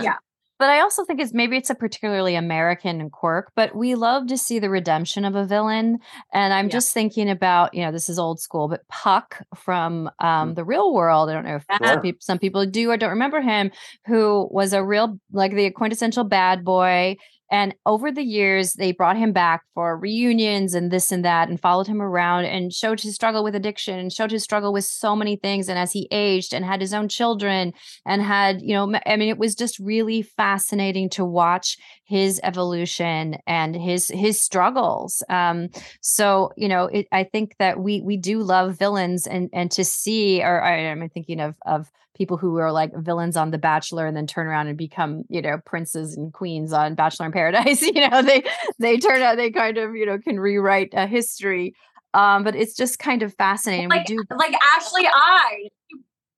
Yeah. 0.00 0.14
But 0.58 0.70
I 0.70 0.80
also 0.80 1.04
think 1.04 1.20
it's 1.20 1.32
maybe 1.32 1.56
it's 1.56 1.70
a 1.70 1.74
particularly 1.74 2.34
American 2.34 3.10
quirk, 3.10 3.52
but 3.54 3.76
we 3.76 3.94
love 3.94 4.26
to 4.26 4.36
see 4.36 4.58
the 4.58 4.68
redemption 4.70 5.24
of 5.24 5.36
a 5.36 5.44
villain. 5.44 5.98
And 6.32 6.52
I'm 6.52 6.66
Yeah. 6.66 6.72
just 6.72 6.92
thinking 6.92 7.30
about, 7.30 7.74
you 7.74 7.84
know, 7.84 7.92
this 7.92 8.08
is 8.08 8.18
old 8.18 8.40
school, 8.40 8.68
but 8.68 8.86
Puck 8.88 9.42
from 9.54 10.10
um, 10.18 10.54
the 10.54 10.64
real 10.64 10.92
world. 10.92 11.30
I 11.30 11.34
don't 11.34 11.44
know 11.44 11.56
if 11.56 11.66
some, 11.86 12.12
some 12.20 12.38
people 12.38 12.66
do 12.66 12.90
or 12.90 12.96
don't 12.96 13.10
remember 13.10 13.40
him, 13.40 13.70
who 14.06 14.48
was 14.50 14.72
a 14.72 14.82
real, 14.82 15.18
like 15.32 15.54
the 15.54 15.70
quintessential 15.70 16.24
bad 16.24 16.64
boy. 16.64 17.16
And 17.50 17.74
over 17.86 18.12
the 18.12 18.22
years, 18.22 18.74
they 18.74 18.92
brought 18.92 19.16
him 19.16 19.32
back 19.32 19.62
for 19.74 19.96
reunions 19.96 20.74
and 20.74 20.90
this 20.90 21.10
and 21.12 21.24
that, 21.24 21.48
and 21.48 21.60
followed 21.60 21.86
him 21.86 22.02
around 22.02 22.44
and 22.44 22.72
showed 22.72 23.00
his 23.00 23.14
struggle 23.14 23.42
with 23.44 23.54
addiction 23.54 23.98
and 23.98 24.12
showed 24.12 24.30
his 24.30 24.42
struggle 24.42 24.72
with 24.72 24.84
so 24.84 25.16
many 25.16 25.36
things. 25.36 25.68
And 25.68 25.78
as 25.78 25.92
he 25.92 26.08
aged 26.10 26.52
and 26.52 26.64
had 26.64 26.80
his 26.80 26.92
own 26.92 27.08
children 27.08 27.72
and 28.04 28.22
had, 28.22 28.60
you 28.60 28.74
know, 28.74 28.98
I 29.06 29.16
mean, 29.16 29.28
it 29.28 29.38
was 29.38 29.54
just 29.54 29.78
really 29.78 30.22
fascinating 30.22 31.08
to 31.10 31.24
watch 31.24 31.76
his 32.04 32.40
evolution 32.42 33.36
and 33.46 33.76
his 33.76 34.08
his 34.08 34.40
struggles. 34.40 35.22
Um, 35.28 35.68
so 36.00 36.52
you 36.56 36.68
know, 36.68 36.86
it, 36.86 37.06
I 37.12 37.24
think 37.24 37.56
that 37.58 37.78
we 37.78 38.00
we 38.00 38.16
do 38.16 38.42
love 38.42 38.78
villains, 38.78 39.26
and 39.26 39.50
and 39.52 39.70
to 39.72 39.84
see, 39.84 40.42
or 40.42 40.62
I, 40.62 40.78
am 40.78 41.08
thinking 41.10 41.40
of 41.40 41.54
of 41.66 41.90
people 42.18 42.36
who 42.36 42.56
are 42.56 42.72
like 42.72 42.94
villains 42.96 43.36
on 43.36 43.52
The 43.52 43.58
Bachelor 43.58 44.06
and 44.06 44.16
then 44.16 44.26
turn 44.26 44.48
around 44.48 44.66
and 44.66 44.76
become, 44.76 45.22
you 45.28 45.40
know, 45.40 45.58
princes 45.64 46.16
and 46.16 46.32
queens 46.32 46.72
on 46.72 46.96
Bachelor 46.96 47.26
in 47.26 47.32
Paradise. 47.38 47.82
you 47.94 48.08
know, 48.08 48.22
they 48.22 48.42
they 48.78 48.98
turn 48.98 49.22
out 49.22 49.36
they 49.36 49.50
kind 49.50 49.78
of, 49.78 49.94
you 49.94 50.06
know, 50.06 50.18
can 50.18 50.40
rewrite 50.40 50.90
a 50.92 51.06
history. 51.06 51.74
Um, 52.14 52.42
but 52.42 52.56
it's 52.56 52.74
just 52.74 52.98
kind 52.98 53.22
of 53.22 53.34
fascinating. 53.34 53.88
Like, 53.88 54.08
we 54.08 54.16
do 54.16 54.24
like 54.36 54.54
Ashley 54.76 55.06
I. 55.06 55.68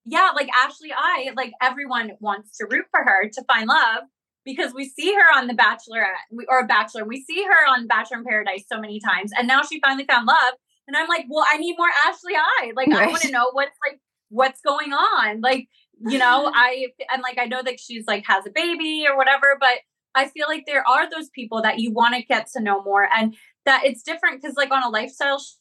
Yeah, 0.04 0.30
like 0.34 0.48
Ashley 0.54 0.92
I, 0.96 1.30
like 1.36 1.52
everyone 1.62 2.12
wants 2.20 2.56
to 2.58 2.66
root 2.68 2.86
for 2.90 3.02
her 3.04 3.28
to 3.28 3.44
find 3.44 3.68
love 3.68 4.04
because 4.44 4.74
we 4.74 4.88
see 4.88 5.14
her 5.14 5.38
on 5.38 5.46
The 5.46 5.54
Bachelorette 5.54 6.44
or 6.48 6.60
a 6.60 6.66
Bachelor. 6.66 7.04
We 7.04 7.22
see 7.22 7.44
her 7.44 7.70
on 7.70 7.86
Bachelor 7.86 8.18
in 8.18 8.24
Paradise 8.24 8.64
so 8.70 8.80
many 8.80 8.98
times, 8.98 9.30
and 9.38 9.46
now 9.46 9.62
she 9.62 9.80
finally 9.80 10.06
found 10.06 10.26
love. 10.26 10.54
And 10.88 10.96
I'm 10.96 11.06
like, 11.06 11.26
well, 11.28 11.44
I 11.48 11.56
need 11.58 11.76
more 11.78 11.90
Ashley 12.06 12.32
I. 12.34 12.72
Like, 12.74 12.88
right. 12.88 13.06
I 13.06 13.06
want 13.06 13.22
to 13.22 13.30
know 13.30 13.50
what's 13.52 13.76
like 13.86 14.00
what's 14.30 14.60
going 14.62 14.92
on 14.92 15.40
like 15.40 15.68
you 16.06 16.16
know 16.16 16.50
i 16.54 16.86
and 17.12 17.20
like 17.22 17.36
i 17.38 17.44
know 17.44 17.62
that 17.62 17.78
she's 17.78 18.06
like 18.06 18.24
has 18.26 18.46
a 18.46 18.50
baby 18.50 19.04
or 19.08 19.16
whatever 19.16 19.56
but 19.60 19.80
i 20.14 20.26
feel 20.26 20.46
like 20.48 20.64
there 20.66 20.86
are 20.86 21.08
those 21.10 21.28
people 21.30 21.62
that 21.62 21.78
you 21.78 21.92
want 21.92 22.14
to 22.14 22.22
get 22.22 22.46
to 22.46 22.60
know 22.60 22.82
more 22.82 23.08
and 23.16 23.34
that 23.64 23.82
it's 23.84 24.02
different 24.02 24.40
because 24.40 24.56
like 24.56 24.70
on 24.70 24.82
a 24.82 24.88
lifestyle 24.88 25.38
sh- 25.38 25.54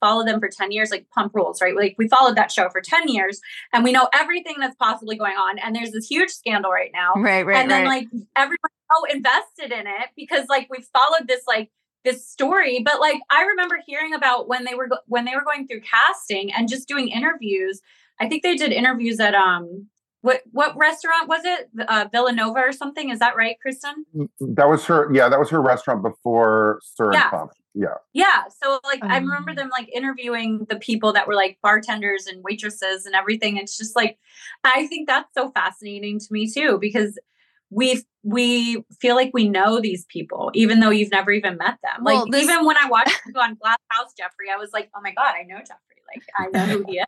follow 0.00 0.24
them 0.24 0.38
for 0.38 0.48
10 0.48 0.70
years 0.70 0.90
like 0.90 1.06
pump 1.10 1.34
rules 1.34 1.60
right? 1.60 1.74
Like 1.74 1.96
we 1.98 2.08
followed 2.08 2.36
that 2.36 2.52
show 2.52 2.68
for 2.70 2.80
10 2.80 3.08
years 3.08 3.40
and 3.72 3.82
we 3.82 3.92
know 3.92 4.08
everything 4.14 4.54
that's 4.60 4.76
possibly 4.76 5.16
going 5.16 5.36
on 5.36 5.58
and 5.58 5.74
there's 5.74 5.90
this 5.90 6.06
huge 6.06 6.30
scandal 6.30 6.70
right 6.70 6.90
now 6.92 7.14
right 7.16 7.44
right 7.44 7.56
and 7.56 7.70
then 7.70 7.84
right. 7.84 8.06
like 8.12 8.22
everyone's 8.36 8.58
so 8.92 9.04
invested 9.12 9.72
in 9.72 9.86
it 9.86 10.10
because 10.16 10.46
like 10.48 10.68
we've 10.70 10.86
followed 10.92 11.26
this 11.26 11.42
like 11.46 11.70
this 12.04 12.26
story. 12.26 12.80
But 12.84 13.00
like 13.00 13.20
i 13.30 13.44
remember 13.44 13.78
hearing 13.86 14.14
about 14.14 14.48
when 14.48 14.64
they 14.64 14.74
were 14.74 14.88
go- 14.88 14.98
when 15.06 15.24
they 15.24 15.34
were 15.34 15.44
going 15.44 15.66
through 15.66 15.80
casting 15.80 16.52
and 16.52 16.68
just 16.68 16.88
doing 16.88 17.08
interviews. 17.08 17.80
I 18.20 18.28
think 18.28 18.42
they 18.42 18.56
did 18.56 18.72
interviews 18.72 19.20
at 19.20 19.34
um 19.34 19.88
what 20.20 20.42
what 20.50 20.76
restaurant 20.76 21.28
was 21.28 21.42
it? 21.44 21.68
Uh, 21.86 22.06
villanova 22.10 22.60
or 22.60 22.72
something? 22.72 23.10
Is 23.10 23.20
that 23.20 23.36
right 23.36 23.56
kristen? 23.60 24.04
Mm, 24.16 24.28
that 24.40 24.68
was 24.68 24.84
her 24.86 25.12
yeah 25.12 25.28
that 25.28 25.38
was 25.38 25.50
her 25.50 25.62
restaurant 25.62 26.02
before 26.02 26.80
SUR 26.82 27.12
yeah. 27.12 27.30
Pump. 27.30 27.52
yeah. 27.74 27.94
Yeah 28.12 28.44
so 28.62 28.80
like 28.84 29.02
um, 29.02 29.10
i 29.10 29.18
remember 29.18 29.54
them 29.54 29.68
like 29.70 29.88
interviewing 29.94 30.66
the 30.68 30.76
people 30.76 31.12
that 31.12 31.26
were 31.26 31.34
like 31.34 31.58
bartenders 31.62 32.26
and 32.26 32.42
waitresses 32.42 33.06
and 33.06 33.14
everything 33.14 33.56
it's 33.56 33.76
just 33.76 33.94
like 33.94 34.18
i 34.64 34.86
think 34.88 35.08
that's 35.08 35.32
so 35.34 35.50
fascinating 35.50 36.18
to 36.18 36.26
me 36.30 36.50
too 36.50 36.78
because 36.80 37.18
we 37.70 38.02
we 38.22 38.82
feel 39.00 39.14
like 39.14 39.30
we 39.32 39.48
know 39.48 39.80
these 39.80 40.04
people 40.06 40.50
even 40.54 40.80
though 40.80 40.90
you've 40.90 41.10
never 41.10 41.30
even 41.30 41.56
met 41.56 41.78
them. 41.82 42.02
Well, 42.02 42.22
like 42.22 42.32
this... 42.32 42.44
even 42.44 42.64
when 42.64 42.76
i 42.76 42.88
watched 42.88 43.20
you 43.26 43.40
on 43.40 43.54
glass 43.54 43.78
house 43.88 44.12
jeffrey 44.16 44.46
i 44.52 44.56
was 44.56 44.70
like 44.72 44.90
oh 44.96 45.00
my 45.00 45.12
god 45.12 45.34
i 45.38 45.42
know 45.42 45.58
jeffrey 45.58 46.02
like 46.12 46.24
i 46.36 46.46
know 46.46 46.64
who 46.64 46.84
he 46.88 46.98
is 46.98 47.04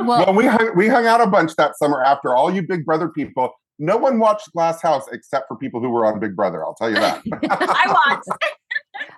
well, 0.00 0.26
well, 0.26 0.34
we 0.34 0.46
hung, 0.46 0.70
we 0.76 0.88
hung 0.88 1.06
out 1.06 1.20
a 1.20 1.26
bunch 1.26 1.54
that 1.56 1.76
summer 1.76 2.02
after 2.02 2.34
all 2.34 2.52
you 2.52 2.62
big 2.62 2.84
brother 2.84 3.08
people 3.08 3.52
no 3.78 3.96
one 3.96 4.18
watched 4.18 4.52
glass 4.52 4.82
house 4.82 5.04
except 5.12 5.48
for 5.48 5.56
people 5.56 5.80
who 5.80 5.90
were 5.90 6.04
on 6.04 6.18
big 6.20 6.36
brother 6.36 6.64
i'll 6.64 6.74
tell 6.74 6.88
you 6.88 6.96
that 6.96 7.22
i 7.50 8.02
watched 8.08 8.28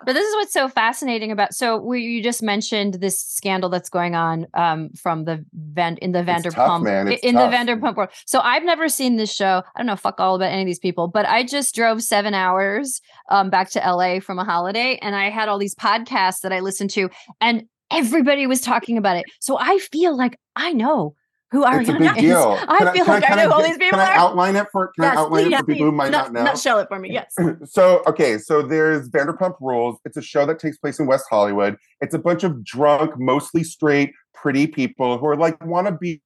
but 0.05 0.13
this 0.13 0.27
is 0.27 0.35
what's 0.35 0.53
so 0.53 0.67
fascinating 0.67 1.31
about. 1.31 1.53
So 1.53 1.77
we, 1.77 2.01
you 2.01 2.21
just 2.21 2.43
mentioned 2.43 2.95
this 2.95 3.19
scandal 3.19 3.69
that's 3.69 3.89
going 3.89 4.15
on 4.15 4.47
um, 4.53 4.89
from 4.91 5.25
the 5.25 5.43
Van 5.53 5.97
in 5.97 6.11
the 6.11 6.23
Vanderpump 6.23 6.83
man. 6.83 7.07
in 7.07 7.35
tough. 7.35 7.51
the 7.51 7.57
Vanderpump 7.57 7.95
world. 7.95 8.09
So 8.25 8.39
I've 8.39 8.63
never 8.63 8.87
seen 8.87 9.15
this 9.15 9.33
show. 9.33 9.63
I 9.75 9.79
don't 9.79 9.87
know 9.87 9.95
fuck 9.95 10.19
all 10.19 10.35
about 10.35 10.51
any 10.51 10.61
of 10.61 10.67
these 10.67 10.79
people, 10.79 11.07
but 11.07 11.25
I 11.25 11.43
just 11.43 11.73
drove 11.75 12.01
seven 12.03 12.33
hours 12.33 13.01
um, 13.29 13.49
back 13.49 13.69
to 13.71 13.79
LA 13.79 14.19
from 14.19 14.39
a 14.39 14.43
holiday, 14.45 14.97
and 15.01 15.15
I 15.15 15.29
had 15.29 15.49
all 15.49 15.57
these 15.57 15.75
podcasts 15.75 16.41
that 16.41 16.53
I 16.53 16.59
listened 16.59 16.91
to, 16.91 17.09
and 17.41 17.65
everybody 17.91 18.47
was 18.47 18.61
talking 18.61 18.97
about 18.97 19.17
it. 19.17 19.25
So 19.39 19.57
I 19.59 19.79
feel 19.91 20.15
like 20.15 20.39
I 20.55 20.73
know 20.73 21.15
who 21.51 21.63
Ariana 21.63 21.81
it's 21.81 21.89
a 21.89 21.93
big 21.93 22.15
deal. 22.15 22.53
is. 22.53 22.65
I 22.67 22.91
feel 22.91 23.05
like 23.05 23.23
I, 23.23 23.33
I 23.33 23.45
know 23.45 23.51
all 23.51 23.63
these 23.63 23.77
people. 23.77 23.97
Can 23.97 23.99
I 23.99 24.15
outline 24.15 24.55
it 24.55 24.67
for? 24.71 24.87
Can 24.87 25.03
yes, 25.03 25.17
I 25.17 25.21
outline 25.21 25.53
it 25.53 25.57
for 25.57 25.65
people 25.65 25.85
who 25.85 25.91
might 25.91 26.11
not, 26.11 26.33
know? 26.33 26.39
not 26.39 26.45
know? 26.45 26.51
Nutshell 26.51 26.79
it 26.79 26.87
for 26.87 26.99
me. 26.99 27.11
Yes. 27.11 27.33
so 27.65 28.03
okay, 28.07 28.37
so 28.37 28.61
there's 28.61 29.09
Vanderpump 29.09 29.55
Rules. 29.61 29.97
It's 30.05 30.17
a 30.17 30.21
show 30.21 30.45
that 30.45 30.59
takes 30.59 30.77
place 30.77 30.99
in 30.99 31.05
West 31.05 31.25
Hollywood. 31.29 31.77
It's 32.01 32.13
a 32.13 32.19
bunch 32.19 32.43
of 32.43 32.63
drunk, 32.63 33.17
mostly 33.17 33.63
straight, 33.63 34.11
pretty 34.33 34.67
people 34.67 35.17
who 35.17 35.25
are 35.27 35.37
like 35.37 35.63
want 35.63 35.87
to 35.87 35.93
be 35.93 36.21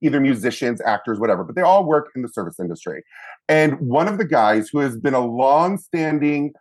either 0.00 0.20
musicians, 0.20 0.80
actors, 0.80 1.20
whatever, 1.20 1.44
but 1.44 1.54
they 1.54 1.62
all 1.62 1.84
work 1.84 2.10
in 2.16 2.22
the 2.22 2.28
service 2.28 2.58
industry. 2.58 3.02
And 3.48 3.78
one 3.80 4.08
of 4.08 4.18
the 4.18 4.24
guys 4.24 4.68
who 4.72 4.78
has 4.78 4.96
been 4.96 5.14
a 5.14 5.24
long-standing 5.24 6.52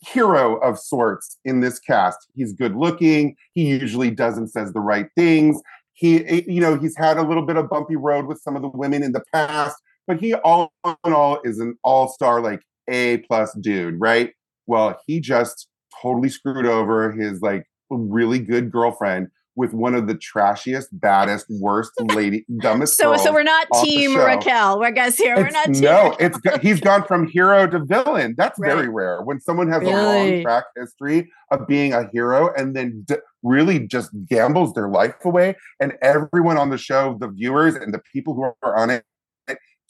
hero 0.00 0.56
of 0.56 0.78
sorts 0.78 1.38
in 1.44 1.60
this 1.60 1.78
cast. 1.78 2.18
He's 2.34 2.52
good 2.52 2.74
looking. 2.74 3.36
He 3.52 3.66
usually 3.66 4.10
does 4.10 4.36
and 4.36 4.50
says 4.50 4.72
the 4.72 4.80
right 4.80 5.06
things. 5.16 5.60
He, 5.92 6.24
eh, 6.24 6.42
you 6.46 6.60
know, 6.60 6.76
he's 6.76 6.96
had 6.96 7.18
a 7.18 7.22
little 7.22 7.46
bit 7.46 7.56
of 7.56 7.68
bumpy 7.68 7.96
road 7.96 8.26
with 8.26 8.40
some 8.40 8.56
of 8.56 8.62
the 8.62 8.68
women 8.68 9.02
in 9.02 9.12
the 9.12 9.22
past, 9.32 9.76
but 10.06 10.20
he 10.20 10.34
all 10.34 10.72
in 10.84 11.12
all 11.12 11.40
is 11.44 11.58
an 11.58 11.76
all-star, 11.84 12.40
like 12.40 12.62
A 12.88 13.18
plus 13.18 13.54
dude, 13.60 14.00
right? 14.00 14.32
Well, 14.66 14.98
he 15.06 15.20
just 15.20 15.68
totally 16.02 16.28
screwed 16.28 16.66
over 16.66 17.12
his 17.12 17.40
like 17.40 17.66
really 17.90 18.38
good 18.38 18.72
girlfriend 18.72 19.28
with 19.56 19.72
one 19.72 19.94
of 19.94 20.06
the 20.06 20.14
trashiest, 20.14 20.88
baddest, 20.92 21.46
worst 21.48 21.92
lady, 22.14 22.44
dumbest. 22.60 22.96
so, 22.96 23.16
so 23.16 23.32
we're 23.32 23.42
not 23.42 23.66
team 23.82 24.16
Raquel. 24.16 24.82
I 24.82 24.90
guess 24.90 25.16
here 25.16 25.36
we're 25.36 25.50
not. 25.50 25.66
Team 25.66 25.80
no, 25.82 26.16
it's 26.18 26.38
he's 26.60 26.80
gone 26.80 27.04
from 27.04 27.28
hero 27.28 27.66
to 27.66 27.84
villain. 27.84 28.34
That's 28.36 28.58
right. 28.58 28.74
very 28.74 28.88
rare 28.88 29.22
when 29.22 29.40
someone 29.40 29.68
has 29.70 29.80
really? 29.80 29.92
a 29.92 30.34
long 30.34 30.42
track 30.42 30.64
history 30.76 31.30
of 31.50 31.66
being 31.66 31.92
a 31.92 32.08
hero 32.12 32.52
and 32.56 32.74
then 32.74 33.04
d- 33.06 33.16
really 33.42 33.80
just 33.80 34.10
gambles 34.28 34.72
their 34.74 34.88
life 34.88 35.14
away. 35.24 35.56
And 35.80 35.94
everyone 36.02 36.58
on 36.58 36.70
the 36.70 36.78
show, 36.78 37.16
the 37.20 37.28
viewers 37.28 37.74
and 37.74 37.92
the 37.92 38.00
people 38.12 38.34
who 38.34 38.42
are 38.62 38.76
on 38.76 38.90
it, 38.90 39.04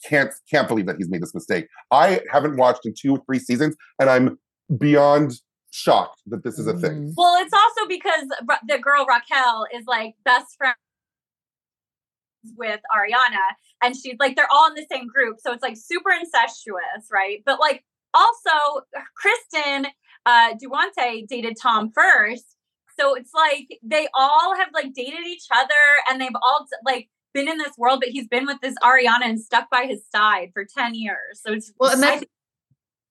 can't 0.05 0.31
can't 0.49 0.67
believe 0.67 0.85
that 0.85 0.97
he's 0.97 1.09
made 1.09 1.21
this 1.21 1.33
mistake. 1.33 1.67
I 1.91 2.21
haven't 2.31 2.57
watched 2.57 2.85
in 2.85 2.93
two 2.97 3.15
or 3.15 3.21
three 3.25 3.39
seasons, 3.39 3.75
and 3.99 4.09
I'm 4.09 4.37
beyond 4.77 5.33
shocked 5.75 6.21
that 6.27 6.43
this 6.43 6.57
is 6.57 6.67
a 6.67 6.73
thing. 6.77 7.09
Mm. 7.09 7.13
Well, 7.17 7.35
it's 7.43 7.53
also 7.53 7.87
because 7.87 8.27
the 8.67 8.79
girl 8.79 9.05
Raquel 9.05 9.67
is 9.73 9.85
like 9.85 10.15
best 10.23 10.55
friend 10.57 10.75
with 12.55 12.79
Ariana, 12.95 13.43
and 13.83 13.95
she's 13.95 14.15
like 14.19 14.35
they're 14.35 14.51
all 14.51 14.67
in 14.67 14.75
the 14.75 14.85
same 14.89 15.07
group, 15.07 15.37
so 15.39 15.51
it's 15.51 15.63
like 15.63 15.75
super 15.75 16.11
incestuous, 16.11 17.09
right? 17.11 17.41
But 17.45 17.59
like 17.59 17.83
also 18.13 18.85
Kristen 19.17 19.87
uh, 20.25 20.53
Doute 20.53 21.27
dated 21.27 21.57
Tom 21.61 21.91
first, 21.93 22.55
so 22.97 23.15
it's 23.15 23.31
like 23.33 23.67
they 23.83 24.07
all 24.13 24.55
have 24.55 24.69
like 24.73 24.93
dated 24.93 25.25
each 25.27 25.47
other, 25.53 25.83
and 26.09 26.21
they've 26.21 26.29
all 26.41 26.65
like 26.85 27.09
been 27.33 27.49
in 27.49 27.57
this 27.57 27.73
world, 27.77 27.99
but 27.99 28.09
he's 28.09 28.27
been 28.27 28.45
with 28.45 28.61
this 28.61 28.75
Ariana 28.81 29.25
and 29.25 29.41
stuck 29.41 29.69
by 29.69 29.85
his 29.87 30.03
side 30.09 30.51
for 30.53 30.65
ten 30.77 30.95
years. 30.95 31.41
So 31.45 31.51
it's 31.51 31.73
well, 31.79 31.91
and 31.91 32.01
that's, 32.01 32.23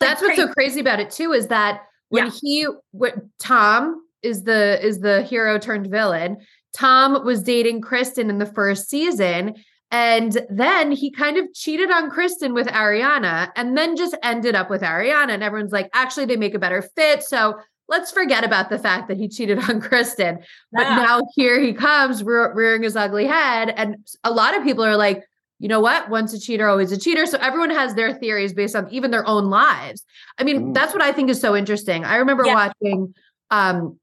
that's 0.00 0.22
what's 0.22 0.36
so 0.36 0.48
crazy 0.48 0.80
about 0.80 1.00
it 1.00 1.10
too 1.10 1.32
is 1.32 1.48
that 1.48 1.82
when 2.14 2.26
yeah. 2.26 2.32
he 2.40 2.66
what 2.92 3.14
Tom 3.40 4.06
is 4.22 4.44
the 4.44 4.84
is 4.84 5.00
the 5.00 5.22
hero 5.22 5.58
turned 5.58 5.88
villain. 5.88 6.36
Tom 6.72 7.24
was 7.24 7.42
dating 7.42 7.80
Kristen 7.80 8.30
in 8.30 8.38
the 8.38 8.46
first 8.46 8.88
season. 8.88 9.56
And 9.90 10.44
then 10.48 10.90
he 10.90 11.10
kind 11.10 11.36
of 11.36 11.52
cheated 11.54 11.90
on 11.90 12.10
Kristen 12.10 12.52
with 12.52 12.66
Ariana 12.68 13.50
and 13.54 13.76
then 13.76 13.96
just 13.96 14.16
ended 14.22 14.54
up 14.54 14.70
with 14.70 14.82
Ariana. 14.82 15.30
And 15.30 15.42
everyone's 15.42 15.72
like, 15.72 15.88
actually, 15.92 16.24
they 16.24 16.36
make 16.36 16.54
a 16.54 16.58
better 16.58 16.82
fit. 16.82 17.22
So 17.22 17.58
let's 17.88 18.10
forget 18.10 18.44
about 18.44 18.70
the 18.70 18.78
fact 18.78 19.08
that 19.08 19.18
he 19.18 19.28
cheated 19.28 19.58
on 19.68 19.80
Kristen. 19.88 20.38
But 20.72 20.82
yeah. 20.82 20.96
now 20.96 21.22
here 21.34 21.60
he 21.60 21.72
comes 21.72 22.24
re- 22.24 22.50
rearing 22.54 22.82
his 22.82 22.96
ugly 22.96 23.26
head. 23.26 23.72
And 23.76 23.96
a 24.24 24.32
lot 24.32 24.56
of 24.56 24.64
people 24.64 24.84
are 24.84 24.96
like, 24.96 25.22
you 25.58 25.68
know 25.68 25.80
what? 25.80 26.10
Once 26.10 26.32
a 26.32 26.40
cheater, 26.40 26.68
always 26.68 26.92
a 26.92 26.98
cheater. 26.98 27.26
So 27.26 27.38
everyone 27.40 27.70
has 27.70 27.94
their 27.94 28.12
theories 28.12 28.52
based 28.52 28.74
on 28.74 28.88
even 28.92 29.10
their 29.10 29.26
own 29.26 29.50
lives. 29.50 30.04
I 30.38 30.44
mean, 30.44 30.60
mm. 30.60 30.74
that's 30.74 30.92
what 30.92 31.02
I 31.02 31.12
think 31.12 31.30
is 31.30 31.40
so 31.40 31.56
interesting. 31.56 32.04
I 32.04 32.16
remember 32.16 32.44
yeah. 32.44 32.54
watching 32.54 33.14
um 33.50 33.98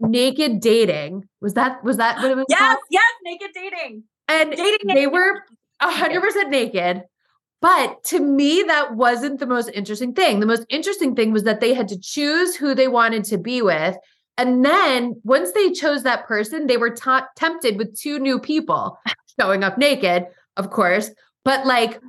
Naked 0.00 0.60
Dating. 0.60 1.28
Was 1.40 1.54
that 1.54 1.82
was 1.84 1.98
that 1.98 2.16
what 2.18 2.30
it 2.30 2.36
was? 2.36 2.46
Yes, 2.48 2.60
called? 2.60 2.78
yes, 2.90 3.02
Naked 3.22 3.50
Dating. 3.54 4.04
And 4.28 4.50
dating 4.50 4.86
they 4.88 4.94
naked. 4.94 5.12
were 5.12 5.42
hundred 5.80 6.22
percent 6.22 6.50
naked. 6.50 7.02
But 7.60 8.04
to 8.04 8.20
me, 8.20 8.62
that 8.66 8.94
wasn't 8.94 9.40
the 9.40 9.46
most 9.46 9.70
interesting 9.72 10.12
thing. 10.12 10.40
The 10.40 10.46
most 10.46 10.66
interesting 10.68 11.14
thing 11.14 11.32
was 11.32 11.44
that 11.44 11.60
they 11.60 11.72
had 11.72 11.88
to 11.88 11.98
choose 11.98 12.54
who 12.54 12.74
they 12.74 12.88
wanted 12.88 13.24
to 13.24 13.38
be 13.38 13.62
with. 13.62 13.96
And 14.36 14.64
then 14.64 15.20
once 15.24 15.52
they 15.52 15.70
chose 15.70 16.02
that 16.02 16.26
person, 16.26 16.66
they 16.66 16.76
were 16.76 16.90
t- 16.90 17.10
tempted 17.36 17.78
with 17.78 17.98
two 17.98 18.18
new 18.18 18.38
people 18.38 18.98
showing 19.40 19.64
up 19.64 19.78
naked 19.78 20.26
of 20.56 20.70
course. 20.70 21.10
But 21.44 21.66
like 21.66 22.00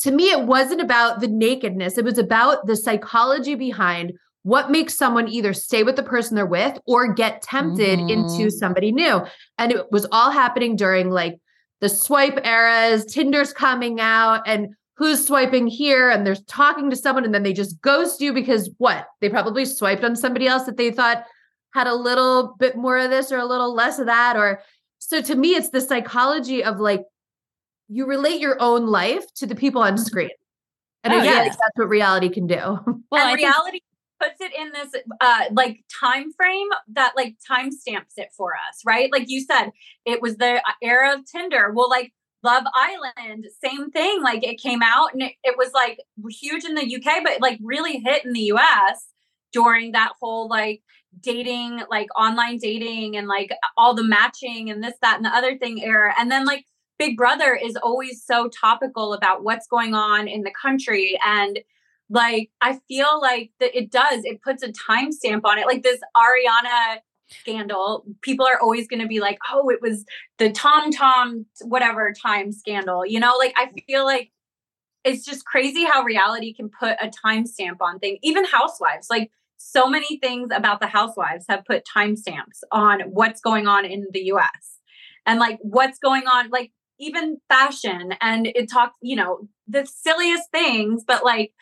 to 0.00 0.10
me, 0.10 0.30
it 0.30 0.46
wasn't 0.46 0.80
about 0.80 1.20
the 1.20 1.28
nakedness. 1.28 1.96
It 1.96 2.04
was 2.04 2.18
about 2.18 2.66
the 2.66 2.74
psychology 2.76 3.54
behind 3.54 4.12
what 4.42 4.70
makes 4.72 4.96
someone 4.96 5.28
either 5.28 5.52
stay 5.52 5.84
with 5.84 5.94
the 5.94 6.02
person 6.02 6.34
they're 6.34 6.44
with 6.44 6.76
or 6.86 7.12
get 7.14 7.42
tempted 7.42 8.00
Mhm. 8.00 8.10
into 8.10 8.50
somebody 8.50 8.90
new. 8.90 9.22
And 9.58 9.70
it 9.70 9.92
was 9.92 10.04
all 10.10 10.30
happening 10.32 10.74
during 10.74 11.10
like 11.10 11.38
the 11.80 11.88
swipe 11.88 12.44
eras, 12.44 13.04
Tinder's 13.04 13.52
coming 13.52 14.00
out, 14.00 14.42
and 14.46 14.74
who's 14.96 15.24
swiping 15.24 15.68
here, 15.68 16.10
and 16.10 16.26
they're 16.26 16.34
talking 16.48 16.90
to 16.90 16.96
someone, 16.96 17.24
and 17.24 17.32
then 17.34 17.42
they 17.44 17.52
just 17.52 17.80
ghost 17.80 18.20
you 18.20 18.32
because 18.32 18.70
what? 18.78 19.06
They 19.20 19.28
probably 19.28 19.64
swiped 19.64 20.02
on 20.04 20.16
somebody 20.16 20.46
else 20.48 20.64
that 20.64 20.76
they 20.76 20.90
thought 20.90 21.24
had 21.74 21.86
a 21.86 21.94
little 21.94 22.54
bit 22.58 22.76
more 22.76 22.98
of 22.98 23.10
this 23.10 23.30
or 23.32 23.38
a 23.38 23.46
little 23.46 23.72
less 23.74 23.98
of 24.00 24.06
that. 24.06 24.36
Or 24.36 24.60
so 24.98 25.20
to 25.22 25.34
me, 25.36 25.50
it's 25.54 25.70
the 25.70 25.80
psychology 25.80 26.62
of 26.64 26.80
like 26.80 27.04
you 27.92 28.06
relate 28.06 28.40
your 28.40 28.56
own 28.60 28.86
life 28.86 29.24
to 29.36 29.46
the 29.46 29.54
people 29.54 29.82
on 29.82 29.98
screen. 29.98 30.30
And 31.04 31.12
I 31.12 31.18
Oh, 31.18 31.22
feel 31.22 31.32
like 31.32 31.46
that's 31.50 31.76
what 31.76 31.88
reality 31.88 32.28
can 32.28 32.46
do. 32.46 32.56
Well, 32.56 33.26
I 33.26 33.30
and 33.32 33.38
think- 33.38 33.48
reality 33.48 33.80
puts 34.20 34.40
it 34.40 34.52
in 34.56 34.70
this 34.72 35.02
uh 35.20 35.44
like 35.50 35.80
time 36.00 36.32
frame 36.32 36.68
that 36.92 37.12
like 37.16 37.34
time 37.44 37.72
stamps 37.72 38.14
it 38.16 38.28
for 38.36 38.52
us 38.54 38.80
right? 38.86 39.10
Like 39.10 39.24
you 39.26 39.40
said 39.40 39.70
it 40.06 40.22
was 40.22 40.36
the 40.36 40.58
uh, 40.58 40.72
era 40.80 41.14
of 41.14 41.26
tinder. 41.26 41.72
Well 41.74 41.90
like 41.90 42.12
love 42.44 42.62
island 42.74 43.46
same 43.64 43.90
thing. 43.90 44.22
Like 44.22 44.44
it 44.46 44.60
came 44.60 44.80
out 44.82 45.12
and 45.12 45.22
it, 45.22 45.32
it 45.42 45.56
was 45.58 45.72
like 45.74 45.98
huge 46.30 46.64
in 46.64 46.76
the 46.76 46.96
uk 46.96 47.24
but 47.24 47.40
like 47.40 47.58
really 47.62 47.98
hit 47.98 48.24
in 48.24 48.32
the 48.32 48.52
us 48.52 49.08
during 49.52 49.90
that 49.92 50.12
whole 50.20 50.48
like 50.48 50.82
dating 51.20 51.82
like 51.90 52.08
online 52.18 52.58
dating 52.58 53.16
and 53.16 53.26
like 53.26 53.50
all 53.76 53.92
the 53.92 54.04
matching 54.04 54.70
and 54.70 54.82
this 54.84 54.94
that 55.02 55.16
and 55.16 55.24
the 55.24 55.30
other 55.30 55.58
thing 55.58 55.82
era. 55.82 56.14
And 56.18 56.30
then 56.30 56.44
like 56.46 56.64
big 56.98 57.16
brother 57.16 57.54
is 57.54 57.76
always 57.76 58.24
so 58.24 58.48
topical 58.48 59.12
about 59.12 59.42
what's 59.42 59.66
going 59.66 59.94
on 59.94 60.28
in 60.28 60.42
the 60.42 60.52
country 60.60 61.18
and 61.24 61.58
like 62.12 62.50
I 62.60 62.78
feel 62.88 63.20
like 63.20 63.50
that 63.58 63.76
it 63.76 63.90
does. 63.90 64.24
It 64.24 64.42
puts 64.42 64.62
a 64.62 64.68
timestamp 64.68 65.40
on 65.44 65.58
it. 65.58 65.66
Like 65.66 65.82
this 65.82 66.00
Ariana 66.14 66.98
scandal, 67.28 68.04
people 68.20 68.46
are 68.46 68.60
always 68.60 68.86
going 68.86 69.00
to 69.00 69.08
be 69.08 69.18
like, 69.18 69.38
"Oh, 69.50 69.70
it 69.70 69.80
was 69.80 70.04
the 70.38 70.52
Tom 70.52 70.92
Tom 70.92 71.46
whatever 71.62 72.12
time 72.12 72.52
scandal." 72.52 73.06
You 73.06 73.18
know, 73.18 73.34
like 73.38 73.54
I 73.56 73.70
feel 73.86 74.04
like 74.04 74.30
it's 75.04 75.24
just 75.24 75.46
crazy 75.46 75.84
how 75.84 76.02
reality 76.02 76.52
can 76.52 76.68
put 76.68 76.96
a 77.00 77.10
timestamp 77.24 77.80
on 77.80 77.98
things. 77.98 78.18
Even 78.22 78.44
Housewives, 78.44 79.08
like 79.08 79.30
so 79.56 79.88
many 79.88 80.18
things 80.18 80.50
about 80.54 80.80
the 80.80 80.86
Housewives 80.86 81.46
have 81.48 81.64
put 81.64 81.84
timestamps 81.86 82.60
on 82.70 83.00
what's 83.02 83.40
going 83.40 83.66
on 83.66 83.84
in 83.84 84.06
the 84.12 84.24
U.S. 84.26 84.78
and 85.24 85.40
like 85.40 85.58
what's 85.62 85.98
going 85.98 86.26
on, 86.26 86.50
like 86.50 86.72
even 87.02 87.38
fashion, 87.48 88.14
and 88.20 88.46
it 88.46 88.70
talks, 88.70 88.94
you 89.02 89.16
know, 89.16 89.40
the 89.66 89.86
silliest 89.86 90.50
things, 90.52 91.02
but 91.06 91.24
like 91.24 91.52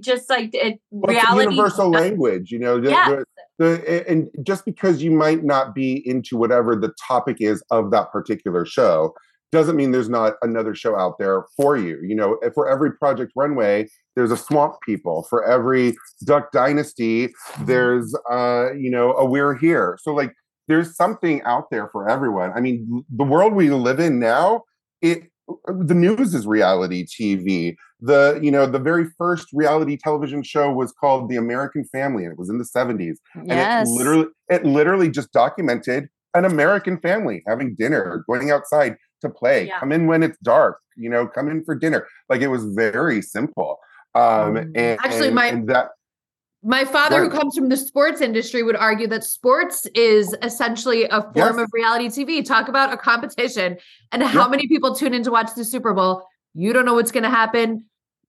just 0.00 0.28
like 0.30 0.50
it 0.54 0.80
Well, 0.90 1.14
it's 1.14 1.22
a 1.22 1.26
reality 1.26 1.54
universal 1.54 1.90
language, 1.90 2.50
you 2.50 2.58
know. 2.58 2.80
The, 2.80 2.90
Yes. 2.90 3.24
the, 3.58 3.64
the, 3.64 4.10
and 4.10 4.28
just 4.42 4.64
because 4.64 5.02
you 5.02 5.10
might 5.10 5.44
not 5.44 5.74
be 5.74 6.02
into 6.08 6.36
whatever 6.36 6.74
the 6.74 6.92
topic 7.06 7.36
is 7.40 7.62
of 7.70 7.90
that 7.90 8.10
particular 8.10 8.64
show 8.64 9.14
doesn't 9.52 9.76
mean 9.76 9.92
there's 9.92 10.08
not 10.08 10.34
another 10.42 10.74
show 10.74 10.98
out 10.98 11.18
there 11.18 11.44
for 11.56 11.76
you. 11.76 12.00
You 12.02 12.16
know, 12.16 12.38
for 12.54 12.68
every 12.68 12.92
Project 12.92 13.32
Runway, 13.36 13.86
there's 14.16 14.32
a 14.32 14.36
Swamp 14.36 14.74
People. 14.84 15.26
For 15.30 15.44
every 15.44 15.94
Duck 16.24 16.50
Dynasty, 16.52 17.28
there's 17.60 18.16
uh, 18.30 18.72
you 18.72 18.90
know, 18.90 19.12
a 19.12 19.24
We're 19.24 19.54
Here. 19.54 19.96
So 20.02 20.12
like 20.12 20.34
there's 20.68 20.96
something 20.96 21.42
out 21.42 21.70
there 21.70 21.88
for 21.88 22.08
everyone. 22.08 22.52
I 22.54 22.60
mean, 22.60 23.04
the 23.14 23.24
world 23.24 23.52
we 23.54 23.70
live 23.70 24.00
in 24.00 24.18
now, 24.18 24.62
it 25.02 25.24
the 25.66 25.94
news 25.94 26.34
is 26.34 26.46
reality 26.46 27.04
TV. 27.06 27.76
The 28.00 28.38
you 28.42 28.50
know 28.50 28.66
the 28.66 28.78
very 28.78 29.06
first 29.18 29.48
reality 29.52 29.96
television 29.96 30.42
show 30.42 30.72
was 30.72 30.92
called 30.92 31.28
The 31.28 31.36
American 31.36 31.84
Family, 31.84 32.24
and 32.24 32.32
it 32.32 32.38
was 32.38 32.48
in 32.48 32.58
the 32.58 32.64
seventies. 32.64 33.20
And 33.34 33.48
Yes. 33.48 33.88
it 33.88 33.92
literally 33.92 34.26
it 34.48 34.64
literally 34.64 35.10
just 35.10 35.32
documented 35.32 36.08
an 36.34 36.44
American 36.44 36.98
family 36.98 37.42
having 37.46 37.74
dinner, 37.74 38.24
going 38.28 38.50
outside 38.50 38.96
to 39.20 39.28
play, 39.28 39.66
Yeah. 39.68 39.78
come 39.78 39.92
in 39.92 40.06
when 40.06 40.22
it's 40.22 40.36
dark, 40.42 40.78
you 40.96 41.08
know, 41.08 41.26
come 41.26 41.48
in 41.48 41.62
for 41.64 41.74
dinner. 41.74 42.06
Like 42.28 42.40
it 42.40 42.48
was 42.48 42.64
very 42.64 43.22
simple. 43.22 43.78
Um, 44.14 44.56
and, 44.56 44.78
Actually, 45.00 45.26
and- 45.28 45.34
my- 45.34 45.46
and 45.46 45.68
that 45.68 45.90
My 46.66 46.84
father, 46.86 47.22
who 47.22 47.28
comes 47.28 47.56
from 47.56 47.68
the 47.68 47.76
sports 47.76 48.22
industry, 48.22 48.62
would 48.62 48.76
argue 48.76 49.06
that 49.08 49.22
sports 49.22 49.86
is 49.94 50.34
essentially 50.42 51.04
a 51.04 51.20
form 51.20 51.34
Yes. 51.36 51.58
of 51.58 51.68
reality 51.72 52.08
TV. 52.08 52.42
Talk 52.42 52.68
about 52.68 52.90
a 52.92 52.96
competition 52.96 53.76
and 54.12 54.22
how 54.22 54.44
Yeah. 54.44 54.48
many 54.48 54.66
people 54.66 54.94
tune 54.94 55.12
in 55.12 55.22
to 55.24 55.30
watch 55.30 55.54
the 55.54 55.64
Super 55.64 55.92
Bowl. 55.92 56.26
You 56.54 56.72
don't 56.72 56.86
know 56.86 56.94
what's 56.94 57.12
going 57.12 57.24
to 57.24 57.30
happen. 57.30 57.84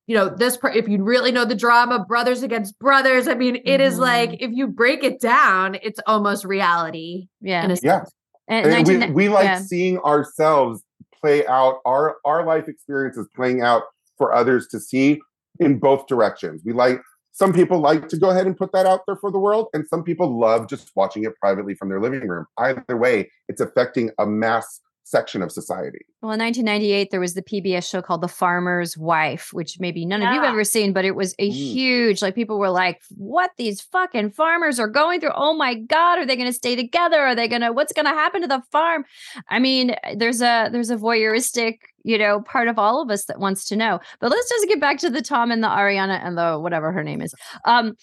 You 0.08 0.16
know, 0.18 0.30
this, 0.30 0.58
per- 0.58 0.70
if 0.70 0.88
you 0.90 1.02
really 1.02 1.32
know 1.32 1.46
the 1.46 1.56
drama, 1.56 2.04
brothers 2.06 2.44
against 2.44 2.78
brothers, 2.78 3.28
I 3.30 3.36
mean, 3.36 3.62
it 3.64 3.80
is 3.80 3.96
Mhm. 3.96 4.00
like, 4.02 4.42
if 4.42 4.52
you 4.52 4.68
break 4.68 5.04
it 5.04 5.22
down, 5.22 5.78
it's 5.82 6.00
almost 6.06 6.44
reality. 6.44 7.28
Yeah. 7.42 7.64
In 7.64 7.72
a 7.72 7.76
Yeah. 7.82 8.00
sense. 8.00 8.12
And 8.48 8.68
And 8.68 8.88
we, 9.16 9.28
we 9.28 9.30
like 9.30 9.46
yeah. 9.46 9.60
seeing 9.60 9.98
ourselves 10.00 10.84
play 11.22 11.48
out 11.48 11.80
our 11.86 12.18
our 12.26 12.46
life 12.46 12.68
experiences 12.68 13.28
playing 13.36 13.62
out 13.62 13.84
for 14.18 14.34
others 14.34 14.68
to 14.68 14.80
see 14.80 15.20
in 15.60 15.80
both 15.80 16.06
directions 16.06 16.62
we 16.64 16.72
like 16.74 17.02
some 17.38 17.52
people 17.52 17.80
like 17.80 18.08
to 18.08 18.18
go 18.18 18.30
ahead 18.30 18.46
and 18.48 18.56
put 18.56 18.72
that 18.72 18.86
out 18.86 19.02
there 19.06 19.18
for 19.18 19.30
the 19.30 19.38
world 19.40 19.68
and 19.74 19.86
some 19.88 20.04
people 20.04 20.40
love 20.40 20.68
just 20.70 20.92
watching 20.96 21.24
it 21.26 21.36
privately 21.38 21.76
from 21.76 21.90
their 21.90 22.00
living 22.02 22.26
room 22.28 22.46
either 22.60 22.96
way 22.98 23.30
it's 23.50 23.60
affecting 23.62 24.10
a 24.20 24.26
mass 24.26 24.80
section 25.08 25.44
of 25.44 25.52
society 25.52 26.00
Well, 26.24 26.32
in 26.32 26.40
1998, 26.40 27.12
there 27.12 27.20
was 27.20 27.36
the 27.36 27.44
PBS 27.44 27.88
show 27.88 28.02
called 28.02 28.22
The 28.22 28.28
Farmer's 28.28 28.98
Wife, 28.98 29.54
which 29.54 29.80
maybe 29.80 30.04
none 30.04 30.24
of 30.24 30.34
you've 30.34 30.44
ever 30.44 30.64
seen, 30.64 30.94
but 30.94 31.06
it 31.06 31.16
was 31.16 31.36
a 31.38 31.48
Mm. 31.48 31.54
huge, 31.54 32.22
like, 32.24 32.34
people 32.34 32.58
were 32.58 32.72
like, 32.72 33.00
what 33.16 33.52
these 33.58 33.82
fucking 33.82 34.32
farmers 34.32 34.80
are 34.80 34.88
going 34.88 35.20
through? 35.20 35.36
Oh 35.36 35.54
my 35.54 35.76
God, 35.76 36.18
are 36.18 36.26
they 36.26 36.36
going 36.36 36.50
to 36.50 36.54
stay 36.64 36.76
together? 36.76 37.20
Are 37.20 37.36
they 37.36 37.48
going 37.48 37.62
to, 37.62 37.72
what's 37.72 37.94
going 37.94 38.08
to 38.08 38.18
happen 38.24 38.42
to 38.42 38.48
the 38.48 38.64
farm? 38.72 39.06
I 39.48 39.60
mean, 39.60 39.96
there's 40.16 40.42
a, 40.42 40.70
there's 40.72 40.90
a 40.90 40.98
voyeuristic, 40.98 41.78
you 42.06 42.18
know, 42.20 42.42
part 42.42 42.68
of 42.68 42.78
all 42.78 43.02
of 43.02 43.10
us 43.10 43.26
that 43.26 43.40
wants 43.40 43.68
to 43.68 43.76
know. 43.76 44.00
But 44.20 44.32
let's 44.32 44.50
just 44.50 44.68
get 44.68 44.80
back 44.80 45.00
to 45.00 45.10
the 45.10 45.22
Tom 45.22 45.52
and 45.52 45.64
the 45.64 45.68
Ariana 45.68 46.24
and 46.24 46.38
the 46.38 46.60
whatever 46.60 46.92
her 46.92 47.04
name 47.04 47.22
is. 47.22 47.34
Um, 47.66 47.96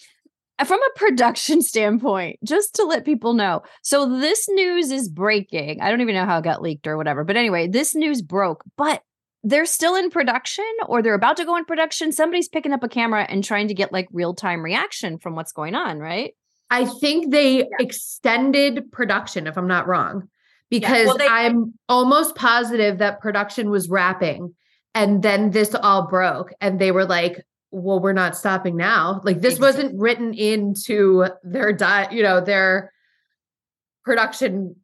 from 0.65 0.79
a 0.81 0.99
production 0.99 1.61
standpoint, 1.63 2.37
just 2.43 2.75
to 2.75 2.83
let 2.83 3.05
people 3.05 3.33
know. 3.33 3.63
So 3.81 4.19
this 4.19 4.47
news 4.49 4.91
is 4.91 5.09
breaking. 5.09 5.81
I 5.81 5.89
don't 5.89 6.01
even 6.01 6.15
know 6.15 6.25
how 6.25 6.39
it 6.39 6.43
got 6.43 6.61
leaked 6.61 6.85
or 6.85 6.97
whatever. 6.97 7.23
But 7.23 7.37
anyway, 7.37 7.67
this 7.67 7.95
news 7.95 8.21
broke, 8.21 8.63
but 8.77 9.01
they're 9.43 9.65
still 9.65 9.95
in 9.95 10.09
production 10.09 10.69
or 10.87 11.01
they're 11.01 11.13
about 11.13 11.37
to 11.37 11.45
go 11.45 11.55
in 11.55 11.65
production. 11.65 12.11
Somebody's 12.11 12.47
picking 12.47 12.73
up 12.73 12.83
a 12.83 12.89
camera 12.89 13.25
and 13.27 13.43
trying 13.43 13.67
to 13.69 13.73
get 13.73 13.91
like 13.91 14.07
real-time 14.11 14.63
reaction 14.63 15.17
from 15.17 15.35
what's 15.35 15.51
going 15.51 15.75
on, 15.75 15.99
right? 15.99 16.33
I 16.69 16.85
think 16.85 17.31
they 17.31 17.67
extended 17.79 18.91
production, 18.91 19.47
if 19.47 19.57
I'm 19.57 19.67
not 19.67 19.87
wrong, 19.87 20.29
because 20.79 21.05
well, 21.05 21.17
they- 21.17 21.27
I'm 21.27 21.73
almost 21.87 22.35
positive 22.35 22.97
that 22.97 23.19
production 23.19 23.69
was 23.69 23.89
wrapping 23.89 24.55
and 24.95 25.21
then 25.21 25.51
this 25.51 25.75
all 25.75 26.07
broke 26.07 26.51
and 26.61 26.79
they 26.79 26.91
were 26.91 27.05
like, 27.05 27.45
well, 27.69 27.99
we're 27.99 28.13
not 28.13 28.35
stopping 28.35 28.75
now. 28.75 29.21
Like 29.23 29.41
this 29.41 29.55
Exactly. 29.55 29.83
wasn't 29.83 30.01
written 30.01 30.33
into 30.33 31.27
their 31.43 31.73
diet, 31.73 32.11
you 32.11 32.23
know, 32.23 32.41
their 32.41 32.91
production 34.03 34.75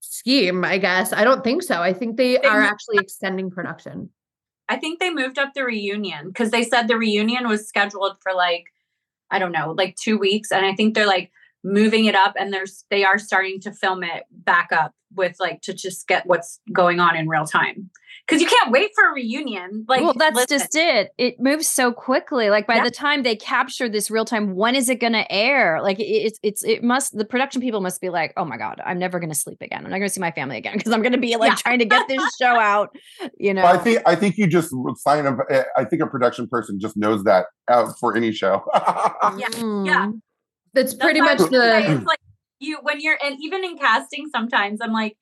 scheme, 0.00 0.64
I 0.64 0.78
guess. 0.78 1.12
I 1.12 1.24
don't 1.24 1.44
think 1.44 1.62
so. 1.62 1.82
I 1.82 1.92
think 1.92 2.16
they 2.16 2.38
They 2.38 2.48
are 2.48 2.62
actually 2.62 2.98
extending 2.98 3.50
production. 3.50 4.10
I 4.68 4.76
think 4.76 4.98
they 4.98 5.10
moved 5.10 5.38
up 5.38 5.52
the 5.54 5.64
reunion 5.64 6.28
because 6.28 6.50
they 6.50 6.62
said 6.62 6.88
the 6.88 6.96
reunion 6.96 7.48
was 7.48 7.68
scheduled 7.68 8.16
for 8.22 8.32
like, 8.32 8.64
I 9.30 9.38
don't 9.38 9.52
know, 9.52 9.74
like 9.76 9.96
two 9.96 10.16
weeks. 10.16 10.50
And 10.50 10.64
I 10.64 10.74
think 10.74 10.94
they're 10.94 11.06
like 11.06 11.30
moving 11.64 12.04
it 12.04 12.14
up 12.14 12.34
and 12.38 12.52
there's 12.52 12.84
they 12.90 13.04
are 13.04 13.18
starting 13.18 13.58
to 13.62 13.72
film 13.72 14.04
it 14.04 14.24
back 14.30 14.70
up 14.70 14.92
with 15.16 15.36
like 15.40 15.62
to 15.62 15.72
just 15.72 16.06
get 16.06 16.26
what's 16.26 16.60
going 16.72 17.00
on 17.00 17.16
in 17.16 17.28
real 17.28 17.46
time. 17.46 17.90
Cause 18.26 18.40
you 18.40 18.46
can't 18.46 18.70
wait 18.72 18.90
for 18.94 19.10
a 19.10 19.12
reunion. 19.12 19.84
Like 19.86 20.00
well, 20.00 20.14
that's 20.14 20.34
listen, 20.34 20.58
just 20.58 20.74
it. 20.74 21.10
It 21.18 21.38
moves 21.40 21.68
so 21.68 21.92
quickly. 21.92 22.48
Like 22.48 22.66
by 22.66 22.76
Yeah. 22.76 22.84
the 22.84 22.90
time 22.90 23.22
they 23.22 23.36
capture 23.36 23.86
this 23.86 24.10
real 24.10 24.24
time, 24.24 24.54
when 24.54 24.74
is 24.74 24.88
it 24.88 24.98
going 24.98 25.12
to 25.12 25.30
air? 25.30 25.80
Like 25.82 25.98
it's 26.00 26.38
it's 26.42 26.64
it 26.64 26.82
must 26.82 27.16
the 27.18 27.26
production 27.26 27.60
people 27.60 27.82
must 27.82 28.00
be 28.00 28.08
like, 28.08 28.32
oh 28.38 28.46
my 28.46 28.56
god, 28.56 28.80
I'm 28.84 28.98
never 28.98 29.20
going 29.20 29.28
to 29.28 29.36
sleep 29.36 29.58
again. 29.60 29.84
I'm 29.84 29.90
not 29.90 29.98
going 29.98 30.08
to 30.08 30.14
see 30.14 30.22
my 30.22 30.30
family 30.30 30.56
again 30.56 30.78
because 30.78 30.90
I'm 30.92 31.02
going 31.02 31.12
to 31.12 31.18
be 31.18 31.36
like 31.36 31.50
Yeah. 31.52 31.56
trying 31.56 31.80
to 31.80 31.84
get 31.84 32.08
this 32.08 32.22
show 32.40 32.58
out. 32.58 32.96
You 33.38 33.52
know, 33.52 33.60
But 33.62 33.76
I 33.76 33.78
think 33.84 34.00
I 34.06 34.14
think 34.14 34.38
you 34.38 34.46
just 34.46 34.72
sign 34.96 35.26
up. 35.26 35.36
Eh, 35.50 35.64
I 35.76 35.84
think 35.84 36.00
a 36.00 36.06
production 36.06 36.48
person 36.48 36.80
just 36.80 36.96
knows 36.96 37.24
that 37.24 37.46
out 37.68 37.98
for 37.98 38.16
any 38.16 38.32
show. 38.32 38.64
Yeah, 38.74 39.48
yeah. 39.50 40.06
Mm. 40.06 40.20
That's 40.74 40.94
pretty 40.94 41.20
much 41.20 41.38
the 41.38 41.92
it's 41.92 42.04
like 42.04 42.20
you 42.58 42.78
when 42.82 43.00
you're 43.00 43.18
and 43.22 43.36
even 43.40 43.64
in 43.64 43.78
casting 43.78 44.28
sometimes 44.30 44.80
I'm 44.80 44.92
like 44.92 45.16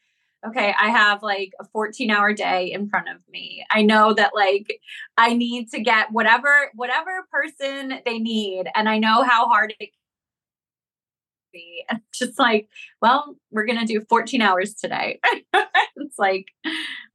okay 0.47 0.75
I 0.79 0.89
have 0.91 1.23
like 1.23 1.53
a 1.61 1.65
14 1.65 2.11
hour 2.11 2.33
day 2.33 2.73
in 2.73 2.89
front 2.89 3.09
of 3.09 3.17
me 3.31 3.65
I 3.71 3.83
know 3.83 4.15
that 4.15 4.33
like 4.35 4.81
I 5.17 5.35
need 5.35 5.71
to 5.73 5.81
get 5.81 6.11
whatever 6.11 6.71
whatever 6.75 7.27
person 7.31 8.01
they 8.05 8.19
need 8.19 8.65
and 8.75 8.89
I 8.89 8.99
know 8.99 9.23
how 9.23 9.47
hard 9.47 9.75
it 9.79 9.87
can 9.87 9.89
be 11.53 11.85
and 11.91 12.01
it's 12.09 12.19
just 12.19 12.39
like 12.39 12.69
well 13.01 13.37
we're 13.51 13.67
gonna 13.67 13.87
do 13.87 14.01
14 14.09 14.41
hours 14.41 14.75
today 14.75 15.21
it's 15.97 16.19
like 16.19 16.47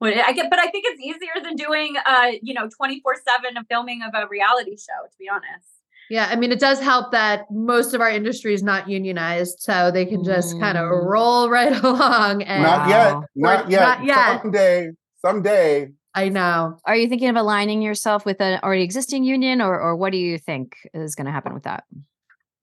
I 0.02 0.32
get, 0.34 0.50
but 0.50 0.60
I 0.60 0.68
think 0.70 0.86
it's 0.88 1.02
easier 1.02 1.44
than 1.44 1.56
doing, 1.56 1.96
uh, 2.06 2.32
you 2.42 2.54
know, 2.54 2.70
twenty 2.70 3.00
four 3.02 3.16
seven 3.16 3.58
of 3.58 3.66
filming 3.68 4.02
of 4.04 4.12
a 4.14 4.28
reality 4.28 4.78
show. 4.78 5.08
To 5.10 5.18
be 5.18 5.28
honest. 5.30 5.77
Yeah, 6.10 6.28
I 6.30 6.36
mean, 6.36 6.52
it 6.52 6.60
does 6.60 6.80
help 6.80 7.12
that 7.12 7.46
most 7.52 7.94
of 7.94 8.02
our 8.02 8.10
industry 8.10 8.54
is 8.54 8.64
not 8.64 8.88
unionized, 8.88 9.60
so 9.60 9.92
they 9.92 10.06
can 10.06 10.24
just 10.24 10.56
mm. 10.56 10.60
kind 10.60 10.78
of 10.78 10.90
roll 10.90 11.50
right 11.60 11.84
along. 11.84 12.44
And 12.44 12.64
not 12.64 12.90
yet, 12.90 13.18
not 13.36 13.70
yet, 13.70 13.82
not 13.82 14.06
yet. 14.06 14.42
Someday, 14.42 14.92
someday. 15.22 15.90
I 16.14 16.30
know. 16.30 16.80
Are 16.86 16.96
you 16.96 17.08
thinking 17.08 17.30
of 17.30 17.36
aligning 17.36 17.82
yourself 17.82 18.26
with 18.26 18.42
an 18.42 18.60
already 18.64 18.84
existing 18.84 19.24
union, 19.24 19.62
or 19.62 19.80
or 19.80 19.96
what 19.96 20.12
do 20.12 20.18
you 20.18 20.38
think 20.38 20.76
is 20.94 21.16
going 21.16 21.26
to 21.26 21.32
happen 21.32 21.54
with 21.54 21.64
that? 21.64 21.84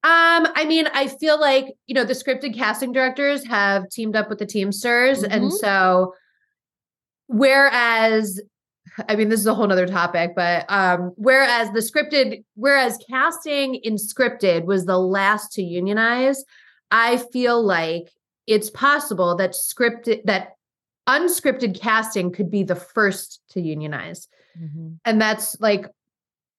Um, 0.05 0.49
I 0.55 0.66
mean, 0.66 0.86
I 0.92 1.09
feel 1.09 1.40
like 1.40 1.66
you 1.86 1.95
know 1.95 2.05
the 2.05 2.14
scripted 2.14 2.55
casting 2.55 2.92
directors 2.92 3.47
have 3.47 3.88
teamed 3.90 4.16
up 4.16 4.28
with 4.28 4.38
the 4.38 4.47
Teamsters, 4.47 5.22
mm-hmm. 5.22 5.32
and 5.32 5.53
so 5.53 6.14
whereas 7.26 8.40
I 9.09 9.16
mean, 9.16 9.28
this 9.28 9.40
is 9.40 9.47
a 9.47 9.55
whole 9.55 9.66
nother 9.66 9.86
topic, 9.86 10.32
but 10.36 10.66
um, 10.68 11.12
whereas 11.16 11.70
the 11.72 11.80
scripted, 11.80 12.45
whereas 12.55 12.99
casting 13.11 13.76
in 13.76 13.95
scripted 13.95 14.64
was 14.64 14.84
the 14.84 14.99
last 14.99 15.53
to 15.53 15.62
unionize, 15.62 16.45
I 16.90 17.16
feel 17.16 17.62
like 17.62 18.11
it's 18.47 18.70
possible 18.70 19.36
that 19.36 19.53
scripted 19.53 20.24
that 20.24 20.53
unscripted 21.09 21.80
casting 21.80 22.32
could 22.32 22.51
be 22.51 22.62
the 22.62 22.76
first 22.76 23.40
to 23.51 23.61
unionize. 23.61 24.28
Mm-hmm. 24.59 24.95
And 25.05 25.20
that's 25.20 25.61
like 25.61 25.86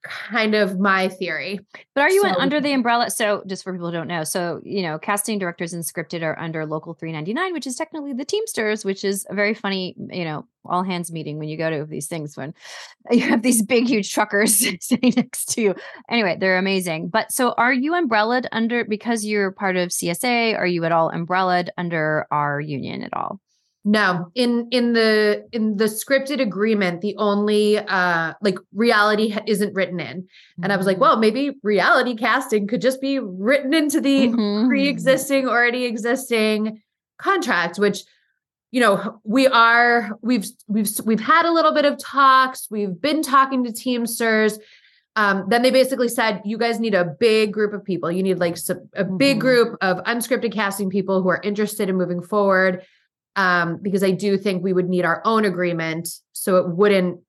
kind 0.05 0.55
of 0.55 0.79
my 0.79 1.09
theory. 1.09 1.59
But 1.93 2.01
are 2.01 2.09
you 2.09 2.21
so, 2.21 2.29
under 2.39 2.61
the 2.61 2.73
umbrella? 2.73 3.09
So, 3.09 3.43
just 3.47 3.63
for 3.63 3.73
people 3.73 3.87
who 3.87 3.93
don't 3.93 4.07
know, 4.07 4.23
so 4.23 4.61
you 4.63 4.81
know, 4.81 4.97
casting 4.99 5.39
directors 5.39 5.73
and 5.73 5.83
scripted 5.83 6.23
are 6.23 6.37
under 6.39 6.65
Local 6.65 6.93
399, 6.93 7.53
which 7.53 7.67
is 7.67 7.75
technically 7.75 8.13
the 8.13 8.25
Teamsters, 8.25 8.85
which 8.85 9.03
is 9.03 9.25
a 9.29 9.35
very 9.35 9.53
funny, 9.53 9.95
you 10.11 10.23
know, 10.23 10.45
all 10.65 10.83
hands 10.83 11.11
meeting 11.11 11.37
when 11.37 11.49
you 11.49 11.57
go 11.57 11.69
to 11.69 11.85
these 11.85 12.07
things 12.07 12.35
when 12.35 12.53
you 13.11 13.21
have 13.21 13.41
these 13.41 13.61
big, 13.61 13.87
huge 13.87 14.11
truckers 14.11 14.55
sitting 14.79 15.13
next 15.15 15.53
to 15.53 15.61
you. 15.61 15.75
Anyway, 16.09 16.37
they're 16.39 16.57
amazing. 16.57 17.09
But 17.09 17.31
so, 17.31 17.53
are 17.57 17.73
you 17.73 17.93
umbrellaed 17.93 18.47
under 18.51 18.85
because 18.85 19.25
you're 19.25 19.51
part 19.51 19.75
of 19.75 19.89
CSA? 19.89 20.57
Are 20.57 20.67
you 20.67 20.85
at 20.85 20.91
all 20.91 21.09
umbrellaed 21.09 21.71
under 21.77 22.27
our 22.31 22.59
union 22.59 23.03
at 23.03 23.13
all? 23.13 23.39
No, 23.87 24.31
in 24.33 24.67
in 24.71 24.93
the 24.93 25.47
in 25.51 25.77
the 25.77 25.85
scripted 25.85 26.41
agreement, 26.41 27.01
the 27.01 27.15
only 27.17 27.77
uh 27.77 28.33
like 28.41 28.57
reality 28.73 29.37
isn't 29.45 29.75
written 29.75 29.99
in. 29.99 30.27
And 30.63 30.73
I 30.73 30.77
was 30.77 30.87
like, 30.87 30.95
mm-hmm. 30.95 31.01
well, 31.01 31.17
maybe 31.17 31.51
reality 31.61 32.15
casting 32.15 32.65
could 32.65 32.81
just 32.81 32.99
be 32.99 33.19
written 33.19 33.75
into 33.75 34.01
the 34.01 34.29
mm-hmm. 34.29 34.67
pre-existing 34.67 35.47
already 35.47 35.85
existing 35.85 36.81
contract, 37.19 37.77
which 37.77 37.99
you 38.71 38.81
know, 38.81 39.21
we 39.23 39.45
are 39.47 40.17
we've 40.23 40.47
we've 40.67 40.89
we've 41.05 41.21
had 41.21 41.45
a 41.45 41.51
little 41.51 41.71
bit 41.71 41.85
of 41.85 41.99
talks, 41.99 42.67
we've 42.71 42.99
been 42.99 43.21
talking 43.21 43.63
to 43.65 43.71
Teamsters. 43.71 44.57
Um, 45.15 45.45
then 45.47 45.61
they 45.61 45.71
basically 45.71 46.09
said, 46.09 46.41
you 46.43 46.57
guys 46.57 46.77
need 46.79 46.93
a 46.93 47.05
big 47.05 47.53
group 47.53 47.71
of 47.71 47.85
people. 47.85 48.11
You 48.11 48.21
need 48.21 48.39
like 48.39 48.57
a 48.95 49.03
big 49.05 49.37
mm-hmm. 49.37 49.39
group 49.39 49.77
of 49.79 50.03
unscripted 50.03 50.51
casting 50.51 50.89
people 50.89 51.21
who 51.21 51.29
are 51.29 51.39
interested 51.41 51.87
in 51.87 51.95
moving 51.95 52.21
forward 52.21 52.83
um, 53.35 53.79
because 53.81 54.03
I 54.03 54.11
do 54.11 54.37
think 54.37 54.63
we 54.63 54.73
would 54.73 54.89
need 54.89 55.05
our 55.05 55.21
own 55.25 55.45
agreement 55.45 56.07
so 56.33 56.57
it 56.57 56.69
wouldn't 56.69 57.19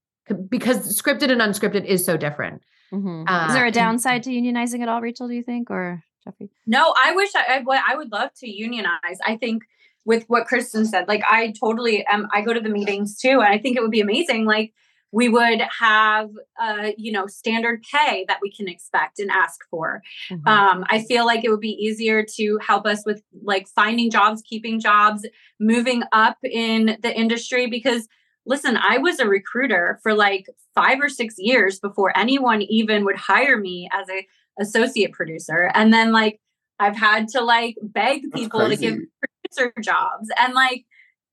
because 0.48 1.00
scripted 1.00 1.30
and 1.30 1.40
unscripted 1.40 1.84
is 1.84 2.04
so 2.04 2.16
different. 2.16 2.62
Mm-hmm. 2.92 3.24
Uh, 3.28 3.48
is 3.48 3.54
there 3.54 3.66
a 3.66 3.72
downside 3.72 4.22
to 4.24 4.30
unionizing 4.30 4.80
at 4.80 4.88
all, 4.88 5.00
Rachel? 5.00 5.28
Do 5.28 5.34
you 5.34 5.42
think 5.42 5.70
or 5.70 6.02
Jeffrey? 6.24 6.50
No, 6.66 6.94
I 7.02 7.12
wish 7.12 7.30
I, 7.34 7.58
I, 7.58 7.82
I 7.88 7.96
would 7.96 8.12
love 8.12 8.30
to 8.38 8.48
unionize. 8.48 9.18
I 9.24 9.36
think 9.36 9.62
with 10.04 10.24
what 10.28 10.46
Kristen 10.46 10.86
said, 10.86 11.08
like 11.08 11.22
I 11.28 11.52
totally 11.58 12.06
am. 12.06 12.28
I 12.32 12.40
go 12.40 12.52
to 12.52 12.60
the 12.60 12.68
meetings 12.68 13.18
too, 13.18 13.40
and 13.40 13.52
I 13.52 13.58
think 13.58 13.76
it 13.76 13.82
would 13.82 13.90
be 13.90 14.00
amazing. 14.00 14.44
Like 14.44 14.72
we 15.12 15.28
would 15.28 15.62
have 15.78 16.30
uh, 16.60 16.90
you 16.96 17.12
know 17.12 17.26
standard 17.26 17.82
pay 17.90 18.24
that 18.28 18.38
we 18.42 18.50
can 18.50 18.68
expect 18.68 19.18
and 19.18 19.30
ask 19.30 19.60
for. 19.70 20.02
Mm-hmm. 20.30 20.48
um, 20.48 20.84
i 20.90 21.02
feel 21.02 21.26
like 21.26 21.44
it 21.44 21.50
would 21.50 21.60
be 21.60 21.70
easier 21.70 22.24
to 22.36 22.58
help 22.66 22.86
us 22.86 23.04
with 23.04 23.22
like 23.42 23.68
finding 23.68 24.10
jobs 24.10 24.42
keeping 24.42 24.80
jobs 24.80 25.26
moving 25.60 26.02
up 26.12 26.36
in 26.42 26.96
the 27.02 27.16
industry 27.16 27.66
because 27.66 28.08
listen 28.44 28.76
i 28.76 28.98
was 28.98 29.18
a 29.18 29.26
recruiter 29.26 29.98
for 30.02 30.14
like 30.14 30.46
five 30.74 30.98
or 31.00 31.08
six 31.08 31.34
years 31.38 31.78
before 31.80 32.16
anyone 32.16 32.62
even 32.62 33.04
would 33.04 33.16
hire 33.16 33.58
me 33.58 33.88
as 33.92 34.08
a 34.08 34.26
associate 34.58 35.12
producer. 35.12 35.70
And 35.74 35.92
then 35.92 36.12
like 36.12 36.40
i've 36.78 36.96
had 36.96 37.28
to 37.28 37.40
like 37.40 37.76
beg 37.82 38.32
people 38.32 38.68
to 38.68 38.76
give 38.76 38.98
producer 39.20 39.72
jobs. 39.82 40.28
And 40.38 40.54
like 40.54 40.84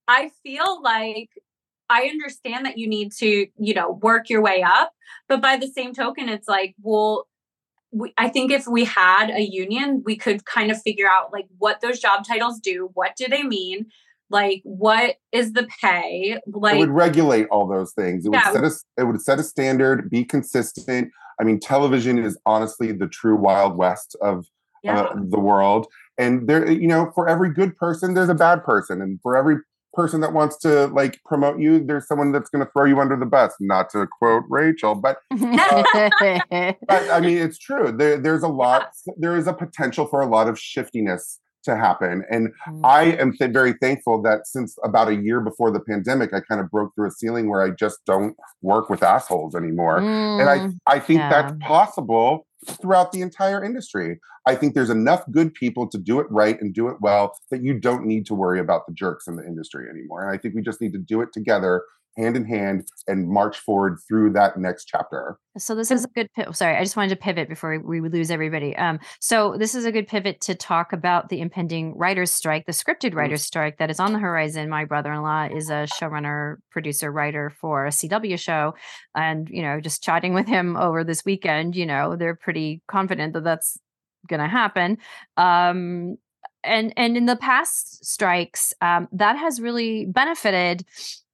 i 0.07 0.31
feel 0.41 0.81
like 0.81 1.29
I 1.93 2.07
understand 2.07 2.65
that 2.65 2.79
you 2.79 2.87
need 2.87 3.11
to, 3.19 3.47
you 3.59 3.73
know, 3.75 3.99
work 4.01 4.27
your 4.27 4.41
way 4.41 4.63
up. 4.63 4.91
But 5.29 5.41
by 5.41 5.57
the 5.57 5.67
same 5.67 5.93
token, 5.93 6.27
it's 6.27 6.47
like, 6.47 6.73
well, 6.81 7.27
we, 7.91 8.11
I 8.17 8.29
think 8.29 8.51
if 8.51 8.65
we 8.67 8.83
had 8.83 9.29
a 9.29 9.41
union, 9.41 10.01
we 10.03 10.15
could 10.15 10.45
kind 10.45 10.71
of 10.71 10.81
figure 10.81 11.07
out 11.07 11.31
like 11.31 11.45
what 11.59 11.81
those 11.81 11.99
job 11.99 12.25
titles 12.27 12.59
do, 12.59 12.89
what 12.95 13.15
do 13.15 13.27
they 13.27 13.43
mean, 13.43 13.85
like 14.31 14.61
what 14.63 15.17
is 15.31 15.53
the 15.53 15.67
pay, 15.79 16.39
like 16.47 16.75
it 16.75 16.79
would 16.79 16.89
regulate 16.89 17.45
all 17.51 17.67
those 17.67 17.93
things. 17.93 18.25
It 18.25 18.33
yeah. 18.33 18.51
would 18.51 18.55
set 18.55 18.63
a 18.63 19.01
it 19.01 19.05
would 19.05 19.21
set 19.21 19.39
a 19.39 19.43
standard, 19.43 20.09
be 20.09 20.25
consistent. 20.25 21.11
I 21.39 21.43
mean, 21.43 21.59
television 21.59 22.17
is 22.17 22.37
honestly 22.47 22.91
the 22.91 23.07
true 23.07 23.35
wild 23.35 23.77
west 23.77 24.15
of 24.21 24.47
yeah. 24.83 25.01
uh, 25.01 25.13
the 25.15 25.39
world, 25.39 25.85
and 26.17 26.49
there, 26.49 26.69
you 26.69 26.87
know, 26.87 27.11
for 27.13 27.29
every 27.29 27.53
good 27.53 27.77
person, 27.77 28.15
there's 28.15 28.29
a 28.29 28.35
bad 28.35 28.63
person, 28.63 29.01
and 29.01 29.21
for 29.21 29.37
every 29.37 29.57
person 29.93 30.21
that 30.21 30.33
wants 30.33 30.57
to 30.57 30.87
like 30.87 31.21
promote 31.23 31.59
you, 31.59 31.83
there's 31.83 32.07
someone 32.07 32.31
that's 32.31 32.49
going 32.49 32.65
to 32.65 32.71
throw 32.71 32.85
you 32.85 32.99
under 32.99 33.15
the 33.15 33.25
bus. 33.25 33.53
Not 33.59 33.89
to 33.91 34.07
quote 34.07 34.43
Rachel, 34.49 34.95
but, 34.95 35.17
uh, 35.31 36.11
but 36.87 37.09
I 37.09 37.19
mean, 37.21 37.37
it's 37.37 37.57
true. 37.57 37.91
There, 37.91 38.17
there's 38.17 38.43
a 38.43 38.47
lot. 38.47 38.91
There 39.17 39.37
is 39.37 39.47
a 39.47 39.53
potential 39.53 40.05
for 40.07 40.21
a 40.21 40.27
lot 40.27 40.47
of 40.47 40.59
shiftiness 40.59 41.39
to 41.63 41.77
happen, 41.77 42.25
and 42.29 42.49
mm. 42.67 42.81
I 42.83 43.03
am 43.03 43.37
th- 43.37 43.51
very 43.51 43.73
thankful 43.81 44.21
that 44.23 44.47
since 44.47 44.77
about 44.83 45.07
a 45.07 45.15
year 45.15 45.39
before 45.39 45.71
the 45.71 45.79
pandemic, 45.79 46.33
I 46.33 46.41
kind 46.41 46.59
of 46.59 46.69
broke 46.69 46.93
through 46.93 47.07
a 47.07 47.11
ceiling 47.11 47.49
where 47.49 47.61
I 47.61 47.69
just 47.69 47.99
don't 48.05 48.35
work 48.61 48.89
with 48.89 49.01
assholes 49.01 49.55
anymore, 49.55 49.99
mm. 49.99 50.41
and 50.41 50.49
I 50.49 50.57
mm, 50.57 50.77
I 50.87 50.99
think 50.99 51.19
yeah. 51.19 51.29
that's 51.29 51.57
possible 51.61 52.45
throughout 52.65 53.11
the 53.11 53.21
entire 53.21 53.63
industry. 53.63 54.19
I 54.45 54.55
think 54.55 54.73
there's 54.73 54.89
enough 54.89 55.23
good 55.31 55.53
people 55.53 55.87
to 55.89 55.97
do 55.97 56.19
it 56.19 56.27
right 56.29 56.59
and 56.59 56.73
do 56.73 56.89
it 56.89 56.97
well 57.01 57.33
that 57.49 57.63
you 57.63 57.79
don't 57.79 58.05
need 58.05 58.25
to 58.27 58.35
worry 58.35 58.59
about 58.59 58.85
the 58.87 58.93
jerks 58.93 59.27
in 59.27 59.35
the 59.35 59.45
industry 59.45 59.87
anymore. 59.89 60.21
And 60.21 60.31
I 60.33 60.37
think 60.37 60.55
we 60.55 60.61
just 60.61 60.81
need 60.81 60.93
to 60.93 60.99
do 60.99 61.21
it 61.21 61.29
together 61.33 61.83
hand 62.17 62.35
in 62.35 62.45
hand 62.45 62.87
and 63.07 63.27
march 63.27 63.57
forward 63.59 63.97
through 64.07 64.31
that 64.33 64.57
next 64.57 64.85
chapter. 64.85 65.37
So 65.57 65.75
this 65.75 65.91
is 65.91 66.05
a 66.05 66.07
good 66.07 66.27
pivot. 66.35 66.55
Sorry, 66.55 66.75
I 66.75 66.83
just 66.83 66.95
wanted 66.95 67.09
to 67.09 67.15
pivot 67.15 67.49
before 67.49 67.79
we, 67.79 68.01
would 68.01 68.13
lose 68.13 68.31
everybody. 68.31 68.75
Um, 68.75 68.99
so 69.19 69.55
this 69.57 69.75
is 69.75 69.85
a 69.85 69.91
good 69.91 70.07
pivot 70.07 70.41
to 70.41 70.55
talk 70.55 70.93
about 70.93 71.29
the 71.29 71.41
impending 71.41 71.95
writers' 71.97 72.31
strike, 72.31 72.65
the 72.65 72.71
scripted 72.71 73.13
writers' 73.13 73.43
strike 73.43 73.77
that 73.77 73.89
is 73.89 73.99
on 73.99 74.13
the 74.13 74.19
horizon. 74.19 74.69
My 74.69 74.85
brother-in-law 74.85 75.49
is 75.55 75.69
a 75.69 75.87
showrunner, 75.99 76.57
producer, 76.71 77.11
writer 77.11 77.51
for 77.59 77.85
a 77.85 77.89
CW 77.89 78.39
show, 78.39 78.75
and 79.15 79.47
you 79.49 79.61
know, 79.61 79.79
just 79.79 80.03
chatting 80.03 80.33
with 80.33 80.47
him 80.47 80.75
over 80.75 81.03
this 81.03 81.23
weekend, 81.25 81.75
you 81.75 81.85
know, 81.85 82.15
they're 82.15 82.35
pretty 82.35 82.81
confident 82.87 83.33
that 83.33 83.43
that's 83.43 83.77
going 84.27 84.41
to 84.41 84.47
happen. 84.47 84.97
Um, 85.37 86.17
and 86.63 86.93
and 86.95 87.17
in 87.17 87.25
the 87.25 87.35
past 87.35 88.05
strikes, 88.05 88.73
um, 88.81 89.07
that 89.11 89.37
has 89.37 89.59
really 89.59 90.05
benefited 90.05 90.85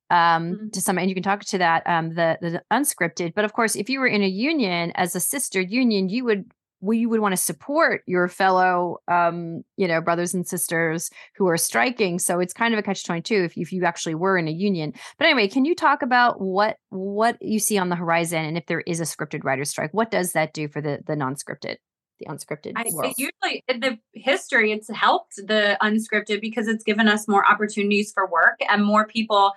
um, 0.10 0.54
mm-hmm. 0.54 0.70
to 0.70 0.82
some, 0.82 0.98
and 0.98 1.10
you 1.10 1.16
can 1.16 1.24
talk 1.24 1.44
to 1.46 1.58
that 1.58 1.84
um, 1.86 2.14
the 2.16 2.38
the 2.42 2.62
unscripted. 2.72 3.34
But 3.34 3.46
of 3.46 3.54
course, 3.54 3.76
if 3.76 3.90
you 3.90 4.00
were 4.00 4.08
in 4.08 4.24
a 4.24 4.28
union 4.28 4.92
as 4.96 5.16
a 5.16 5.20
sister 5.20 5.62
union, 5.62 6.10
you 6.10 6.26
would 6.26 6.52
well, 6.82 6.98
you 6.98 7.10
would 7.10 7.20
want 7.20 7.34
to 7.34 7.38
support 7.38 8.04
your 8.08 8.28
fellow 8.30 9.00
um, 9.08 9.64
you 9.78 9.88
know 9.88 10.02
brothers 10.02 10.34
and 10.34 10.48
sisters 10.48 11.10
who 11.36 11.48
are 11.48 11.58
striking. 11.58 12.20
So 12.20 12.40
it's 12.40 12.54
kind 12.54 12.74
of 12.74 12.80
a 12.80 12.84
catch 12.84 13.04
twenty 13.04 13.22
two 13.22 13.44
if 13.44 13.58
if 13.58 13.72
you 13.72 13.86
actually 13.86 14.16
were 14.16 14.38
in 14.38 14.48
a 14.48 14.52
union. 14.52 14.94
But 15.18 15.26
anyway, 15.26 15.48
can 15.48 15.66
you 15.66 15.76
talk 15.76 16.02
about 16.02 16.42
what 16.42 16.78
what 16.90 17.38
you 17.42 17.60
see 17.60 17.78
on 17.78 17.90
the 17.90 17.96
horizon, 17.96 18.46
and 18.46 18.58
if 18.58 18.66
there 18.66 18.82
is 18.82 19.00
a 19.00 19.04
scripted 19.04 19.44
writer 19.44 19.66
strike, 19.66 19.94
what 19.94 20.12
does 20.12 20.34
that 20.34 20.54
do 20.54 20.68
for 20.68 20.82
the 20.82 21.00
the 21.06 21.16
non 21.16 21.36
scripted? 21.36 21.78
the 22.20 22.26
unscripted 22.26 22.74
I, 22.76 22.86
world. 22.92 23.14
usually 23.18 23.64
in 23.68 23.80
the 23.80 23.98
history 24.14 24.72
it's 24.72 24.90
helped 24.90 25.38
the 25.38 25.78
unscripted 25.82 26.42
because 26.42 26.68
it's 26.68 26.84
given 26.84 27.08
us 27.08 27.28
more 27.28 27.50
opportunities 27.50 28.12
for 28.12 28.28
work 28.28 28.60
and 28.70 28.84
more 28.84 29.08
people 29.08 29.54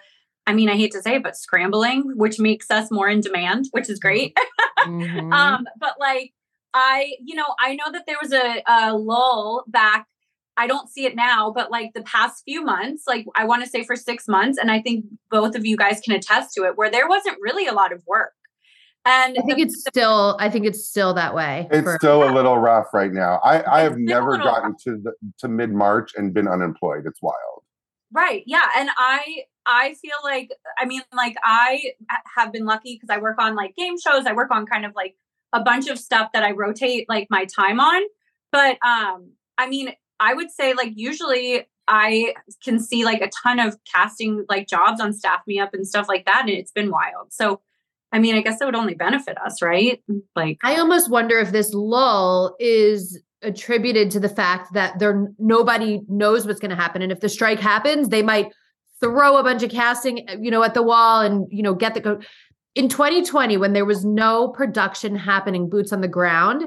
I 0.47 0.53
mean, 0.53 0.68
I 0.68 0.76
hate 0.76 0.93
to 0.93 1.03
say 1.03 1.16
it, 1.16 1.22
but 1.22 1.36
scrambling, 1.36 2.12
which 2.16 2.38
makes 2.40 2.70
us 2.70 2.90
more 2.90 3.09
in 3.09 3.20
demand, 3.20 3.66
which 3.70 3.88
is 3.88 3.99
great. 3.99 4.36
mm-hmm. 4.80 5.32
um, 5.32 5.66
but 5.78 5.95
like, 6.01 6.32
I, 6.74 7.14
you 7.22 7.34
know, 7.34 7.55
I 7.61 7.74
know 7.74 7.93
that 7.93 8.07
there 8.07 8.16
was 8.20 8.32
a, 8.32 8.62
a 8.66 8.97
lull 8.97 9.64
back. 9.68 10.07
I 10.57 10.66
don't 10.66 10.90
see 10.90 11.07
it 11.07 11.14
now, 11.14 11.51
but 11.51 11.70
like 11.70 11.93
the 11.95 12.03
past 12.03 12.43
few 12.45 12.62
months, 12.62 13.05
like 13.07 13.24
I 13.34 13.45
want 13.45 13.62
to 13.62 13.70
say 13.70 13.84
for 13.84 13.97
six 13.97 14.28
months, 14.28 14.59
and 14.59 14.70
I 14.70 14.80
think 14.80 15.05
both 15.30 15.55
of 15.55 15.64
you 15.64 15.76
guys 15.76 16.01
can 16.01 16.14
attest 16.14 16.55
to 16.55 16.64
it, 16.64 16.76
where 16.76 16.90
there 16.90 17.09
wasn't 17.09 17.38
really 17.40 17.66
a 17.66 17.72
lot 17.72 17.93
of 17.93 18.03
work. 18.07 18.32
And 19.05 19.36
I 19.36 19.43
think 19.43 19.57
the, 19.57 19.64
it's 19.64 19.80
still, 19.80 20.36
I 20.38 20.49
think 20.49 20.64
it's 20.64 20.86
still 20.86 21.14
that 21.14 21.34
way. 21.34 21.66
It's 21.70 21.82
for, 21.82 21.97
still 21.99 22.28
a 22.28 22.32
little 22.32 22.59
rough 22.59 22.86
right 22.93 23.12
now. 23.12 23.40
I, 23.43 23.78
I 23.78 23.80
have 23.80 23.99
never 23.99 24.36
gotten 24.36 24.72
rough. 24.72 24.82
to 24.84 24.99
the, 25.03 25.12
to 25.38 25.49
mid 25.49 25.72
March 25.72 26.12
and 26.16 26.32
been 26.32 26.47
unemployed. 26.47 27.05
It's 27.07 27.20
wild. 27.20 27.64
Right. 28.12 28.45
Yeah. 28.47 28.68
And 28.76 28.90
I 28.97 29.45
I 29.66 29.94
feel 29.94 30.16
like, 30.24 30.50
I 30.78 30.84
mean, 30.84 31.02
like 31.14 31.36
I 31.44 31.92
have 32.34 32.52
been 32.52 32.64
lucky 32.64 32.94
because 32.94 33.14
I 33.14 33.18
work 33.18 33.36
on 33.38 33.54
like 33.54 33.76
game 33.76 33.98
shows. 33.98 34.26
I 34.26 34.32
work 34.32 34.50
on 34.50 34.66
kind 34.66 34.84
of 34.84 34.92
like 34.94 35.16
a 35.52 35.60
bunch 35.60 35.88
of 35.88 35.98
stuff 35.98 36.30
that 36.32 36.42
I 36.42 36.52
rotate 36.52 37.08
like 37.08 37.28
my 37.30 37.44
time 37.44 37.80
on. 37.80 38.02
But 38.50 38.78
um, 38.84 39.32
I 39.58 39.68
mean, 39.68 39.92
I 40.20 40.34
would 40.34 40.50
say 40.50 40.74
like 40.74 40.92
usually 40.94 41.66
I 41.88 42.34
can 42.62 42.78
see 42.78 43.04
like 43.04 43.20
a 43.20 43.30
ton 43.42 43.58
of 43.58 43.76
casting 43.84 44.44
like 44.48 44.68
jobs 44.68 45.00
on 45.00 45.12
Staff 45.12 45.40
Me 45.46 45.58
Up 45.58 45.74
and 45.74 45.86
stuff 45.86 46.06
like 46.08 46.26
that. 46.26 46.42
And 46.42 46.50
it's 46.50 46.72
been 46.72 46.90
wild. 46.90 47.32
So 47.32 47.60
I 48.12 48.18
mean, 48.18 48.34
I 48.34 48.42
guess 48.42 48.60
it 48.60 48.64
would 48.66 48.76
only 48.76 48.94
benefit 48.94 49.38
us, 49.38 49.62
right? 49.62 50.02
Like 50.36 50.58
I 50.62 50.76
almost 50.76 51.10
wonder 51.10 51.38
if 51.38 51.50
this 51.50 51.72
lull 51.72 52.56
is 52.60 53.20
attributed 53.42 54.10
to 54.12 54.20
the 54.20 54.28
fact 54.28 54.72
that 54.74 54.98
there 54.98 55.32
nobody 55.38 56.02
knows 56.08 56.46
what's 56.46 56.60
going 56.60 56.70
to 56.70 56.76
happen 56.76 57.02
and 57.02 57.10
if 57.10 57.20
the 57.20 57.28
strike 57.28 57.58
happens, 57.58 58.08
they 58.08 58.22
might 58.22 58.52
throw 59.03 59.36
a 59.36 59.42
bunch 59.42 59.62
of 59.62 59.70
casting, 59.70 60.28
uh, 60.28 60.36
you 60.40 60.50
know, 60.50 60.62
at 60.62 60.74
the 60.74 60.82
wall 60.82 61.20
and, 61.20 61.46
you 61.50 61.62
know, 61.62 61.74
get 61.74 61.94
the 61.94 62.00
go- 62.00 62.20
in 62.74 62.88
2020 62.88 63.57
when 63.59 63.74
there 63.74 63.84
was 63.84 64.05
no 64.05 64.48
production 64.48 65.16
happening 65.16 65.68
boots 65.68 65.92
on 65.92 66.00
the 66.00 66.09
ground, 66.09 66.64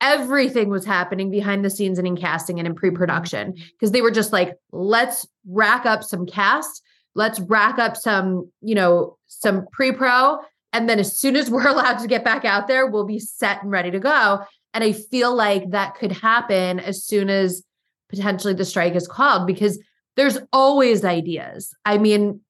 everything 0.00 0.70
was 0.70 0.84
happening 0.84 1.30
behind 1.30 1.64
the 1.64 1.70
scenes 1.70 1.98
and 1.98 2.06
in 2.06 2.16
casting 2.16 2.58
and 2.58 2.66
in 2.66 2.74
pre-production 2.74 3.52
mm-hmm. 3.52 3.64
because 3.72 3.92
they 3.92 4.00
were 4.00 4.10
just 4.10 4.32
like, 4.32 4.54
let's 4.72 5.26
rack 5.46 5.84
up 5.84 6.02
some 6.02 6.24
cast, 6.24 6.82
let's 7.14 7.40
rack 7.40 7.78
up 7.78 7.96
some, 7.96 8.50
you 8.62 8.74
know, 8.74 9.18
some 9.26 9.66
pre-pro 9.72 10.38
and 10.74 10.88
then 10.88 10.98
as 10.98 11.16
soon 11.16 11.36
as 11.36 11.50
we're 11.50 11.68
allowed 11.68 12.00
to 12.00 12.08
get 12.08 12.24
back 12.24 12.44
out 12.44 12.68
there, 12.68 12.86
we'll 12.86 13.06
be 13.06 13.20
set 13.20 13.62
and 13.62 13.70
ready 13.70 13.90
to 13.90 14.00
go. 14.00 14.40
And 14.74 14.84
I 14.84 14.92
feel 14.92 15.34
like 15.34 15.70
that 15.70 15.94
could 15.94 16.12
happen 16.12 16.80
as 16.80 17.04
soon 17.04 17.30
as 17.30 17.62
potentially 18.10 18.54
the 18.54 18.64
strike 18.64 18.96
is 18.96 19.08
called 19.08 19.46
because 19.46 19.78
there's 20.16 20.38
always 20.52 21.04
ideas. 21.04 21.74
I 21.84 21.98
mean, 21.98 22.40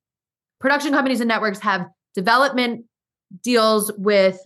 production 0.60 0.92
companies 0.92 1.20
and 1.20 1.28
networks 1.28 1.60
have 1.60 1.86
development 2.14 2.84
deals 3.42 3.90
with 3.96 4.38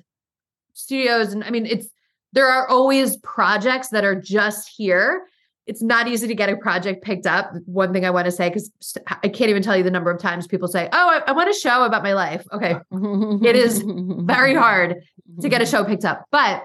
studios. 0.74 1.32
And 1.32 1.44
I 1.44 1.50
mean, 1.50 1.66
it's 1.66 1.88
there 2.32 2.46
are 2.46 2.68
always 2.68 3.16
projects 3.18 3.88
that 3.88 4.04
are 4.04 4.14
just 4.14 4.70
here 4.76 5.26
it's 5.68 5.82
not 5.82 6.08
easy 6.08 6.26
to 6.26 6.34
get 6.34 6.48
a 6.48 6.56
project 6.56 7.04
picked 7.04 7.26
up. 7.26 7.52
One 7.66 7.92
thing 7.92 8.06
I 8.06 8.10
want 8.10 8.24
to 8.24 8.32
say, 8.32 8.48
because 8.48 8.72
I 9.06 9.28
can't 9.28 9.50
even 9.50 9.62
tell 9.62 9.76
you 9.76 9.82
the 9.82 9.90
number 9.90 10.10
of 10.10 10.18
times 10.18 10.46
people 10.46 10.66
say, 10.66 10.88
Oh, 10.90 11.08
I, 11.10 11.22
I 11.26 11.32
want 11.32 11.50
a 11.50 11.52
show 11.52 11.84
about 11.84 12.02
my 12.02 12.14
life. 12.14 12.42
Okay. 12.50 12.76
it 12.90 13.54
is 13.54 13.84
very 13.86 14.54
hard 14.54 15.02
to 15.42 15.48
get 15.48 15.60
a 15.60 15.66
show 15.66 15.84
picked 15.84 16.06
up, 16.06 16.24
but 16.32 16.64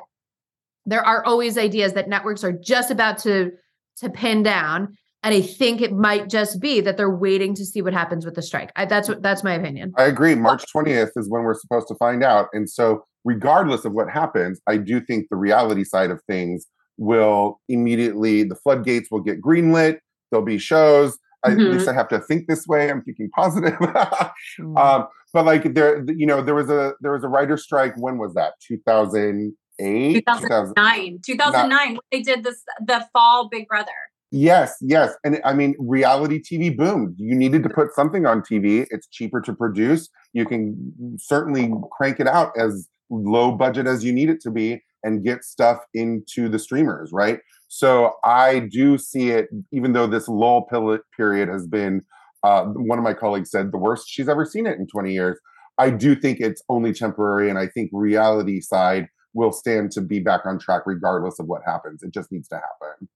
there 0.86 1.06
are 1.06 1.24
always 1.26 1.58
ideas 1.58 1.93
that 1.93 2.08
networks 2.08 2.45
are 2.45 2.54
just 2.54 2.91
about 2.91 3.18
to 3.20 3.51
to 3.97 4.10
pin 4.10 4.41
down. 4.41 4.97
And 5.24 5.34
I 5.34 5.41
think 5.41 5.82
it 5.82 5.93
might 5.93 6.30
just 6.30 6.59
be 6.59 6.82
that 6.82 6.97
they're 6.97 7.15
waiting 7.15 7.55
to 7.55 7.65
see 7.65 7.82
what 7.82 7.93
happens 7.93 8.26
with 8.26 8.36
the 8.36 8.41
strike. 8.41 8.71
I, 8.76 8.86
that's 8.86 9.07
what 9.07 9.21
that's 9.21 9.43
my 9.43 9.53
opinion. 9.53 9.93
I 9.97 10.03
agree. 10.03 10.36
March 10.36 10.65
20th 10.76 11.11
is 11.15 11.30
when 11.30 11.43
we're 11.43 11.57
supposed 11.57 11.88
to 11.88 11.95
find 11.95 12.24
out. 12.24 12.49
And 12.51 12.69
so, 12.69 13.05
regardless 13.24 13.86
of 13.86 13.93
what 13.93 14.09
happens, 14.09 14.59
I 14.67 14.78
do 14.78 14.99
think 14.99 15.28
the 15.30 15.38
reality 15.38 15.86
side 15.86 16.11
of 16.11 16.21
things 16.28 16.67
will 16.97 17.61
immediately 17.69 18.43
the 18.43 18.55
floodgates 18.55 19.09
will 19.09 19.21
get 19.21 19.41
greenlit. 19.41 19.99
There'll 20.30 20.45
be 20.45 20.57
shows. 20.57 21.17
Mm-hmm. 21.45 21.59
at 21.59 21.71
least 21.74 21.88
I 21.89 21.93
have 21.93 22.07
to 22.09 22.19
think 22.19 22.47
this 22.47 22.65
way. 22.67 22.89
I'm 22.89 23.01
thinking 23.01 23.30
positive. 23.30 23.74
mm-hmm. 23.80 24.78
um, 24.78 25.07
but 25.34 25.45
like 25.45 25.74
there, 25.74 26.03
you 26.07 26.26
know, 26.26 26.41
there 26.41 26.55
was 26.55 26.69
a 26.69 26.93
there 27.01 27.13
was 27.13 27.24
a 27.24 27.28
writer 27.28 27.57
strike. 27.57 27.95
When 27.97 28.17
was 28.17 28.34
that? 28.36 28.53
2008, 28.67 30.26
2009, 30.26 31.19
2009. 31.26 31.97
They 32.11 32.21
did 32.21 32.43
this 32.43 32.61
the 32.86 33.07
fall 33.13 33.49
Big 33.49 33.67
Brother. 33.67 33.91
Yes, 34.36 34.78
yes, 34.82 35.14
and 35.24 35.40
I 35.46 35.54
mean, 35.54 35.76
reality 35.78 36.42
TV 36.42 36.76
boomed. 36.76 37.14
You 37.20 37.36
needed 37.36 37.62
to 37.64 37.70
put 37.70 37.94
something 37.94 38.26
on 38.26 38.42
TV. 38.42 38.88
It's 38.90 39.08
cheaper 39.08 39.40
to 39.42 39.54
produce. 39.54 40.10
You 40.34 40.48
can 40.48 40.92
certainly 41.20 41.72
crank 41.92 42.20
it 42.20 42.28
out 42.28 42.52
as 42.58 42.88
low 43.12 43.52
budget 43.52 43.86
as 43.86 44.04
you 44.04 44.12
need 44.12 44.32
it 44.32 44.42
to 44.42 44.50
be 44.50 44.82
and 45.04 45.24
get 45.24 45.44
stuff 45.44 45.82
into 45.94 46.50
the 46.50 46.58
streamers, 46.58 47.12
right? 47.14 47.42
So 47.68 48.14
I 48.24 48.62
do 48.72 48.98
see 48.98 49.30
it, 49.30 49.50
even 49.72 49.94
though 49.94 50.08
this 50.08 50.28
lull 50.28 50.68
period 51.16 51.48
has 51.48 51.68
been, 51.68 52.02
uh, 52.42 52.64
one 52.66 52.98
of 52.98 53.04
my 53.04 53.14
colleagues 53.14 53.52
said, 53.52 53.72
the 53.72 53.78
worst 53.78 54.10
she's 54.10 54.30
ever 54.30 54.46
seen 54.46 54.66
it 54.66 54.80
in 54.80 54.88
20 54.88 55.14
years. 55.14 55.40
I 55.78 55.92
do 55.92 56.16
think 56.16 56.40
it's 56.40 56.64
only 56.70 56.92
temporary, 56.92 57.52
and 57.52 57.60
I 57.60 57.68
think 57.68 57.92
reality 57.94 58.62
side 58.62 59.10
will 59.36 59.52
stand 59.52 59.92
to 59.92 60.02
be 60.02 60.20
back 60.20 60.42
on 60.48 60.58
track 60.58 60.84
regardless 60.88 61.38
of 61.38 61.46
what 61.46 61.62
happens. 61.68 62.02
It 62.02 62.12
just 62.12 62.32
needs 62.32 62.48
to 62.48 62.56
happen. 62.56 63.08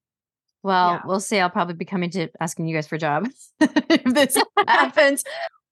Well, 0.68 0.90
yeah. 0.92 1.02
we'll 1.06 1.22
see. 1.22 1.40
I'll 1.40 1.50
probably 1.50 1.76
be 1.76 1.86
coming 1.86 2.10
to 2.10 2.28
asking 2.42 2.68
you 2.68 2.76
guys 2.76 2.88
for 2.88 2.96
a 2.96 3.00
job 3.00 3.30
if 3.62 4.04
this 4.14 4.38
happens 4.68 5.24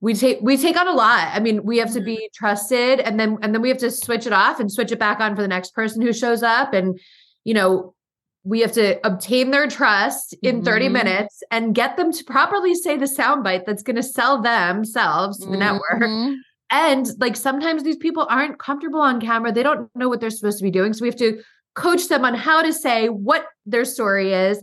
we 0.01 0.13
take 0.13 0.39
we 0.41 0.55
take 0.55 0.77
on 0.77 0.87
a 0.87 0.93
lot 0.93 1.29
i 1.33 1.39
mean 1.39 1.63
we 1.63 1.77
have 1.77 1.91
to 1.91 2.01
be 2.01 2.29
trusted 2.33 2.99
and 2.99 3.19
then 3.19 3.37
and 3.41 3.53
then 3.53 3.61
we 3.61 3.69
have 3.69 3.77
to 3.77 3.89
switch 3.89 4.27
it 4.27 4.33
off 4.33 4.59
and 4.59 4.71
switch 4.71 4.91
it 4.91 4.99
back 4.99 5.19
on 5.19 5.35
for 5.35 5.41
the 5.41 5.47
next 5.47 5.73
person 5.73 6.01
who 6.01 6.13
shows 6.13 6.43
up 6.43 6.73
and 6.73 6.99
you 7.43 7.53
know 7.53 7.95
we 8.43 8.59
have 8.59 8.71
to 8.71 8.99
obtain 9.07 9.49
their 9.49 9.67
trust 9.67 10.35
in 10.43 10.63
30 10.63 10.85
mm-hmm. 10.85 10.93
minutes 10.93 11.41
and 11.49 11.73
get 11.73 11.97
them 11.97 12.11
to 12.11 12.23
properly 12.25 12.75
say 12.75 12.97
the 12.97 13.05
soundbite 13.05 13.65
that's 13.65 13.81
going 13.81 13.95
to 13.95 14.03
sell 14.03 14.41
themselves 14.41 15.39
to 15.39 15.47
the 15.47 15.57
mm-hmm. 15.57 15.99
network 15.99 16.39
and 16.69 17.07
like 17.19 17.35
sometimes 17.35 17.81
these 17.81 17.97
people 17.97 18.27
aren't 18.29 18.59
comfortable 18.59 19.01
on 19.01 19.19
camera 19.19 19.51
they 19.51 19.63
don't 19.63 19.89
know 19.95 20.07
what 20.07 20.19
they're 20.19 20.29
supposed 20.29 20.59
to 20.59 20.63
be 20.63 20.71
doing 20.71 20.93
so 20.93 21.01
we 21.01 21.07
have 21.07 21.17
to 21.17 21.41
coach 21.73 22.07
them 22.07 22.23
on 22.23 22.35
how 22.35 22.61
to 22.61 22.71
say 22.71 23.09
what 23.09 23.47
their 23.65 23.85
story 23.85 24.33
is 24.33 24.61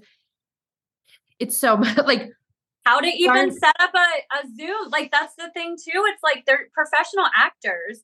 it's 1.43 1.57
so 1.57 1.77
much 1.77 1.97
like 2.07 2.31
how 2.85 3.01
to 3.01 3.07
even 3.07 3.53
set 3.53 3.77
up 3.81 3.93
a, 3.95 4.39
a 4.39 4.49
Zoom. 4.57 4.91
Like 4.91 5.11
that's 5.11 5.35
the 5.37 5.51
thing 5.55 5.77
too. 5.77 6.05
It's 6.07 6.23
like 6.23 6.45
they're 6.47 6.69
professional 6.73 7.27
actors 7.37 8.03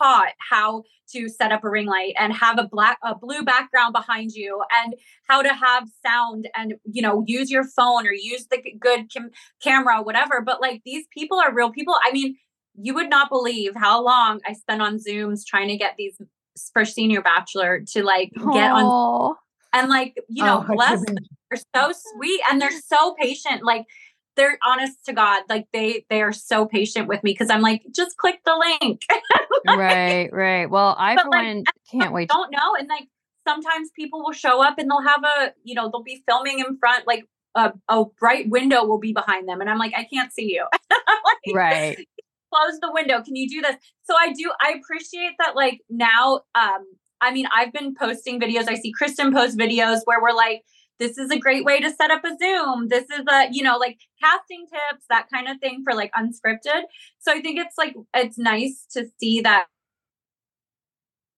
taught 0.00 0.32
how 0.38 0.82
to 1.12 1.28
set 1.28 1.52
up 1.52 1.62
a 1.64 1.68
ring 1.68 1.86
light 1.86 2.14
and 2.18 2.32
have 2.32 2.58
a 2.58 2.68
black 2.70 2.98
a 3.04 3.14
blue 3.14 3.42
background 3.42 3.92
behind 3.92 4.30
you 4.32 4.62
and 4.82 4.94
how 5.28 5.42
to 5.42 5.52
have 5.52 5.88
sound 6.04 6.48
and 6.56 6.74
you 6.90 7.02
know 7.02 7.22
use 7.26 7.50
your 7.50 7.64
phone 7.64 8.06
or 8.06 8.12
use 8.12 8.46
the 8.46 8.62
good 8.78 9.12
cam- 9.12 9.30
camera 9.62 10.02
whatever 10.02 10.40
but 10.40 10.60
like 10.60 10.80
these 10.86 11.04
people 11.12 11.38
are 11.38 11.52
real 11.52 11.70
people 11.70 11.94
i 12.02 12.10
mean 12.12 12.34
you 12.80 12.94
would 12.94 13.10
not 13.10 13.28
believe 13.28 13.72
how 13.76 14.02
long 14.02 14.40
i 14.46 14.54
spent 14.54 14.80
on 14.80 14.96
zooms 14.96 15.44
trying 15.46 15.68
to 15.68 15.76
get 15.76 15.96
these 15.98 16.16
for 16.72 16.84
senior 16.84 17.20
bachelor 17.20 17.82
to 17.86 18.02
like 18.02 18.30
get 18.54 18.70
on 18.70 19.34
and 19.72 19.88
like 19.88 20.14
you 20.28 20.44
know 20.44 20.64
oh, 20.68 20.74
bless 20.74 21.04
them. 21.04 21.16
they're 21.50 21.62
so 21.74 21.92
sweet 22.14 22.40
and 22.50 22.60
they're 22.60 22.70
so 22.70 23.14
patient. 23.20 23.62
Like 23.62 23.86
they're 24.36 24.58
honest 24.64 25.04
to 25.04 25.12
god 25.12 25.42
like 25.48 25.66
they 25.72 26.04
they 26.08 26.22
are 26.22 26.32
so 26.32 26.64
patient 26.64 27.08
with 27.08 27.22
me 27.22 27.32
because 27.32 27.50
i'm 27.50 27.60
like 27.60 27.82
just 27.94 28.16
click 28.16 28.40
the 28.44 28.76
link. 28.80 29.02
Like, 29.66 29.78
right 29.78 30.32
right. 30.32 30.70
Well 30.70 30.96
i 30.98 31.16
for 31.16 31.28
like, 31.28 31.44
one 31.44 31.64
can't 31.90 32.14
wait 32.14 32.30
don't 32.30 32.50
know 32.50 32.74
and 32.78 32.88
like 32.88 33.08
sometimes 33.46 33.90
people 33.94 34.22
will 34.24 34.32
show 34.32 34.62
up 34.62 34.78
and 34.78 34.90
they'll 34.90 35.02
have 35.02 35.22
a 35.22 35.52
you 35.64 35.74
know 35.74 35.90
they'll 35.90 36.02
be 36.02 36.22
filming 36.26 36.60
in 36.60 36.78
front 36.78 37.06
like 37.06 37.26
a, 37.54 37.72
a 37.90 38.04
bright 38.18 38.48
window 38.48 38.86
will 38.86 38.98
be 38.98 39.12
behind 39.12 39.46
them 39.46 39.60
and 39.60 39.68
i'm 39.68 39.76
like 39.76 39.92
i 39.94 40.04
can't 40.04 40.32
see 40.32 40.54
you. 40.54 40.66
Like, 41.46 41.56
right. 41.56 42.08
Close 42.52 42.80
the 42.80 42.90
window. 42.92 43.22
Can 43.22 43.36
you 43.36 43.48
do 43.48 43.60
this? 43.60 43.76
So 44.04 44.14
i 44.18 44.32
do 44.32 44.50
i 44.60 44.72
appreciate 44.72 45.32
that 45.38 45.54
like 45.54 45.80
now 45.90 46.40
um 46.54 46.86
I 47.20 47.32
mean, 47.32 47.46
I've 47.54 47.72
been 47.72 47.94
posting 47.94 48.40
videos. 48.40 48.68
I 48.68 48.74
see 48.76 48.92
Kristen 48.92 49.32
post 49.32 49.58
videos 49.58 50.00
where 50.04 50.20
we're 50.22 50.34
like, 50.34 50.62
this 50.98 51.16
is 51.16 51.30
a 51.30 51.38
great 51.38 51.64
way 51.64 51.80
to 51.80 51.90
set 51.90 52.10
up 52.10 52.22
a 52.24 52.36
Zoom. 52.36 52.88
This 52.88 53.04
is 53.04 53.24
a, 53.28 53.48
you 53.50 53.62
know, 53.62 53.78
like 53.78 53.98
casting 54.22 54.66
tips, 54.66 55.06
that 55.08 55.28
kind 55.32 55.48
of 55.48 55.58
thing 55.58 55.82
for 55.82 55.94
like 55.94 56.12
unscripted. 56.12 56.82
So 57.18 57.32
I 57.32 57.40
think 57.40 57.58
it's 57.58 57.78
like, 57.78 57.94
it's 58.14 58.38
nice 58.38 58.84
to 58.92 59.06
see 59.18 59.40
that. 59.40 59.66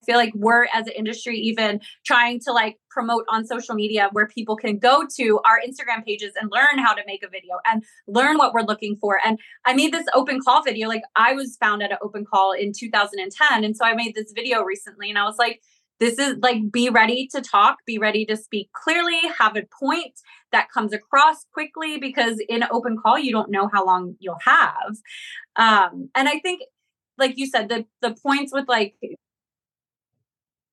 Feel 0.05 0.17
like 0.17 0.33
we're 0.35 0.67
as 0.73 0.87
an 0.87 0.93
industry 0.97 1.39
even 1.39 1.81
trying 2.05 2.41
to 2.41 2.53
like 2.53 2.79
promote 2.91 3.25
on 3.29 3.47
social 3.47 3.75
media 3.75 4.09
where 4.13 4.27
people 4.27 4.57
can 4.57 4.79
go 4.79 5.05
to 5.17 5.41
our 5.45 5.61
Instagram 5.61 6.05
pages 6.05 6.33
and 6.41 6.51
learn 6.53 6.79
how 6.79 6.95
to 6.95 7.03
make 7.07 7.23
a 7.23 7.29
video 7.29 7.55
and 7.67 7.85
learn 8.07 8.37
what 8.39 8.53
we're 8.53 8.63
looking 8.63 8.97
for. 9.01 9.19
And 9.25 9.39
I 9.65 9.75
made 9.75 9.93
this 9.93 10.07
open 10.15 10.41
call 10.41 10.63
video. 10.63 10.89
Like 10.89 11.03
I 11.17 11.33
was 11.33 11.57
found 11.57 11.83
at 11.83 11.93
an 11.93 11.99
open 12.03 12.25
call 12.25 12.53
in 12.53 12.73
2010. 12.73 13.65
And 13.65 13.77
so 13.77 13.85
I 13.85 13.95
made 13.95 14.15
this 14.15 14.33
video 14.35 14.63
recently 14.63 15.09
and 15.09 15.19
I 15.19 15.25
was 15.25 15.37
like, 15.39 15.61
this 16.03 16.19
is 16.19 16.37
like 16.43 16.73
be 16.73 16.89
ready 16.89 17.29
to 17.29 17.41
talk, 17.41 17.79
be 17.87 17.97
ready 17.97 18.25
to 18.27 18.37
speak 18.37 18.73
clearly, 18.73 19.21
have 19.39 19.57
a 19.57 19.63
point 19.81 20.21
that 20.51 20.69
comes 20.69 20.93
across 20.93 21.47
quickly 21.55 21.99
because 21.99 22.43
in 22.49 22.65
open 22.73 22.97
call 23.01 23.17
you 23.17 23.31
don't 23.31 23.53
know 23.53 23.69
how 23.73 23.87
long 23.87 24.17
you'll 24.19 24.37
have. 24.45 24.97
Um, 25.55 26.11
and 26.17 26.29
I 26.29 26.41
think, 26.41 26.63
like 27.19 27.39
you 27.39 27.47
said, 27.47 27.69
the 27.69 27.87
the 28.01 28.17
points 28.21 28.53
with 28.53 28.69
like 28.69 28.97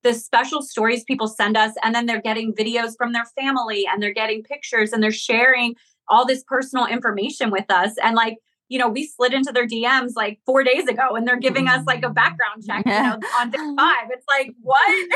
the 0.02 0.14
special 0.14 0.62
stories 0.62 1.04
people 1.04 1.28
send 1.28 1.56
us, 1.56 1.72
and 1.82 1.94
then 1.94 2.06
they're 2.06 2.22
getting 2.22 2.54
videos 2.54 2.94
from 2.96 3.12
their 3.12 3.26
family 3.38 3.86
and 3.90 4.02
they're 4.02 4.14
getting 4.14 4.42
pictures 4.42 4.92
and 4.92 5.02
they're 5.02 5.10
sharing 5.10 5.74
all 6.08 6.26
this 6.26 6.42
personal 6.44 6.86
information 6.86 7.50
with 7.50 7.70
us. 7.70 7.92
And 8.02 8.16
like 8.16 8.38
you 8.70 8.78
know, 8.78 8.88
we 8.88 9.04
slid 9.04 9.34
into 9.34 9.52
their 9.52 9.66
DMs 9.66 10.12
like 10.14 10.38
four 10.46 10.62
days 10.62 10.86
ago 10.86 11.16
and 11.16 11.26
they're 11.26 11.40
giving 11.40 11.68
us 11.68 11.84
like 11.86 12.04
a 12.04 12.08
background 12.08 12.64
check, 12.64 12.86
you 12.86 12.92
know, 12.92 13.18
on 13.38 13.50
day 13.50 13.58
five. 13.76 14.08
It's 14.10 14.24
like, 14.28 14.54
what? 14.62 15.08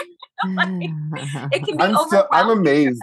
like, 0.56 0.90
it 1.52 1.64
can 1.64 1.76
be 1.76 1.84
I'm 1.84 1.96
overwhelming. 1.96 2.28
I'm 2.32 2.50
amazed. 2.50 3.00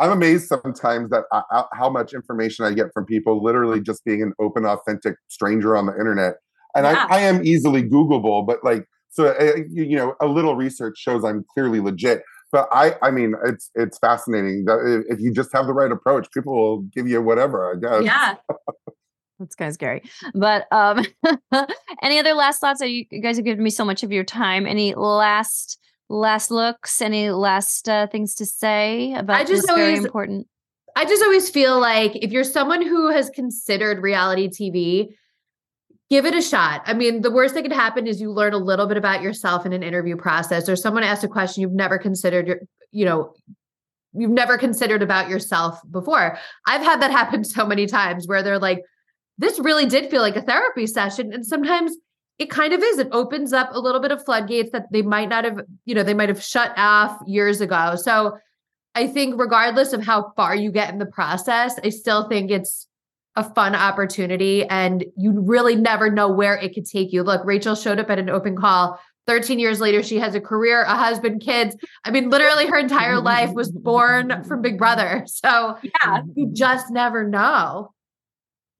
I'm 0.00 0.10
amazed 0.10 0.48
sometimes 0.48 1.10
that 1.10 1.24
I, 1.32 1.64
how 1.72 1.88
much 1.88 2.14
information 2.14 2.64
I 2.64 2.72
get 2.74 2.92
from 2.92 3.06
people 3.06 3.42
literally 3.42 3.80
just 3.80 4.04
being 4.04 4.22
an 4.22 4.32
open, 4.40 4.66
authentic 4.66 5.14
stranger 5.28 5.76
on 5.76 5.86
the 5.86 5.92
internet. 5.92 6.34
And 6.74 6.84
Yeah. 6.84 7.06
I, 7.08 7.18
I 7.18 7.20
am 7.20 7.44
easily 7.46 7.84
Googleable, 7.84 8.44
but 8.44 8.64
like, 8.64 8.88
so 9.12 9.28
uh, 9.28 9.56
you, 9.70 9.84
you 9.84 9.96
know, 9.96 10.14
a 10.20 10.26
little 10.26 10.56
research 10.56 10.98
shows 10.98 11.24
I'm 11.24 11.44
clearly 11.54 11.78
legit. 11.80 12.22
But 12.50 12.68
I, 12.72 12.96
I 13.00 13.10
mean, 13.10 13.34
it's 13.46 13.70
it's 13.74 13.98
fascinating 13.98 14.64
that 14.66 14.78
if- 15.08 15.14
if 15.14 15.20
you 15.20 15.32
just 15.32 15.52
have 15.52 15.66
the 15.66 15.72
right 15.72 15.90
approach, 15.90 16.30
people 16.32 16.54
will 16.54 16.80
give 16.82 17.06
you 17.08 17.22
whatever. 17.22 17.72
I 17.72 17.78
guess. 17.80 18.04
Yeah. 18.04 18.34
That's 19.38 19.54
kind 19.54 19.68
of 19.70 19.74
scary. 19.74 20.02
But 20.34 20.66
um, 20.70 21.04
any 22.02 22.18
other 22.18 22.34
last 22.34 22.60
thoughts? 22.60 22.80
You, 22.80 23.04
you 23.10 23.20
guys 23.22 23.36
have 23.36 23.44
given 23.44 23.64
me 23.64 23.70
so 23.70 23.84
much 23.84 24.02
of 24.02 24.12
your 24.12 24.22
time. 24.24 24.66
Any 24.66 24.94
last 24.94 25.78
last 26.08 26.50
looks? 26.50 27.00
Any 27.00 27.30
last 27.30 27.88
uh, 27.88 28.06
things 28.06 28.34
to 28.36 28.46
say 28.46 29.14
about 29.14 29.36
I 29.40 29.44
just 29.44 29.66
this 29.66 29.74
very 29.76 29.96
important? 29.96 30.46
I 30.94 31.06
just 31.06 31.22
always 31.22 31.48
feel 31.48 31.80
like 31.80 32.12
if 32.16 32.32
you're 32.32 32.44
someone 32.44 32.82
who 32.82 33.10
has 33.10 33.30
considered 33.30 34.02
reality 34.02 34.48
TV, 34.48 35.14
give 36.12 36.26
it 36.26 36.34
a 36.34 36.42
shot. 36.42 36.82
I 36.84 36.92
mean, 36.92 37.22
the 37.22 37.30
worst 37.30 37.54
that 37.54 37.62
could 37.62 37.72
happen 37.72 38.06
is 38.06 38.20
you 38.20 38.30
learn 38.30 38.52
a 38.52 38.58
little 38.58 38.86
bit 38.86 38.98
about 38.98 39.22
yourself 39.22 39.64
in 39.64 39.72
an 39.72 39.82
interview 39.82 40.14
process, 40.14 40.68
or 40.68 40.76
someone 40.76 41.02
asks 41.02 41.24
a 41.24 41.28
question 41.28 41.62
you've 41.62 41.72
never 41.72 41.96
considered. 41.96 42.68
You 42.90 43.06
know, 43.06 43.34
you've 44.12 44.30
never 44.30 44.58
considered 44.58 45.02
about 45.02 45.30
yourself 45.30 45.80
before. 45.90 46.36
I've 46.66 46.82
had 46.82 47.00
that 47.00 47.10
happen 47.20 47.44
so 47.44 47.64
many 47.64 47.86
times 47.86 48.28
where 48.28 48.42
they're 48.42 48.58
like, 48.58 48.82
"This 49.38 49.58
really 49.58 49.86
did 49.86 50.10
feel 50.10 50.20
like 50.20 50.36
a 50.36 50.42
therapy 50.42 50.86
session," 50.86 51.32
and 51.32 51.46
sometimes 51.46 51.96
it 52.38 52.50
kind 52.50 52.74
of 52.74 52.82
is. 52.82 52.98
It 52.98 53.08
opens 53.10 53.54
up 53.54 53.70
a 53.72 53.80
little 53.80 54.02
bit 54.02 54.12
of 54.12 54.22
floodgates 54.22 54.70
that 54.72 54.92
they 54.92 55.00
might 55.00 55.30
not 55.30 55.44
have, 55.44 55.62
you 55.86 55.94
know, 55.94 56.02
they 56.02 56.12
might 56.12 56.28
have 56.28 56.42
shut 56.42 56.74
off 56.76 57.22
years 57.26 57.62
ago. 57.62 57.96
So 57.96 58.36
I 58.94 59.06
think 59.06 59.40
regardless 59.40 59.94
of 59.94 60.04
how 60.04 60.32
far 60.36 60.54
you 60.54 60.72
get 60.72 60.90
in 60.90 60.98
the 60.98 61.06
process, 61.06 61.78
I 61.82 61.88
still 61.88 62.28
think 62.28 62.50
it's 62.50 62.86
a 63.36 63.54
fun 63.54 63.74
opportunity 63.74 64.64
and 64.66 65.04
you 65.16 65.32
really 65.40 65.74
never 65.76 66.10
know 66.10 66.28
where 66.30 66.56
it 66.56 66.74
could 66.74 66.86
take 66.86 67.12
you. 67.12 67.22
Look, 67.22 67.44
Rachel 67.44 67.74
showed 67.74 67.98
up 67.98 68.10
at 68.10 68.18
an 68.18 68.28
open 68.28 68.56
call. 68.56 68.98
13 69.26 69.58
years 69.58 69.80
later, 69.80 70.02
she 70.02 70.18
has 70.18 70.34
a 70.34 70.40
career, 70.40 70.82
a 70.82 70.96
husband, 70.96 71.40
kids. 71.40 71.76
I 72.04 72.10
mean, 72.10 72.28
literally 72.28 72.66
her 72.66 72.78
entire 72.78 73.20
life 73.20 73.52
was 73.52 73.70
born 73.70 74.44
from 74.44 74.62
Big 74.62 74.78
Brother. 74.78 75.24
So 75.26 75.78
Yeah. 75.82 76.22
you 76.34 76.50
just 76.52 76.90
never 76.90 77.26
know. 77.26 77.92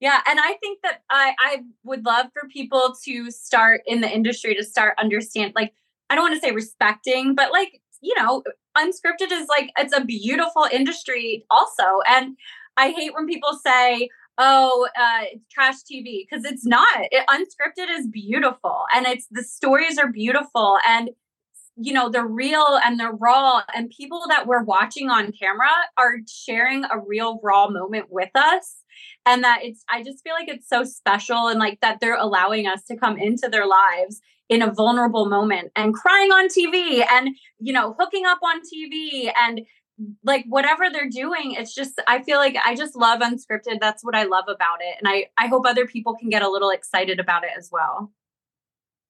Yeah, 0.01 0.21
and 0.27 0.41
I 0.41 0.55
think 0.55 0.81
that 0.83 1.03
I 1.11 1.33
I 1.39 1.63
would 1.85 2.05
love 2.05 2.27
for 2.33 2.49
people 2.49 2.97
to 3.05 3.31
start 3.31 3.83
in 3.87 4.01
the 4.01 4.13
industry 4.13 4.53
to 4.57 4.65
start 4.65 4.95
understand 4.99 5.53
like 5.55 5.73
I 6.11 6.17
don't 6.17 6.25
want 6.25 6.35
to 6.35 6.41
say 6.41 6.53
respecting, 6.53 7.37
but 7.37 7.53
like, 7.53 7.81
you 8.01 8.13
know, 8.19 8.43
unscripted 8.77 9.31
is 9.31 9.47
like 9.49 9.71
it's 9.79 9.97
a 9.97 10.05
beautiful 10.05 10.67
industry 10.73 11.47
also. 11.51 11.85
And 12.09 12.37
I 12.77 12.91
hate 12.91 13.15
when 13.15 13.27
people 13.29 13.59
say, 13.65 14.09
"Oh, 14.39 14.89
uh 14.99 15.25
it's 15.33 15.47
trash 15.51 15.77
TV" 15.91 16.27
because 16.29 16.45
it's 16.45 16.67
not. 16.67 16.89
It, 17.11 17.27
unscripted 17.29 17.87
is 17.99 18.07
beautiful 18.09 18.85
and 18.95 19.07
it's 19.07 19.27
the 19.31 19.43
stories 19.43 19.99
are 19.99 20.11
beautiful 20.11 20.79
and 20.89 21.11
you 21.77 21.95
know, 21.95 22.11
they're 22.11 22.27
real 22.27 22.79
and 22.85 23.01
they're 23.01 23.13
raw 23.13 23.63
and 23.75 23.89
people 23.89 24.25
that 24.29 24.47
we're 24.47 24.63
watching 24.63 25.09
on 25.09 25.33
camera 25.33 25.71
are 25.97 26.17
sharing 26.29 26.85
a 26.85 26.99
real 27.07 27.41
raw 27.43 27.67
moment 27.67 28.09
with 28.11 28.29
us 28.35 28.83
and 29.27 29.45
that 29.45 29.61
it's 29.63 29.85
i 29.91 30.03
just 30.03 30.23
feel 30.23 30.35
like 30.35 30.49
it's 30.49 30.69
so 30.69 30.85
special 30.85 31.49
and 31.49 31.59
like 31.59 31.79
that 31.81 31.99
they're 32.01 32.19
allowing 32.19 32.67
us 32.67 32.83
to 32.85 32.97
come 32.97 33.17
into 33.17 33.49
their 33.49 33.67
lives 33.67 34.21
in 34.49 34.63
a 34.63 34.73
vulnerable 34.73 35.27
moment 35.27 35.71
and 35.77 35.95
crying 35.95 36.31
on 36.31 36.49
tv 36.49 37.05
and 37.11 37.31
you 37.59 37.73
know 37.73 37.95
hooking 37.99 38.27
up 38.27 38.39
on 38.43 38.61
tv 38.61 39.33
and 39.37 39.63
like 40.25 40.45
whatever 40.49 40.85
they're 40.91 41.09
doing 41.09 41.53
it's 41.53 41.75
just 41.75 42.01
i 42.07 42.23
feel 42.23 42.39
like 42.39 42.57
i 42.65 42.75
just 42.75 42.97
love 42.97 43.21
unscripted 43.21 43.79
that's 43.81 44.03
what 44.05 44.17
i 44.17 44.25
love 44.25 44.45
about 44.49 44.79
it 44.81 44.97
and 44.99 45.09
i 45.09 45.27
i 45.39 45.47
hope 45.47 45.65
other 45.67 45.87
people 45.87 46.15
can 46.15 46.29
get 46.29 46.43
a 46.43 46.49
little 46.49 46.71
excited 46.71 47.21
about 47.21 47.45
it 47.45 47.51
as 47.57 47.69
well 47.71 48.11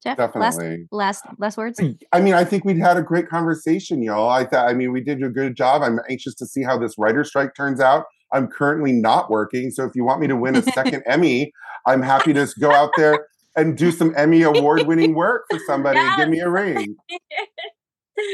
Jeff, 0.02 0.16
Definitely. 0.16 0.88
last 0.90 1.24
last 1.24 1.24
last 1.38 1.56
words. 1.56 1.80
I 2.12 2.20
mean, 2.20 2.34
I 2.34 2.44
think 2.44 2.64
we'd 2.64 2.78
had 2.78 2.96
a 2.96 3.02
great 3.02 3.28
conversation, 3.28 4.02
y'all. 4.02 4.28
I 4.28 4.44
thought, 4.44 4.68
I 4.68 4.74
mean, 4.74 4.90
we 4.90 5.00
did 5.00 5.22
a 5.22 5.28
good 5.28 5.56
job. 5.56 5.82
I'm 5.82 6.00
anxious 6.10 6.34
to 6.36 6.46
see 6.46 6.62
how 6.62 6.76
this 6.76 6.98
writer 6.98 7.22
strike 7.22 7.54
turns 7.54 7.80
out. 7.80 8.06
I'm 8.32 8.48
currently 8.48 8.92
not 8.92 9.30
working, 9.30 9.70
so 9.70 9.84
if 9.84 9.94
you 9.94 10.04
want 10.04 10.20
me 10.20 10.26
to 10.26 10.36
win 10.36 10.56
a 10.56 10.62
second 10.62 11.04
Emmy, 11.06 11.52
I'm 11.86 12.02
happy 12.02 12.32
to 12.32 12.48
go 12.58 12.72
out 12.72 12.90
there 12.96 13.26
and 13.56 13.76
do 13.76 13.92
some 13.92 14.12
Emmy 14.16 14.42
award-winning 14.42 15.14
work 15.14 15.44
for 15.50 15.60
somebody 15.66 16.00
and 16.00 16.16
give 16.16 16.28
me 16.28 16.40
a 16.40 16.50
ring. 16.50 16.96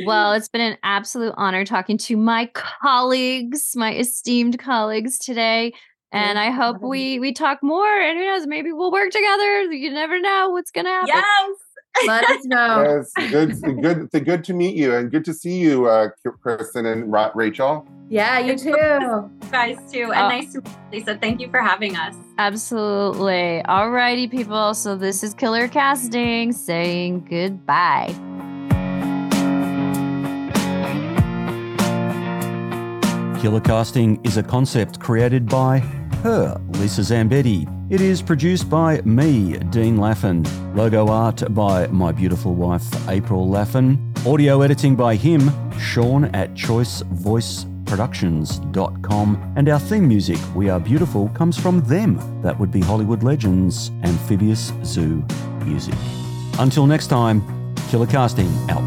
Well, 0.04 0.32
it's 0.34 0.48
been 0.48 0.60
an 0.60 0.76
absolute 0.82 1.34
honor 1.36 1.64
talking 1.64 1.98
to 1.98 2.16
my 2.16 2.46
colleagues, 2.54 3.74
my 3.76 3.94
esteemed 3.94 4.58
colleagues 4.58 5.18
today. 5.18 5.72
And 6.10 6.38
I 6.38 6.50
hope 6.50 6.80
we 6.80 7.18
we 7.20 7.32
talk 7.32 7.62
more. 7.62 7.86
And 8.00 8.18
who 8.18 8.24
knows, 8.24 8.46
maybe 8.46 8.72
we'll 8.72 8.90
work 8.90 9.10
together. 9.10 9.62
You 9.72 9.90
never 9.90 10.18
know 10.18 10.50
what's 10.50 10.70
gonna 10.70 10.88
happen. 10.88 11.08
yes 11.14 12.06
Let 12.06 12.24
us 12.24 12.44
know. 12.46 13.02
Yes, 13.16 13.30
good, 13.30 13.60
good, 13.82 14.08
it's 14.12 14.24
good 14.24 14.44
to 14.44 14.54
meet 14.54 14.74
you, 14.74 14.94
and 14.94 15.10
good 15.10 15.24
to 15.26 15.34
see 15.34 15.58
you, 15.58 15.86
uh, 15.86 16.08
Kristen 16.42 16.86
and 16.86 17.12
Ra- 17.12 17.32
Rachel. 17.34 17.86
Yeah, 18.08 18.38
you 18.38 18.56
too. 18.56 18.70
you 18.70 19.30
guys 19.50 19.76
too 19.92 20.04
and 20.04 20.12
Uh, 20.12 20.28
nice 20.28 20.52
to 20.54 20.62
meet 20.62 20.70
you, 20.70 20.98
lisa 21.00 21.18
thank 21.18 21.40
you 21.40 21.50
for 21.50 21.60
having 21.60 21.94
us 21.96 22.14
Absolutely. 22.38 23.62
Alrighty, 23.68 24.30
people. 24.30 24.72
So 24.72 24.96
this 24.96 25.22
is 25.22 25.34
Killer 25.34 25.68
Casting 25.68 26.52
saying 26.52 27.26
goodbye. 27.28 28.14
Killer 33.40 33.60
Casting 33.60 34.20
is 34.24 34.36
a 34.36 34.42
concept 34.42 34.98
created 34.98 35.48
by 35.48 35.78
her, 36.24 36.60
Lisa 36.70 37.02
Zambetti. 37.02 37.72
It 37.88 38.00
is 38.00 38.20
produced 38.20 38.68
by 38.68 39.00
me, 39.02 39.56
Dean 39.70 39.96
Laffin. 39.96 40.44
Logo 40.74 41.06
art 41.06 41.44
by 41.54 41.86
my 41.86 42.10
beautiful 42.10 42.56
wife, 42.56 42.82
April 43.08 43.46
Laffin. 43.46 43.96
Audio 44.26 44.62
editing 44.62 44.96
by 44.96 45.14
him, 45.14 45.52
Sean 45.78 46.24
at 46.34 46.52
choicevoiceproductions.com. 46.54 49.52
And 49.56 49.68
our 49.68 49.78
theme 49.78 50.08
music, 50.08 50.38
We 50.56 50.68
Are 50.68 50.80
Beautiful, 50.80 51.28
comes 51.28 51.56
from 51.56 51.80
them. 51.82 52.18
That 52.42 52.58
would 52.58 52.72
be 52.72 52.80
Hollywood 52.80 53.22
Legends, 53.22 53.92
Amphibious 54.02 54.72
Zoo 54.84 55.24
Music. 55.64 55.94
Until 56.58 56.88
next 56.88 57.06
time, 57.06 57.44
Killer 57.88 58.06
Casting 58.06 58.52
out. 58.68 58.82